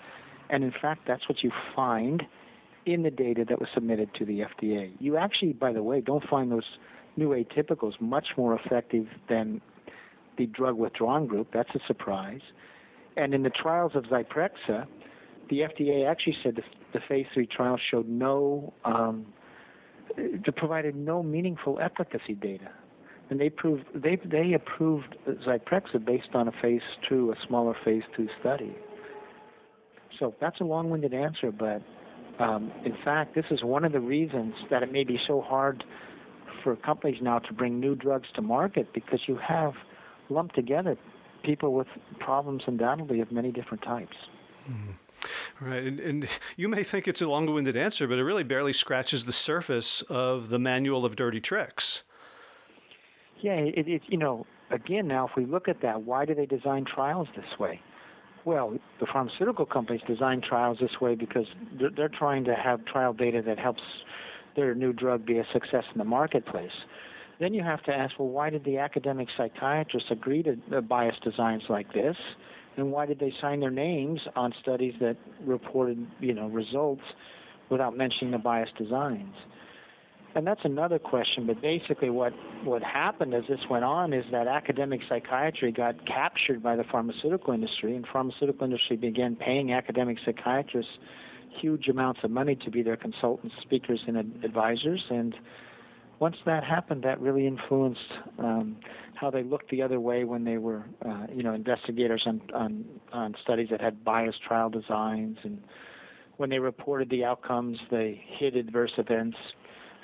And 0.50 0.62
in 0.64 0.72
fact, 0.80 1.02
that's 1.06 1.28
what 1.28 1.42
you 1.42 1.50
find 1.74 2.22
in 2.84 3.02
the 3.02 3.10
data 3.10 3.44
that 3.48 3.58
was 3.58 3.68
submitted 3.74 4.14
to 4.14 4.24
the 4.24 4.40
FDA. 4.40 4.92
You 5.00 5.16
actually, 5.16 5.52
by 5.52 5.72
the 5.72 5.82
way, 5.82 6.00
don't 6.00 6.22
find 6.28 6.50
those 6.50 6.78
new 7.16 7.30
atypicals 7.30 8.00
much 8.00 8.28
more 8.36 8.58
effective 8.58 9.06
than 9.28 9.60
the 10.38 10.46
drug 10.46 10.76
withdrawn 10.76 11.26
group. 11.26 11.48
That's 11.52 11.74
a 11.74 11.80
surprise. 11.86 12.42
And 13.16 13.34
in 13.34 13.42
the 13.42 13.50
trials 13.50 13.92
of 13.94 14.04
Zyprexa, 14.04 14.86
the 15.48 15.60
FDA 15.60 16.08
actually 16.08 16.36
said 16.42 16.56
the, 16.56 16.62
the 16.92 17.00
phase 17.08 17.26
three 17.34 17.46
trial 17.46 17.78
showed 17.90 18.08
no, 18.08 18.72
um, 18.84 19.26
provided 20.56 20.94
no 20.96 21.22
meaningful 21.22 21.78
efficacy 21.80 22.34
data. 22.34 22.70
And 23.28 23.40
they 23.40 23.50
proved 23.50 23.84
they 23.94 24.20
they 24.24 24.52
approved 24.52 25.16
Zyprexa 25.26 26.04
based 26.04 26.28
on 26.34 26.46
a 26.48 26.52
phase 26.62 26.82
two, 27.08 27.32
a 27.32 27.46
smaller 27.46 27.74
phase 27.84 28.04
two 28.16 28.28
study. 28.40 28.76
So 30.18 30.34
that's 30.40 30.60
a 30.60 30.64
long-winded 30.64 31.12
answer, 31.12 31.50
but 31.50 31.82
um, 32.38 32.72
in 32.84 32.96
fact, 33.04 33.34
this 33.34 33.44
is 33.50 33.62
one 33.62 33.84
of 33.84 33.92
the 33.92 34.00
reasons 34.00 34.54
that 34.70 34.82
it 34.82 34.92
may 34.92 35.04
be 35.04 35.18
so 35.26 35.40
hard 35.40 35.84
for 36.62 36.76
companies 36.76 37.18
now 37.20 37.38
to 37.40 37.52
bring 37.52 37.80
new 37.80 37.94
drugs 37.94 38.28
to 38.34 38.42
market 38.42 38.92
because 38.94 39.20
you 39.26 39.36
have 39.36 39.72
lumped 40.30 40.54
together 40.54 40.96
people 41.44 41.72
with 41.72 41.86
problems 42.18 42.62
undoubtedly 42.66 43.20
of 43.20 43.30
many 43.30 43.52
different 43.52 43.82
types. 43.82 44.16
Mm-hmm. 44.68 44.90
Right, 45.60 45.82
and, 45.82 46.00
and, 46.00 46.28
you 46.56 46.68
may 46.68 46.82
think 46.82 47.08
it's 47.08 47.22
a 47.22 47.26
long-winded 47.26 47.76
answer, 47.76 48.06
but 48.06 48.18
it 48.18 48.24
really 48.24 48.44
barely 48.44 48.72
scratches 48.72 49.24
the 49.24 49.32
surface 49.32 50.02
of 50.02 50.50
the 50.50 50.58
manual 50.58 51.04
of 51.04 51.16
dirty 51.16 51.40
tricks. 51.40 52.02
Yeah, 53.40 53.54
it, 53.54 53.88
it 53.88 54.02
you 54.06 54.18
know 54.18 54.46
again 54.70 55.06
now 55.06 55.26
if 55.26 55.36
we 55.36 55.46
look 55.46 55.68
at 55.68 55.80
that, 55.82 56.02
why 56.02 56.24
do 56.24 56.34
they 56.34 56.46
design 56.46 56.84
trials 56.84 57.28
this 57.36 57.58
way? 57.58 57.80
Well, 58.44 58.78
the 59.00 59.06
pharmaceutical 59.06 59.66
companies 59.66 60.02
design 60.06 60.40
trials 60.40 60.78
this 60.80 61.00
way 61.00 61.16
because 61.16 61.46
they're, 61.78 61.90
they're 61.90 62.08
trying 62.08 62.44
to 62.44 62.54
have 62.54 62.84
trial 62.84 63.12
data 63.12 63.42
that 63.44 63.58
helps 63.58 63.82
their 64.54 64.74
new 64.74 64.92
drug 64.92 65.26
be 65.26 65.38
a 65.38 65.46
success 65.52 65.84
in 65.92 65.98
the 65.98 66.04
marketplace. 66.04 66.70
Then 67.40 67.52
you 67.52 67.62
have 67.62 67.82
to 67.84 67.92
ask, 67.92 68.18
well, 68.18 68.28
why 68.28 68.50
did 68.50 68.64
the 68.64 68.78
academic 68.78 69.28
psychiatrists 69.36 70.10
agree 70.10 70.42
to 70.44 70.56
uh, 70.74 70.80
biased 70.80 71.22
designs 71.22 71.64
like 71.68 71.92
this? 71.92 72.16
And 72.76 72.92
why 72.92 73.06
did 73.06 73.18
they 73.18 73.32
sign 73.40 73.60
their 73.60 73.70
names 73.70 74.20
on 74.34 74.52
studies 74.60 74.94
that 75.00 75.16
reported, 75.44 76.06
you 76.20 76.34
know, 76.34 76.48
results 76.48 77.02
without 77.70 77.96
mentioning 77.96 78.32
the 78.32 78.38
biased 78.38 78.76
designs? 78.76 79.34
And 80.34 80.46
that's 80.46 80.60
another 80.64 80.98
question, 80.98 81.46
but 81.46 81.62
basically 81.62 82.10
what, 82.10 82.34
what 82.62 82.82
happened 82.82 83.32
as 83.32 83.44
this 83.48 83.60
went 83.70 83.84
on 83.84 84.12
is 84.12 84.24
that 84.32 84.46
academic 84.46 85.00
psychiatry 85.08 85.72
got 85.72 86.06
captured 86.06 86.62
by 86.62 86.76
the 86.76 86.84
pharmaceutical 86.84 87.54
industry, 87.54 87.96
and 87.96 88.06
pharmaceutical 88.06 88.64
industry 88.64 88.96
began 88.96 89.34
paying 89.34 89.72
academic 89.72 90.18
psychiatrists 90.26 90.92
huge 91.60 91.88
amounts 91.88 92.20
of 92.22 92.30
money 92.30 92.54
to 92.54 92.70
be 92.70 92.82
their 92.82 92.96
consultants, 92.96 93.56
speakers, 93.62 94.00
and 94.06 94.16
advisors. 94.44 95.04
And 95.10 95.34
once 96.18 96.36
that 96.46 96.64
happened, 96.64 97.02
that 97.04 97.20
really 97.20 97.46
influenced 97.46 98.12
um, 98.38 98.76
how 99.14 99.30
they 99.30 99.42
looked 99.42 99.70
the 99.70 99.82
other 99.82 100.00
way 100.00 100.24
when 100.24 100.44
they 100.44 100.58
were, 100.58 100.84
uh, 101.04 101.26
you 101.34 101.42
know, 101.42 101.54
investigators 101.54 102.22
on, 102.26 102.40
on 102.54 102.84
on 103.12 103.34
studies 103.42 103.68
that 103.70 103.80
had 103.80 104.04
biased 104.04 104.42
trial 104.42 104.70
designs, 104.70 105.38
and 105.42 105.62
when 106.36 106.50
they 106.50 106.58
reported 106.58 107.08
the 107.10 107.24
outcomes, 107.24 107.78
they 107.90 108.22
hid 108.38 108.56
adverse 108.56 108.92
events 108.98 109.36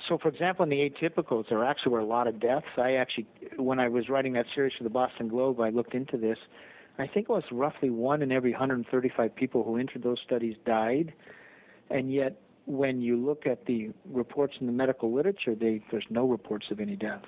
so, 0.07 0.17
for 0.17 0.27
example, 0.27 0.63
in 0.63 0.69
the 0.69 0.89
atypicals, 0.89 1.45
there 1.49 1.63
actually 1.63 1.93
were 1.93 1.99
a 1.99 2.05
lot 2.05 2.27
of 2.27 2.39
deaths. 2.39 2.65
I 2.77 2.93
actually, 2.93 3.27
when 3.57 3.79
I 3.79 3.87
was 3.87 4.09
writing 4.09 4.33
that 4.33 4.45
series 4.53 4.73
for 4.77 4.83
the 4.83 4.89
Boston 4.89 5.29
Globe, 5.29 5.59
I 5.61 5.69
looked 5.69 5.93
into 5.93 6.17
this. 6.17 6.37
I 6.99 7.07
think 7.07 7.29
it 7.29 7.29
was 7.29 7.43
roughly 7.51 7.89
one 7.89 8.21
in 8.21 8.31
every 8.31 8.51
135 8.51 9.35
people 9.35 9.63
who 9.63 9.77
entered 9.77 10.03
those 10.03 10.19
studies 10.25 10.55
died, 10.65 11.13
and 11.89 12.11
yet 12.11 12.39
when 12.65 13.01
you 13.01 13.17
look 13.17 13.45
at 13.45 13.65
the 13.65 13.91
reports 14.05 14.55
in 14.59 14.67
the 14.67 14.73
medical 14.73 15.13
literature, 15.13 15.55
they, 15.55 15.81
there's 15.91 16.05
no 16.09 16.25
reports 16.25 16.67
of 16.71 16.79
any 16.79 16.95
deaths. 16.95 17.25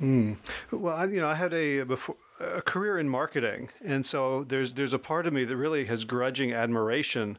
Mm. 0.00 0.36
Well, 0.70 0.96
I, 0.96 1.04
you 1.06 1.20
know, 1.20 1.28
I 1.28 1.34
had 1.34 1.52
a 1.52 1.82
before 1.82 2.16
a 2.40 2.62
career 2.62 2.98
in 2.98 3.08
marketing, 3.08 3.68
and 3.84 4.06
so 4.06 4.44
there's 4.44 4.74
there's 4.74 4.94
a 4.94 4.98
part 4.98 5.26
of 5.26 5.32
me 5.34 5.44
that 5.44 5.56
really 5.56 5.84
has 5.84 6.04
grudging 6.06 6.54
admiration 6.54 7.36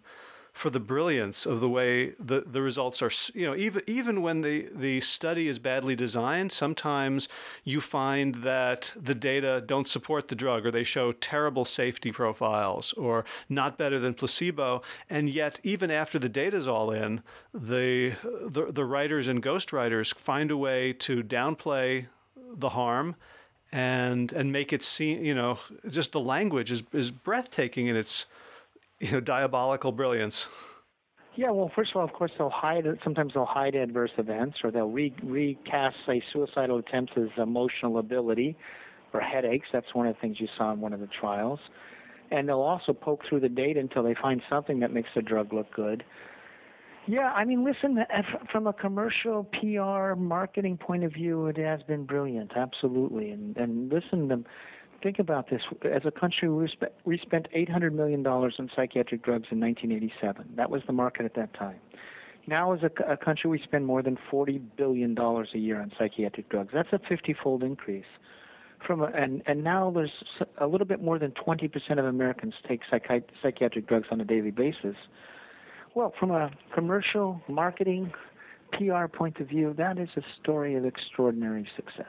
for 0.52 0.70
the 0.70 0.80
brilliance 0.80 1.46
of 1.46 1.60
the 1.60 1.70
way 1.70 2.10
the, 2.20 2.42
the 2.46 2.62
results 2.62 3.02
are 3.02 3.12
you 3.34 3.46
know 3.46 3.56
even 3.56 3.82
even 3.88 4.22
when 4.22 4.42
the 4.42 4.68
the 4.74 5.00
study 5.02 5.48
is 5.48 5.60
badly 5.60 5.96
designed 5.96 6.52
sometimes 6.52 7.30
you 7.64 7.80
find 7.80 8.36
that 8.36 8.94
the 8.96 9.16
data 9.16 9.64
don't 9.66 9.88
support 9.88 10.28
the 10.28 10.36
drug 10.36 10.66
or 10.66 10.72
they 10.72 10.84
show 10.84 11.14
terrible 11.14 11.64
safety 11.64 12.12
profiles 12.12 12.92
or 12.94 13.24
not 13.48 13.78
better 13.78 13.98
than 13.98 14.14
placebo 14.14 14.82
and 15.10 15.30
yet 15.30 15.60
even 15.64 15.90
after 15.90 16.20
the 16.20 16.30
data 16.30 16.58
is 16.58 16.68
all 16.68 16.92
in 16.92 17.22
the 17.54 18.12
the, 18.22 18.68
the 18.72 18.86
writers 18.86 19.28
and 19.28 19.42
ghostwriters 19.42 20.14
find 20.14 20.52
a 20.52 20.58
way 20.58 20.92
to 20.92 21.24
downplay 21.24 22.06
the 22.54 22.70
harm 22.70 23.16
and 23.72 24.34
and 24.34 24.52
make 24.52 24.74
it 24.74 24.84
seem 24.84 25.24
you 25.24 25.34
know 25.34 25.58
just 25.90 26.12
the 26.12 26.20
language 26.20 26.72
is 26.72 26.84
is 26.92 27.10
breathtaking 27.10 27.88
in 27.88 27.96
its 27.96 28.26
you 29.06 29.12
know, 29.12 29.20
diabolical 29.20 29.92
brilliance? 29.92 30.48
Yeah, 31.36 31.52
well, 31.52 31.72
first 31.76 31.92
of 31.92 31.98
all, 31.98 32.04
of 32.04 32.14
course, 32.14 32.32
they'll 32.38 32.50
hide. 32.50 32.84
Sometimes 33.04 33.34
they'll 33.34 33.46
hide 33.46 33.74
adverse 33.74 34.12
events, 34.18 34.58
or 34.64 34.72
they'll 34.72 34.90
re- 34.90 35.16
recast, 35.24 35.96
say, 36.06 36.22
suicidal 36.32 36.78
attempts 36.78 37.14
as 37.16 37.30
emotional 37.38 37.94
lability 37.94 38.58
or 39.14 39.22
headaches. 39.22 39.68
That's 39.72 39.88
one 39.94 40.08
of 40.08 40.16
the 40.16 40.22
things 40.22 40.38
you 40.40 40.48
saw 40.58 40.72
in 40.74 40.82
one 40.82 40.94
of 40.94 41.00
the 41.00 41.08
trials. 41.20 41.60
And 42.32 42.48
they'll 42.48 42.62
also 42.62 42.94
poke 42.94 43.22
through 43.28 43.42
the 43.42 43.50
data 43.50 43.80
until 43.80 44.04
they 44.04 44.16
find 44.22 44.42
something 44.50 44.80
that 44.82 44.94
makes 44.94 45.10
the 45.16 45.22
drug 45.22 45.52
look 45.54 45.74
good. 45.74 46.04
Yeah, 47.08 47.32
I 47.32 47.46
mean, 47.46 47.66
listen, 47.66 47.98
from 48.52 48.68
a 48.68 48.74
commercial 48.74 49.46
PR 49.60 50.16
marketing 50.16 50.78
point 50.78 51.04
of 51.04 51.14
view, 51.14 51.48
it 51.48 51.58
has 51.58 51.82
been 51.84 52.06
brilliant, 52.06 52.52
absolutely. 52.56 53.32
And 53.32 53.58
and 53.58 53.92
listen, 53.92 54.46
think 55.02 55.20
about 55.20 55.50
this. 55.50 55.62
As 55.84 56.04
a 56.06 56.12
country, 56.12 56.50
we, 56.50 56.68
spent, 56.68 56.92
we 57.06 57.18
spent 57.20 57.48
$800 57.56 57.94
million 57.94 58.26
on 58.26 58.70
psychiatric 58.76 59.24
drugs 59.24 59.48
in 59.52 59.60
1987. 59.60 60.54
That 60.56 60.70
was 60.70 60.82
the 60.88 60.94
market 60.94 61.26
at 61.26 61.36
that 61.36 61.54
time. 61.54 61.78
Now, 62.48 62.74
as 62.74 62.80
a, 62.84 63.12
a 63.12 63.18
country, 63.18 63.50
we 63.50 63.62
spend 63.64 63.86
more 63.86 64.02
than 64.02 64.18
$40 64.32 64.62
billion 64.78 65.18
a 65.18 65.58
year 65.58 65.80
on 65.80 65.92
psychiatric 65.98 66.50
drugs. 66.50 66.72
That's 66.74 66.92
a 66.92 67.00
50 67.08 67.36
fold 67.44 67.64
increase. 67.64 68.06
From 68.86 69.02
a, 69.02 69.06
and, 69.06 69.44
and 69.46 69.64
now 69.64 69.92
there's 69.92 70.12
a 70.58 70.66
little 70.66 70.88
bit 70.88 71.04
more 71.04 71.20
than 71.20 71.32
20% 71.32 71.72
of 72.00 72.06
Americans 72.06 72.56
take 72.68 72.82
psychi- 72.92 73.24
psychiatric 73.44 73.88
drugs 73.88 74.08
on 74.12 74.20
a 74.22 74.26
daily 74.26 74.50
basis. 74.50 74.96
Well, 75.94 76.14
from 76.20 76.32
a 76.32 76.50
commercial, 76.74 77.42
marketing, 77.48 78.12
PR 78.72 79.06
point 79.06 79.40
of 79.40 79.48
view, 79.48 79.76
that 79.78 80.00
is 80.00 80.10
a 80.18 80.22
story 80.42 80.76
of 80.76 80.86
extraordinary 80.86 81.68
success. 81.76 82.08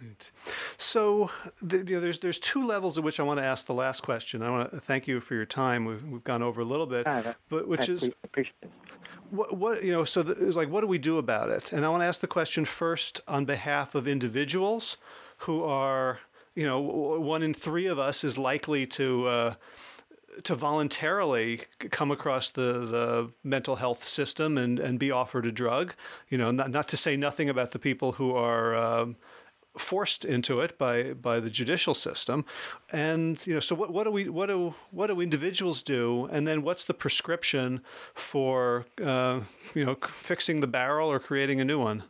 Right. 0.00 0.30
So 0.78 1.30
the, 1.60 1.78
you 1.78 1.96
know, 1.96 2.00
there's 2.00 2.18
there's 2.20 2.38
two 2.38 2.62
levels 2.62 2.96
at 2.96 3.04
which 3.04 3.20
I 3.20 3.22
want 3.22 3.38
to 3.38 3.44
ask 3.44 3.66
the 3.66 3.74
last 3.74 4.02
question. 4.02 4.42
I 4.42 4.50
want 4.50 4.70
to 4.70 4.80
thank 4.80 5.06
you 5.06 5.20
for 5.20 5.34
your 5.34 5.44
time. 5.44 5.84
We've, 5.84 6.02
we've 6.04 6.24
gone 6.24 6.42
over 6.42 6.62
a 6.62 6.64
little 6.64 6.86
bit, 6.86 7.06
but 7.48 7.68
which 7.68 7.88
I 7.88 7.92
is 7.92 8.10
what 9.30 9.56
what 9.56 9.84
you 9.84 9.92
know. 9.92 10.04
So 10.04 10.22
the, 10.22 10.32
it's 10.32 10.56
like, 10.56 10.70
what 10.70 10.80
do 10.80 10.86
we 10.86 10.98
do 10.98 11.18
about 11.18 11.50
it? 11.50 11.72
And 11.72 11.84
I 11.84 11.88
want 11.90 12.02
to 12.02 12.06
ask 12.06 12.20
the 12.20 12.26
question 12.26 12.64
first 12.64 13.20
on 13.28 13.44
behalf 13.44 13.94
of 13.94 14.08
individuals 14.08 14.96
who 15.38 15.62
are, 15.64 16.20
you 16.54 16.66
know, 16.66 16.80
one 16.80 17.42
in 17.42 17.52
three 17.52 17.86
of 17.86 17.98
us 17.98 18.24
is 18.24 18.38
likely 18.38 18.86
to. 18.88 19.28
Uh, 19.28 19.54
to 20.44 20.54
voluntarily 20.54 21.62
come 21.90 22.12
across 22.12 22.50
the, 22.50 22.86
the 22.86 23.32
mental 23.42 23.76
health 23.76 24.06
system 24.06 24.56
and, 24.56 24.78
and 24.78 24.98
be 24.98 25.10
offered 25.10 25.44
a 25.44 25.50
drug. 25.50 25.92
You 26.28 26.38
know, 26.38 26.52
not, 26.52 26.70
not 26.70 26.88
to 26.88 26.96
say 26.96 27.16
nothing 27.16 27.50
about 27.50 27.72
the 27.72 27.80
people 27.80 28.12
who 28.12 28.32
are 28.32 28.76
um, 28.76 29.16
forced 29.78 30.24
into 30.24 30.60
it 30.60 30.78
by 30.78 31.12
by 31.12 31.40
the 31.40 31.50
judicial 31.50 31.94
system. 31.94 32.44
And 32.90 33.44
you 33.46 33.54
know 33.54 33.60
so 33.60 33.74
what, 33.74 33.92
what 33.92 34.04
do 34.04 34.10
we 34.10 34.28
what 34.28 34.46
do 34.46 34.74
what 34.90 35.06
do 35.08 35.20
individuals 35.20 35.82
do? 35.82 36.28
And 36.32 36.46
then 36.46 36.62
what's 36.62 36.84
the 36.84 36.94
prescription 36.94 37.82
for 38.14 38.86
uh, 39.02 39.40
you 39.74 39.84
know 39.84 39.96
fixing 40.20 40.60
the 40.60 40.66
barrel 40.66 41.10
or 41.10 41.20
creating 41.20 41.60
a 41.60 41.64
new 41.64 41.78
one? 41.78 42.04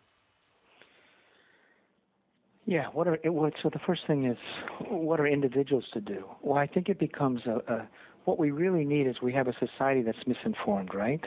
Yeah 2.66 2.86
what 2.92 3.06
are 3.08 3.18
it, 3.22 3.30
what 3.30 3.52
so 3.62 3.70
the 3.70 3.80
first 3.80 4.02
thing 4.06 4.24
is 4.24 4.38
what 4.88 5.20
are 5.20 5.26
individuals 5.26 5.84
to 5.92 6.00
do? 6.00 6.24
Well 6.42 6.58
i 6.58 6.66
think 6.66 6.88
it 6.88 6.98
becomes 6.98 7.42
a, 7.46 7.62
a 7.72 7.88
what 8.24 8.38
we 8.38 8.50
really 8.50 8.84
need 8.84 9.06
is 9.06 9.16
we 9.22 9.32
have 9.32 9.48
a 9.48 9.54
society 9.58 10.02
that's 10.02 10.26
misinformed 10.26 10.94
right? 10.94 11.24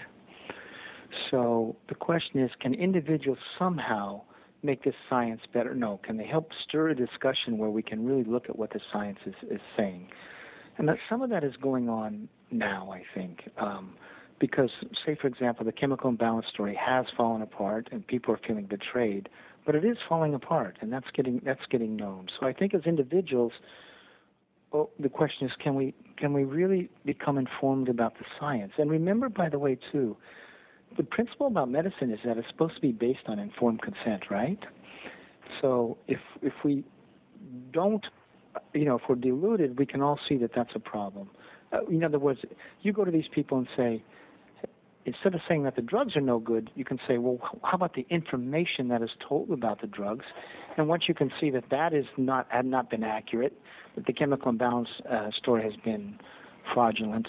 So 1.29 1.75
the 1.89 1.95
question 1.95 2.39
is 2.39 2.49
can 2.59 2.73
individuals 2.73 3.37
somehow 3.59 4.21
make 4.63 4.83
this 4.83 4.95
science 5.09 5.41
better? 5.53 5.73
No. 5.75 5.99
Can 6.03 6.17
they 6.17 6.25
help 6.25 6.49
stir 6.67 6.89
a 6.89 6.95
discussion 6.95 7.57
where 7.57 7.69
we 7.69 7.83
can 7.83 8.05
really 8.05 8.23
look 8.23 8.49
at 8.49 8.57
what 8.57 8.71
the 8.71 8.79
science 8.91 9.19
is, 9.25 9.35
is 9.49 9.61
saying? 9.77 10.09
And 10.77 10.87
that 10.87 10.97
some 11.09 11.21
of 11.21 11.29
that 11.29 11.43
is 11.43 11.53
going 11.61 11.89
on 11.89 12.27
now, 12.51 12.91
I 12.91 13.03
think. 13.13 13.49
Um, 13.57 13.95
because, 14.39 14.71
say, 15.05 15.15
for 15.21 15.27
example, 15.27 15.65
the 15.65 15.71
chemical 15.71 16.09
imbalance 16.09 16.47
story 16.51 16.75
has 16.75 17.05
fallen 17.15 17.41
apart 17.41 17.89
and 17.91 18.05
people 18.05 18.33
are 18.33 18.39
feeling 18.45 18.65
betrayed, 18.65 19.29
but 19.65 19.75
it 19.75 19.85
is 19.85 19.97
falling 20.09 20.33
apart, 20.33 20.77
and 20.81 20.91
that's 20.91 21.05
getting 21.15 21.41
that's 21.45 21.65
getting 21.69 21.95
known. 21.95 22.27
So 22.39 22.45
I 22.45 22.53
think 22.53 22.73
as 22.73 22.81
individuals, 22.85 23.53
well, 24.71 24.89
the 24.99 25.07
question 25.07 25.47
is, 25.47 25.53
can 25.63 25.75
we 25.75 25.93
can 26.17 26.33
we 26.33 26.43
really 26.43 26.89
become 27.05 27.37
informed 27.37 27.87
about 27.87 28.17
the 28.17 28.25
science? 28.39 28.73
And 28.77 28.91
remember, 28.91 29.29
by 29.29 29.49
the 29.49 29.59
way, 29.59 29.77
too, 29.91 30.17
the 30.97 31.03
principle 31.03 31.47
about 31.47 31.69
medicine 31.69 32.11
is 32.11 32.19
that 32.25 32.37
it's 32.37 32.47
supposed 32.49 32.75
to 32.75 32.81
be 32.81 32.91
based 32.91 33.27
on 33.27 33.39
informed 33.39 33.81
consent, 33.81 34.23
right? 34.29 34.59
So 35.61 35.97
if 36.07 36.19
if 36.41 36.53
we 36.63 36.83
don't, 37.71 38.05
you 38.73 38.85
know, 38.85 38.95
if 38.95 39.01
we're 39.07 39.15
deluded, 39.15 39.77
we 39.77 39.85
can 39.85 40.01
all 40.01 40.19
see 40.27 40.37
that 40.37 40.51
that's 40.55 40.71
a 40.75 40.79
problem. 40.79 41.29
Uh, 41.71 41.85
in 41.85 42.03
other 42.03 42.19
words, 42.19 42.39
you 42.81 42.93
go 42.93 43.03
to 43.03 43.11
these 43.11 43.27
people 43.33 43.57
and 43.57 43.67
say, 43.75 44.03
instead 45.05 45.33
of 45.33 45.41
saying 45.47 45.63
that 45.63 45.75
the 45.75 45.81
drugs 45.81 46.15
are 46.15 46.21
no 46.21 46.39
good, 46.39 46.69
you 46.75 46.85
can 46.85 46.99
say, 47.07 47.17
well, 47.17 47.39
how 47.63 47.75
about 47.75 47.95
the 47.95 48.05
information 48.09 48.87
that 48.89 49.01
is 49.01 49.09
told 49.27 49.49
about 49.51 49.81
the 49.81 49.87
drugs? 49.87 50.25
And 50.77 50.87
once 50.87 51.03
you 51.07 51.13
can 51.13 51.31
see 51.39 51.49
that 51.51 51.65
that 51.71 51.93
is 51.93 52.05
not 52.17 52.47
had 52.49 52.65
not 52.65 52.89
been 52.89 53.03
accurate, 53.03 53.59
that 53.95 54.05
the 54.05 54.13
chemical 54.13 54.49
imbalance 54.49 54.89
uh, 55.09 55.29
story 55.37 55.63
has 55.63 55.73
been 55.83 56.19
fraudulent, 56.73 57.27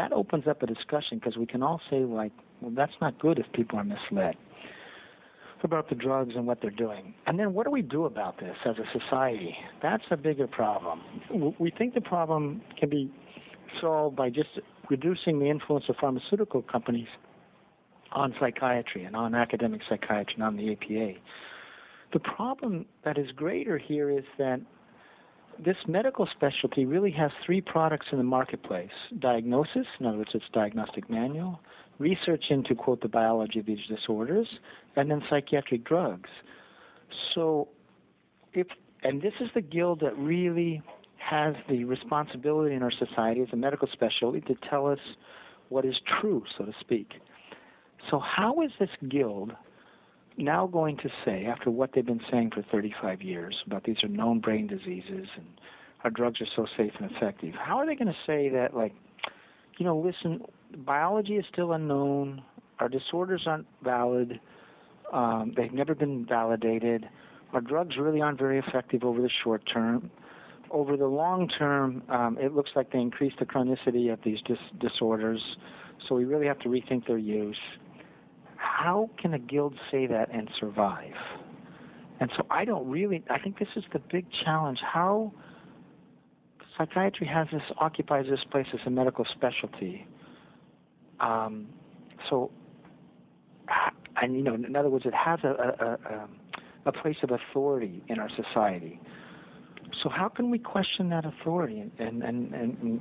that 0.00 0.12
opens 0.14 0.46
up 0.48 0.62
a 0.62 0.66
discussion 0.66 1.18
because 1.18 1.36
we 1.36 1.44
can 1.44 1.62
all 1.62 1.78
say 1.90 1.98
like, 1.98 2.32
well, 2.62 2.72
that's 2.74 2.92
not 3.02 3.18
good 3.18 3.38
if 3.38 3.44
people 3.52 3.78
are 3.78 3.84
misled 3.84 4.34
about 5.62 5.90
the 5.90 5.94
drugs 5.94 6.32
and 6.34 6.46
what 6.46 6.62
they're 6.62 6.70
doing. 6.70 7.12
And 7.26 7.38
then 7.38 7.52
what 7.52 7.66
do 7.66 7.70
we 7.70 7.82
do 7.82 8.06
about 8.06 8.40
this 8.40 8.56
as 8.64 8.76
a 8.78 8.98
society? 8.98 9.54
That's 9.82 10.04
a 10.10 10.16
bigger 10.16 10.46
problem. 10.46 11.02
We 11.58 11.70
think 11.70 11.92
the 11.92 12.00
problem 12.00 12.62
can 12.78 12.88
be 12.88 13.12
solved 13.78 14.16
by 14.16 14.30
just 14.30 14.48
reducing 14.88 15.38
the 15.38 15.50
influence 15.50 15.84
of 15.90 15.96
pharmaceutical 16.00 16.62
companies 16.62 17.08
on 18.12 18.34
psychiatry 18.40 19.04
and 19.04 19.14
on 19.14 19.34
academic 19.34 19.82
psychiatry 19.86 20.32
and 20.36 20.42
on 20.42 20.56
the 20.56 20.72
APA. 20.72 21.18
The 22.14 22.20
problem 22.20 22.86
that 23.04 23.18
is 23.18 23.30
greater 23.36 23.76
here 23.76 24.08
is 24.08 24.24
that 24.38 24.62
this 25.58 25.76
medical 25.86 26.28
specialty 26.34 26.84
really 26.84 27.10
has 27.12 27.30
three 27.44 27.60
products 27.60 28.06
in 28.12 28.18
the 28.18 28.24
marketplace 28.24 28.90
diagnosis, 29.18 29.86
in 29.98 30.06
other 30.06 30.18
words, 30.18 30.30
it's 30.34 30.44
diagnostic 30.52 31.10
manual, 31.10 31.60
research 31.98 32.44
into, 32.50 32.74
quote, 32.74 33.00
the 33.02 33.08
biology 33.08 33.60
of 33.60 33.66
these 33.66 33.86
disorders, 33.88 34.48
and 34.96 35.10
then 35.10 35.22
psychiatric 35.28 35.84
drugs. 35.84 36.30
So, 37.34 37.68
if, 38.54 38.66
and 39.02 39.20
this 39.20 39.34
is 39.40 39.48
the 39.54 39.60
guild 39.60 40.00
that 40.00 40.16
really 40.16 40.82
has 41.18 41.54
the 41.68 41.84
responsibility 41.84 42.74
in 42.74 42.82
our 42.82 42.92
society 42.92 43.42
as 43.42 43.48
a 43.52 43.56
medical 43.56 43.88
specialty 43.92 44.40
to 44.42 44.54
tell 44.68 44.86
us 44.86 44.98
what 45.68 45.84
is 45.84 45.94
true, 46.20 46.42
so 46.56 46.64
to 46.64 46.72
speak. 46.80 47.12
So, 48.10 48.18
how 48.18 48.62
is 48.62 48.70
this 48.80 48.88
guild 49.08 49.52
now 50.40 50.66
going 50.66 50.96
to 50.98 51.08
say, 51.24 51.46
after 51.46 51.70
what 51.70 51.90
they've 51.94 52.04
been 52.04 52.20
saying 52.30 52.50
for 52.54 52.62
35 52.70 53.22
years 53.22 53.56
about 53.66 53.84
these 53.84 54.02
are 54.02 54.08
known 54.08 54.40
brain 54.40 54.66
diseases 54.66 55.26
and 55.36 55.46
our 56.04 56.10
drugs 56.10 56.40
are 56.40 56.46
so 56.56 56.66
safe 56.76 56.92
and 57.00 57.10
effective, 57.10 57.54
how 57.54 57.78
are 57.78 57.86
they 57.86 57.94
going 57.94 58.08
to 58.08 58.18
say 58.26 58.48
that, 58.48 58.74
like, 58.74 58.94
you 59.78 59.86
know, 59.86 59.96
listen, 59.96 60.42
biology 60.84 61.36
is 61.36 61.44
still 61.52 61.72
unknown. 61.72 62.42
Our 62.78 62.88
disorders 62.88 63.42
aren't 63.46 63.66
valid. 63.82 64.40
Um, 65.12 65.52
they've 65.56 65.72
never 65.72 65.94
been 65.94 66.26
validated. 66.26 67.08
Our 67.52 67.60
drugs 67.60 67.96
really 67.98 68.20
aren't 68.20 68.38
very 68.38 68.58
effective 68.58 69.04
over 69.04 69.20
the 69.20 69.30
short 69.42 69.62
term. 69.72 70.10
Over 70.70 70.96
the 70.96 71.06
long 71.06 71.48
term, 71.48 72.02
um, 72.08 72.38
it 72.40 72.54
looks 72.54 72.70
like 72.76 72.92
they 72.92 73.00
increase 73.00 73.32
the 73.38 73.44
chronicity 73.44 74.12
of 74.12 74.20
these 74.24 74.38
dis- 74.46 74.58
disorders. 74.78 75.42
So 76.08 76.14
we 76.14 76.24
really 76.24 76.46
have 76.46 76.60
to 76.60 76.68
rethink 76.68 77.06
their 77.08 77.18
use. 77.18 77.58
How 78.82 79.10
can 79.20 79.34
a 79.34 79.38
guild 79.38 79.74
say 79.90 80.06
that 80.06 80.28
and 80.32 80.48
survive? 80.58 81.12
And 82.20 82.30
so 82.36 82.46
I 82.50 82.64
don't 82.64 82.88
really. 82.88 83.22
I 83.30 83.38
think 83.38 83.58
this 83.58 83.68
is 83.76 83.84
the 83.92 83.98
big 83.98 84.26
challenge. 84.44 84.78
How 84.82 85.32
psychiatry 86.76 87.26
has 87.26 87.46
this 87.52 87.62
occupies 87.78 88.26
this 88.30 88.40
place 88.50 88.66
as 88.72 88.80
a 88.86 88.90
medical 88.90 89.24
specialty 89.36 90.06
um, 91.20 91.68
so, 92.28 92.50
and 94.20 94.34
you 94.34 94.42
know, 94.42 94.54
in 94.54 94.74
other 94.74 94.88
words, 94.88 95.06
it 95.06 95.14
has 95.14 95.40
a, 95.44 95.48
a, 95.48 96.14
a, 96.14 96.28
a 96.86 96.92
place 96.92 97.16
of 97.22 97.30
authority 97.30 98.02
in 98.08 98.18
our 98.18 98.30
society. 98.30 99.00
So 100.02 100.08
how 100.08 100.28
can 100.28 100.50
we 100.50 100.58
question 100.58 101.10
that 101.10 101.26
authority? 101.26 101.84
And 101.98 102.22
and 102.22 102.54
and 102.54 103.00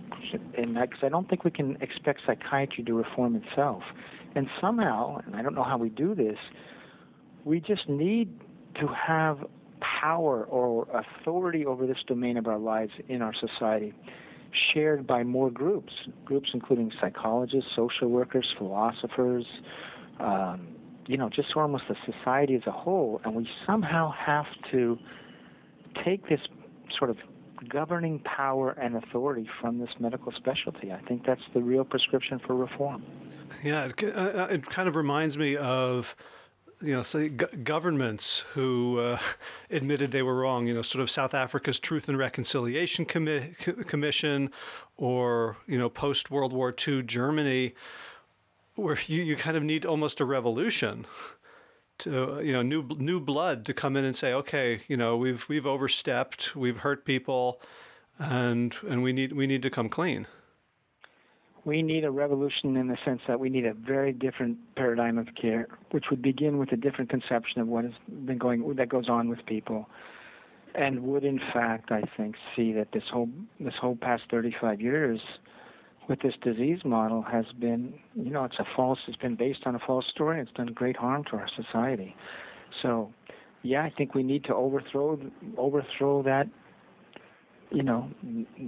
and 0.57 0.73
because 0.73 0.99
I 1.03 1.09
don't 1.09 1.29
think 1.29 1.45
we 1.45 1.51
can 1.51 1.77
expect 1.81 2.21
psychiatry 2.25 2.83
to 2.83 2.93
reform 2.93 3.35
itself. 3.35 3.83
And 4.35 4.47
somehow, 4.61 5.21
and 5.25 5.35
I 5.35 5.41
don't 5.41 5.55
know 5.55 5.63
how 5.63 5.77
we 5.77 5.89
do 5.89 6.15
this, 6.15 6.37
we 7.45 7.59
just 7.59 7.87
need 7.89 8.39
to 8.79 8.87
have 8.87 9.39
power 10.01 10.43
or 10.45 10.87
authority 10.93 11.65
over 11.65 11.87
this 11.87 11.97
domain 12.07 12.37
of 12.37 12.47
our 12.47 12.59
lives 12.59 12.91
in 13.07 13.21
our 13.21 13.33
society 13.33 13.93
shared 14.73 15.05
by 15.05 15.23
more 15.23 15.49
groups, 15.49 15.93
groups 16.25 16.49
including 16.53 16.91
psychologists, 16.99 17.69
social 17.75 18.09
workers, 18.09 18.47
philosophers, 18.57 19.45
um, 20.19 20.67
you 21.07 21.17
know, 21.17 21.29
just 21.29 21.49
almost 21.55 21.83
the 21.89 21.95
society 22.05 22.55
as 22.55 22.61
a 22.67 22.71
whole. 22.71 23.21
And 23.23 23.35
we 23.35 23.47
somehow 23.65 24.11
have 24.11 24.45
to 24.71 24.97
take 26.05 26.29
this 26.29 26.39
sort 26.97 27.09
of 27.09 27.17
governing 27.67 28.19
power 28.19 28.71
and 28.71 28.95
authority 28.95 29.49
from 29.59 29.79
this 29.79 29.89
medical 29.99 30.31
specialty. 30.31 30.91
I 30.91 30.99
think 31.01 31.25
that's 31.25 31.41
the 31.53 31.61
real 31.61 31.83
prescription 31.83 32.39
for 32.39 32.55
reform. 32.55 33.03
Yeah, 33.63 33.85
it, 33.85 34.03
uh, 34.03 34.47
it 34.49 34.65
kind 34.65 34.87
of 34.87 34.95
reminds 34.95 35.37
me 35.37 35.57
of 35.57 36.15
you 36.81 36.93
know, 36.93 37.03
say 37.03 37.29
g- 37.29 37.45
governments 37.63 38.45
who 38.53 38.99
uh, 38.99 39.19
admitted 39.69 40.11
they 40.11 40.21
were 40.21 40.35
wrong. 40.35 40.67
You 40.67 40.73
know, 40.73 40.81
sort 40.81 41.01
of 41.01 41.09
South 41.09 41.33
Africa's 41.33 41.79
Truth 41.79 42.07
and 42.07 42.17
Reconciliation 42.17 43.05
Commi- 43.05 43.85
Commission, 43.87 44.51
or 44.97 45.57
you 45.67 45.77
know, 45.77 45.89
post 45.89 46.31
World 46.31 46.53
War 46.53 46.73
II 46.87 47.03
Germany, 47.03 47.73
where 48.75 48.97
you, 49.07 49.23
you 49.23 49.35
kind 49.35 49.57
of 49.57 49.63
need 49.63 49.85
almost 49.85 50.19
a 50.19 50.25
revolution 50.25 51.05
to 51.99 52.41
you 52.43 52.53
know 52.53 52.61
new 52.61 52.87
new 52.97 53.19
blood 53.19 53.65
to 53.65 53.73
come 53.73 53.95
in 53.95 54.05
and 54.05 54.15
say, 54.15 54.33
okay, 54.33 54.81
you 54.87 54.97
know, 54.97 55.17
we've 55.17 55.47
we've 55.47 55.65
overstepped, 55.65 56.55
we've 56.55 56.77
hurt 56.77 57.05
people, 57.05 57.61
and 58.17 58.75
and 58.87 59.03
we 59.03 59.13
need 59.13 59.33
we 59.33 59.47
need 59.47 59.61
to 59.61 59.69
come 59.69 59.89
clean. 59.89 60.27
We 61.65 61.81
need 61.81 62.05
a 62.05 62.11
revolution 62.11 62.77
in 62.77 62.87
the 62.87 62.97
sense 63.03 63.21
that 63.27 63.39
we 63.39 63.49
need 63.49 63.65
a 63.65 63.73
very 63.73 64.13
different 64.13 64.57
paradigm 64.75 65.17
of 65.17 65.27
care, 65.39 65.67
which 65.91 66.05
would 66.09 66.21
begin 66.21 66.57
with 66.57 66.71
a 66.71 66.77
different 66.77 67.09
conception 67.09 67.61
of 67.61 67.67
what 67.67 67.83
has 67.83 67.93
been 68.25 68.37
going 68.37 68.75
that 68.75 68.89
goes 68.89 69.09
on 69.09 69.29
with 69.29 69.45
people, 69.45 69.89
and 70.73 71.03
would 71.03 71.23
in 71.23 71.39
fact, 71.53 71.91
I 71.91 72.03
think, 72.15 72.35
see 72.55 72.71
that 72.73 72.91
this 72.93 73.03
whole 73.11 73.29
this 73.59 73.75
whole 73.79 73.95
past 73.95 74.23
35 74.31 74.81
years 74.81 75.19
with 76.09 76.19
this 76.21 76.33
disease 76.41 76.79
model 76.83 77.21
has 77.21 77.45
been, 77.59 77.93
you 78.15 78.31
know, 78.31 78.43
it's 78.43 78.57
a 78.59 78.65
false, 78.75 78.97
it's 79.07 79.17
been 79.17 79.35
based 79.35 79.61
on 79.65 79.75
a 79.75 79.79
false 79.79 80.05
story. 80.11 80.41
It's 80.41 80.51
done 80.51 80.67
great 80.73 80.97
harm 80.97 81.23
to 81.25 81.37
our 81.37 81.47
society. 81.55 82.15
So 82.81 83.13
yeah, 83.61 83.83
I 83.83 83.93
think 83.95 84.15
we 84.15 84.23
need 84.23 84.43
to 84.45 84.55
overthrow 84.55 85.19
overthrow 85.57 86.23
that, 86.23 86.47
you 87.71 87.83
know, 87.83 88.09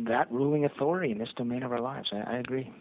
that 0.08 0.32
ruling 0.32 0.66
authority 0.66 1.12
in 1.12 1.18
this 1.18 1.30
domain 1.36 1.64
of 1.64 1.72
our 1.72 1.82
lives. 1.82 2.10
I, 2.14 2.36
I 2.36 2.38
agree. 2.38 2.72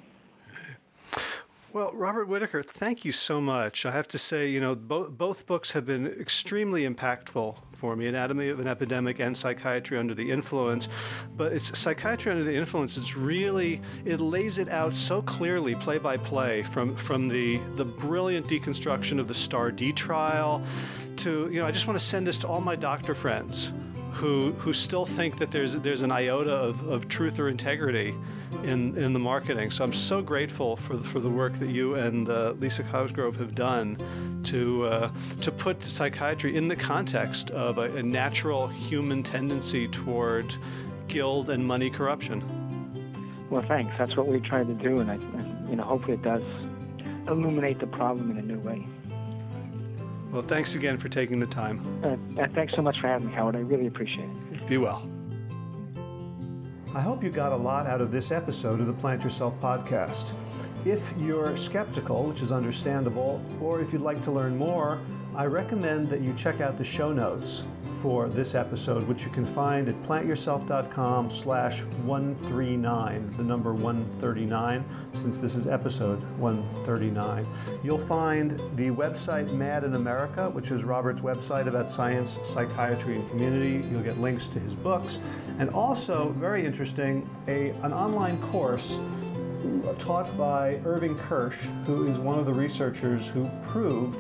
Well, 1.73 1.93
Robert 1.93 2.27
Whitaker, 2.27 2.65
thank 2.65 3.05
you 3.05 3.13
so 3.13 3.41
much. 3.41 3.87
I 3.87 3.93
have 3.93 4.09
to 4.09 4.19
say, 4.19 4.49
you 4.49 4.61
know, 4.61 4.75
both 4.75 5.11
both 5.11 5.47
books 5.47 5.71
have 5.71 5.87
been 5.87 6.05
extremely 6.05 6.83
impactful 6.83 7.57
for 7.71 7.95
me, 7.95 8.09
Anatomy 8.09 8.49
of 8.49 8.59
an 8.59 8.67
Epidemic 8.67 9.21
and 9.21 9.37
Psychiatry 9.37 9.97
Under 9.97 10.13
the 10.13 10.33
Influence. 10.33 10.89
But 11.37 11.53
it's 11.53 11.79
Psychiatry 11.79 12.33
Under 12.33 12.43
the 12.43 12.57
Influence, 12.57 12.97
it's 12.97 13.15
really 13.15 13.81
it 14.05 14.21
lays 14.21 14.59
it 14.59 14.69
out 14.69 14.97
so 14.97 15.23
clearly, 15.23 15.77
play 15.77 15.99
by 15.99 16.17
play, 16.17 16.65
from 16.65 16.97
from 16.97 17.29
the 17.29 17.59
the 17.77 17.85
brilliant 17.85 18.49
deconstruction 18.49 19.21
of 19.21 19.29
the 19.29 19.35
STAR*D 19.35 19.93
trial 19.93 20.65
to, 21.19 21.49
you 21.53 21.61
know, 21.61 21.67
I 21.67 21.71
just 21.71 21.87
want 21.87 21.99
to 22.01 22.05
send 22.05 22.27
this 22.27 22.39
to 22.39 22.49
all 22.49 22.61
my 22.61 22.75
doctor 22.75 23.15
friends 23.15 23.71
who 24.13 24.53
who 24.53 24.73
still 24.73 25.07
think 25.07 25.39
that 25.39 25.51
there's 25.51 25.75
there's 25.75 26.03
an 26.03 26.13
iota 26.13 26.53
of, 26.53 26.87
of 26.89 27.09
truth 27.09 27.39
or 27.39 27.49
integrity 27.49 28.15
in 28.65 28.97
in 28.97 29.13
the 29.13 29.19
marketing. 29.19 29.71
So 29.71 29.85
I'm 29.85 29.93
so 29.93 30.21
grateful 30.23 30.77
for 30.77 30.99
for 30.99 31.21
the 31.21 31.29
work 31.29 31.59
that 31.59 31.71
you 31.71 31.95
and 31.95 32.29
uh, 32.29 32.55
Lisa 32.59 32.83
Cosgrove 32.83 33.37
have 33.37 33.55
done 33.55 33.97
to 34.45 34.87
uh, 34.87 35.11
to 35.41 35.53
put 35.53 35.83
psychiatry 35.83 36.57
in 36.57 36.69
the 36.69 36.77
context 36.77 37.51
of 37.51 37.79
a, 37.79 37.97
a 37.97 38.03
natural 38.03 38.69
human 38.69 39.23
tendency 39.23 39.89
toward 39.89 40.53
guild 41.09 41.51
and 41.51 41.67
money 41.67 41.91
corruption. 41.91 42.43
Well, 43.51 43.63
thanks. 43.63 43.93
That's 43.99 44.17
what 44.17 44.29
we 44.29 44.39
try 44.39 44.63
to 44.63 44.75
do, 44.75 45.01
and, 45.01 45.11
I, 45.11 45.15
and 45.15 45.69
you 45.69 45.77
know, 45.77 45.83
hopefully, 45.83 46.15
it 46.15 46.23
does 46.23 46.43
illuminate 47.27 47.81
the 47.81 47.87
problem 47.89 48.31
in 48.31 48.39
a 48.39 48.43
new 48.43 48.61
way. 48.61 48.87
Well, 50.33 50.43
thanks 50.43 50.75
again 50.77 50.97
for 50.99 51.09
taking 51.09 51.41
the 51.41 51.47
time. 51.47 51.81
Uh, 52.05 52.41
uh, 52.41 52.47
thanks 52.55 52.75
so 52.75 52.83
much 52.83 53.01
for 53.01 53.09
having 53.09 53.29
me, 53.29 53.35
Howard. 53.35 53.57
I 53.57 53.61
really 53.61 53.87
appreciate 53.87 54.29
it. 54.53 54.67
Be 54.69 54.79
well. 54.79 55.09
I 56.95 57.01
hope 57.01 57.23
you 57.23 57.31
got 57.31 57.53
a 57.53 57.57
lot 57.57 57.87
out 57.87 58.01
of 58.01 58.11
this 58.13 58.31
episode 58.31 58.81
of 58.81 58.87
the 58.87 58.93
Plant 58.93 59.23
Yourself 59.25 59.55
podcast. 59.61 60.33
If 60.85 61.13
you're 61.19 61.57
skeptical, 61.57 62.25
which 62.25 62.43
is 62.43 62.53
understandable, 62.53 63.43
or 63.61 63.81
if 63.81 63.93
you'd 63.93 64.03
like 64.03 64.23
to 64.25 64.31
learn 64.31 64.57
more, 64.57 65.01
I 65.41 65.47
recommend 65.47 66.09
that 66.09 66.21
you 66.21 66.35
check 66.35 66.61
out 66.61 66.77
the 66.77 66.85
show 66.85 67.15
notes 67.15 67.63
for 68.03 68.29
this 68.29 68.55
episode, 68.55 69.05
which 69.05 69.25
you 69.25 69.31
can 69.31 69.47
find 69.47 69.89
at 69.89 69.95
plantyourself.com 70.03 71.31
slash 71.31 71.81
139, 72.05 73.33
the 73.39 73.43
number 73.43 73.73
139, 73.73 74.85
since 75.13 75.39
this 75.39 75.57
is 75.57 75.67
episode 75.67 76.23
139. 76.39 77.47
You'll 77.83 77.97
find 77.97 78.51
the 78.77 78.91
website 78.91 79.51
Mad 79.55 79.85
in 79.85 79.95
America, 79.95 80.51
which 80.51 80.73
is 80.73 80.85
Robert's 80.85 81.23
website 81.23 81.69
about 81.69 81.91
science, 81.91 82.39
psychiatry, 82.45 83.15
and 83.15 83.31
community. 83.31 83.89
You'll 83.89 84.03
get 84.03 84.21
links 84.21 84.47
to 84.49 84.61
his 84.61 84.75
books. 84.75 85.21
And 85.59 85.71
also, 85.71 86.35
very 86.39 86.67
interesting, 86.67 87.27
a, 87.49 87.71
an 87.83 87.95
online 87.95 88.39
course 88.43 88.99
taught 89.99 90.37
by 90.37 90.81
Irving 90.85 91.17
Kirsch, 91.17 91.57
who 91.87 92.07
is 92.07 92.19
one 92.19 92.39
of 92.39 92.47
the 92.47 92.53
researchers 92.53 93.27
who 93.29 93.49
proved 93.67 94.19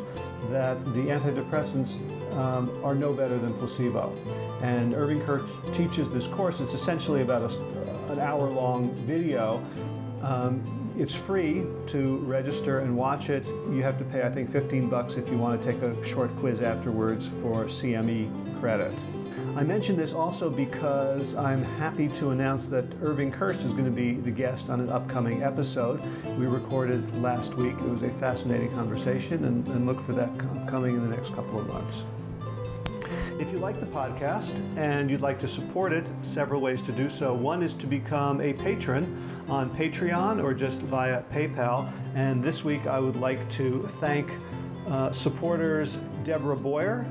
that 0.50 0.82
the 0.94 1.06
antidepressants 1.06 1.94
um, 2.36 2.70
are 2.84 2.94
no 2.94 3.12
better 3.12 3.38
than 3.38 3.52
placebo. 3.54 4.12
And 4.62 4.94
Irving 4.94 5.20
Kirsch 5.20 5.50
teaches 5.72 6.08
this 6.08 6.26
course. 6.26 6.60
It's 6.60 6.74
essentially 6.74 7.22
about 7.22 7.42
a, 7.42 8.12
an 8.12 8.20
hour 8.20 8.50
long 8.50 8.94
video. 9.06 9.62
Um, 10.22 10.62
it's 10.96 11.14
free 11.14 11.64
to 11.86 12.18
register 12.18 12.80
and 12.80 12.96
watch 12.96 13.30
it. 13.30 13.46
You 13.46 13.82
have 13.82 13.98
to 13.98 14.04
pay, 14.04 14.22
I 14.22 14.30
think, 14.30 14.50
15 14.50 14.88
bucks 14.88 15.14
if 15.14 15.30
you 15.30 15.38
want 15.38 15.62
to 15.62 15.72
take 15.72 15.80
a 15.82 16.04
short 16.04 16.34
quiz 16.36 16.60
afterwards 16.60 17.28
for 17.40 17.64
CME 17.64 18.60
credit. 18.60 18.92
I 19.56 19.64
mention 19.64 19.96
this 19.96 20.12
also 20.12 20.48
because 20.48 21.34
I'm 21.34 21.62
happy 21.62 22.08
to 22.08 22.30
announce 22.30 22.66
that 22.66 22.84
Irving 23.02 23.32
Kirsch 23.32 23.64
is 23.64 23.72
going 23.72 23.84
to 23.84 23.90
be 23.90 24.14
the 24.14 24.30
guest 24.30 24.70
on 24.70 24.80
an 24.80 24.88
upcoming 24.88 25.42
episode. 25.42 26.00
We 26.38 26.46
recorded 26.46 27.14
last 27.16 27.56
week. 27.56 27.74
It 27.74 27.88
was 27.88 28.02
a 28.02 28.10
fascinating 28.10 28.70
conversation, 28.70 29.44
and, 29.44 29.66
and 29.68 29.86
look 29.86 30.00
for 30.02 30.12
that 30.12 30.30
coming 30.68 30.94
in 30.94 31.04
the 31.04 31.10
next 31.10 31.34
couple 31.34 31.58
of 31.58 31.66
months. 31.66 32.04
If 33.40 33.50
you 33.52 33.58
like 33.58 33.80
the 33.80 33.86
podcast 33.86 34.54
and 34.78 35.10
you'd 35.10 35.20
like 35.20 35.40
to 35.40 35.48
support 35.48 35.92
it, 35.92 36.06
several 36.22 36.60
ways 36.60 36.80
to 36.82 36.92
do 36.92 37.08
so. 37.08 37.34
One 37.34 37.62
is 37.62 37.74
to 37.74 37.86
become 37.86 38.40
a 38.40 38.52
patron 38.52 39.04
on 39.48 39.68
Patreon 39.70 40.42
or 40.42 40.54
just 40.54 40.80
via 40.80 41.22
PayPal. 41.32 41.90
And 42.14 42.42
this 42.42 42.62
week 42.64 42.86
I 42.86 43.00
would 43.00 43.16
like 43.16 43.50
to 43.52 43.82
thank 44.00 44.30
uh, 44.88 45.12
supporters 45.12 45.98
Deborah 46.22 46.56
Boyer, 46.56 47.04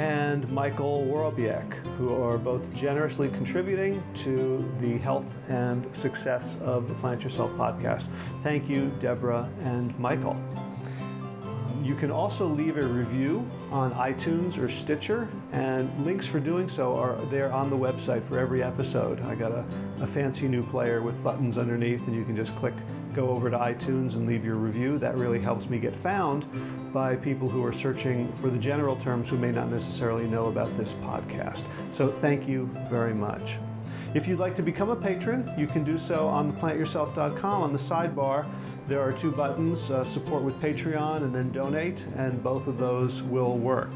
and 0.00 0.50
Michael 0.50 1.06
Worobiek, 1.06 1.74
who 1.98 2.22
are 2.22 2.38
both 2.38 2.72
generously 2.72 3.28
contributing 3.28 4.02
to 4.14 4.66
the 4.80 4.96
health 4.96 5.36
and 5.50 5.94
success 5.94 6.58
of 6.62 6.88
the 6.88 6.94
Plant 6.94 7.22
Yourself 7.22 7.50
podcast. 7.50 8.06
Thank 8.42 8.66
you, 8.66 8.90
Deborah 8.98 9.50
and 9.62 9.96
Michael. 9.98 10.42
You 11.82 11.94
can 11.94 12.10
also 12.10 12.46
leave 12.46 12.76
a 12.76 12.82
review 12.82 13.46
on 13.70 13.92
iTunes 13.94 14.58
or 14.58 14.68
Stitcher, 14.68 15.28
and 15.52 15.90
links 16.04 16.26
for 16.26 16.38
doing 16.38 16.68
so 16.68 16.94
are 16.96 17.16
there 17.26 17.52
on 17.52 17.70
the 17.70 17.76
website 17.76 18.22
for 18.22 18.38
every 18.38 18.62
episode. 18.62 19.20
I 19.22 19.34
got 19.34 19.52
a, 19.52 19.64
a 20.00 20.06
fancy 20.06 20.46
new 20.46 20.62
player 20.62 21.00
with 21.00 21.22
buttons 21.24 21.56
underneath, 21.56 22.06
and 22.06 22.14
you 22.14 22.24
can 22.24 22.36
just 22.36 22.54
click 22.56 22.74
go 23.14 23.30
over 23.30 23.50
to 23.50 23.58
iTunes 23.58 24.14
and 24.14 24.26
leave 24.26 24.44
your 24.44 24.56
review. 24.56 24.98
That 24.98 25.16
really 25.16 25.40
helps 25.40 25.68
me 25.68 25.78
get 25.78 25.94
found 25.96 26.46
by 26.92 27.16
people 27.16 27.48
who 27.48 27.64
are 27.64 27.72
searching 27.72 28.32
for 28.34 28.50
the 28.50 28.58
general 28.58 28.96
terms 28.96 29.30
who 29.30 29.36
may 29.36 29.50
not 29.50 29.68
necessarily 29.68 30.26
know 30.26 30.46
about 30.46 30.76
this 30.76 30.94
podcast. 30.94 31.64
So 31.90 32.08
thank 32.08 32.48
you 32.48 32.70
very 32.88 33.14
much. 33.14 33.58
If 34.12 34.26
you'd 34.26 34.40
like 34.40 34.56
to 34.56 34.62
become 34.62 34.90
a 34.90 34.96
patron, 34.96 35.48
you 35.56 35.66
can 35.66 35.84
do 35.84 35.98
so 35.98 36.26
on 36.26 36.52
plantyourself.com 36.52 37.62
on 37.62 37.72
the 37.72 37.78
sidebar. 37.78 38.44
There 38.88 39.00
are 39.00 39.12
two 39.12 39.30
buttons, 39.30 39.90
uh, 39.90 40.02
support 40.02 40.42
with 40.42 40.60
Patreon 40.60 41.18
and 41.18 41.34
then 41.34 41.52
donate, 41.52 42.04
and 42.16 42.42
both 42.42 42.66
of 42.66 42.78
those 42.78 43.22
will 43.22 43.56
work. 43.56 43.92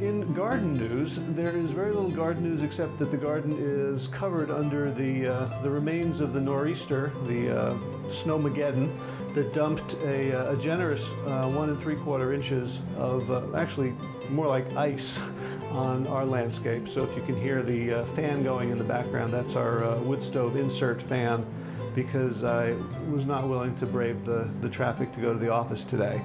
In 0.00 0.34
garden 0.34 0.74
news, 0.74 1.18
there 1.30 1.56
is 1.56 1.72
very 1.72 1.90
little 1.90 2.10
garden 2.10 2.44
news 2.44 2.62
except 2.62 2.98
that 2.98 3.10
the 3.10 3.16
garden 3.16 3.50
is 3.58 4.08
covered 4.08 4.50
under 4.50 4.90
the, 4.90 5.26
uh, 5.26 5.62
the 5.62 5.70
remains 5.70 6.20
of 6.20 6.34
the 6.34 6.40
nor'easter, 6.40 7.10
the 7.24 7.50
uh, 7.50 7.72
snowmageddon, 8.10 8.90
that 9.34 9.54
dumped 9.54 9.94
a, 10.04 10.32
uh, 10.32 10.52
a 10.52 10.56
generous 10.62 11.02
uh, 11.26 11.48
one 11.48 11.70
and 11.70 11.80
three 11.82 11.96
quarter 11.96 12.34
inches 12.34 12.82
of 12.96 13.30
uh, 13.30 13.42
actually 13.56 13.94
more 14.30 14.46
like 14.46 14.70
ice 14.76 15.18
on 15.72 16.06
our 16.08 16.26
landscape. 16.26 16.88
So 16.88 17.02
if 17.02 17.16
you 17.16 17.22
can 17.22 17.40
hear 17.40 17.62
the 17.62 18.00
uh, 18.00 18.04
fan 18.04 18.42
going 18.42 18.70
in 18.70 18.78
the 18.78 18.84
background, 18.84 19.32
that's 19.32 19.56
our 19.56 19.98
wood 20.00 20.22
stove 20.22 20.56
insert 20.56 21.00
fan 21.00 21.46
because 21.96 22.44
I 22.44 22.66
was 23.10 23.24
not 23.24 23.48
willing 23.48 23.74
to 23.76 23.86
brave 23.86 24.24
the, 24.24 24.48
the 24.60 24.68
traffic 24.68 25.12
to 25.14 25.20
go 25.20 25.32
to 25.32 25.38
the 25.38 25.48
office 25.48 25.84
today. 25.84 26.20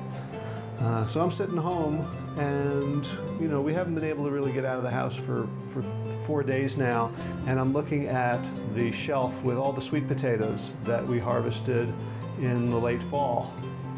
Uh, 0.80 1.08
so 1.08 1.22
I'm 1.22 1.32
sitting 1.32 1.58
home, 1.58 2.06
and 2.38 3.08
you 3.40 3.48
know 3.48 3.62
we 3.62 3.74
haven't 3.74 3.96
been 3.96 4.04
able 4.04 4.26
to 4.26 4.32
really 4.32 4.52
get 4.52 4.66
out 4.66 4.78
of 4.78 4.84
the 4.84 4.90
house 4.90 5.16
for 5.16 5.48
for 5.70 5.82
four 6.26 6.44
days 6.44 6.76
now, 6.76 7.12
and 7.48 7.60
I'm 7.60 7.72
looking 7.72 8.08
at 8.08 8.40
the 8.76 8.92
shelf 8.92 9.34
with 9.44 9.58
all 9.58 9.72
the 9.72 9.82
sweet 9.82 10.08
potatoes 10.08 10.74
that 10.84 11.06
we 11.06 11.20
harvested 11.20 11.92
in 12.40 12.70
the 12.70 12.80
late 12.80 13.04
fall, 13.04 13.54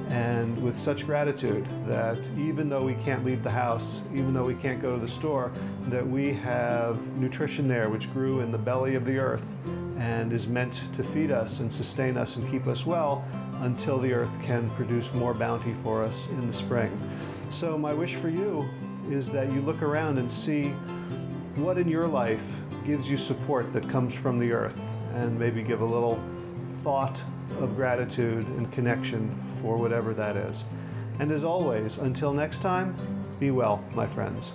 and 0.10 0.62
with 0.62 0.78
such 0.78 1.06
gratitude 1.06 1.66
that 1.88 2.20
even 2.38 2.70
though 2.70 2.84
we 2.84 2.96
can't 2.96 3.26
leave 3.26 3.44
the 3.44 3.50
house, 3.50 4.02
even 4.14 4.34
though 4.34 4.46
we 4.46 4.56
can't 4.56 4.82
go 4.82 4.94
to 4.94 5.02
the 5.02 5.12
store, 5.12 5.54
that 5.88 6.06
we 6.06 6.34
have 6.34 7.18
nutrition 7.18 7.68
there 7.68 7.90
which 7.90 8.12
grew 8.14 8.42
in 8.42 8.52
the 8.52 8.58
belly 8.58 8.96
of 8.96 9.06
the 9.06 9.18
earth 9.18 9.46
and 10.04 10.34
is 10.34 10.50
meant 10.50 10.82
to 10.94 11.02
feed 11.02 11.32
us 11.32 11.62
and 11.62 11.72
sustain 11.72 12.18
us 12.18 12.36
and 12.36 12.50
keep 12.52 12.68
us 12.68 12.86
well 12.86 13.24
until 13.62 13.98
the 13.98 14.12
earth 14.12 14.30
can 14.44 14.70
produce 14.72 15.14
more 15.14 15.34
bounty 15.34 15.74
for 15.82 16.04
us 16.04 16.28
in 16.28 16.46
the 16.46 16.54
spring. 16.54 16.92
So, 17.50 17.78
my 17.78 17.94
wish 17.94 18.16
for 18.16 18.28
you 18.28 18.68
is 19.10 19.32
that 19.32 19.50
you 19.54 19.62
look 19.62 19.82
around 19.82 20.18
and 20.20 20.30
see 20.30 20.66
what 21.56 21.78
in 21.78 21.88
your 21.88 22.06
life 22.06 22.44
gives 22.86 23.10
you 23.10 23.16
support 23.16 23.72
that 23.72 23.88
comes 23.88 24.14
from 24.14 24.40
the 24.40 24.52
earth 24.52 24.80
and 25.14 25.40
maybe 25.40 25.64
give 25.64 25.80
a 25.80 25.86
little 25.86 26.22
thought 26.84 27.24
of 27.62 27.78
gratitude 27.78 28.46
and 28.58 28.70
connection 28.74 29.42
for 29.62 29.78
whatever 29.78 30.14
that 30.14 30.36
is. 30.36 30.66
And 31.20 31.32
as 31.32 31.46
always, 31.46 31.98
until 32.00 32.34
next 32.34 32.60
time, 32.60 32.94
be 33.40 33.52
well, 33.52 33.82
my 33.94 34.08
friends. 34.08 34.54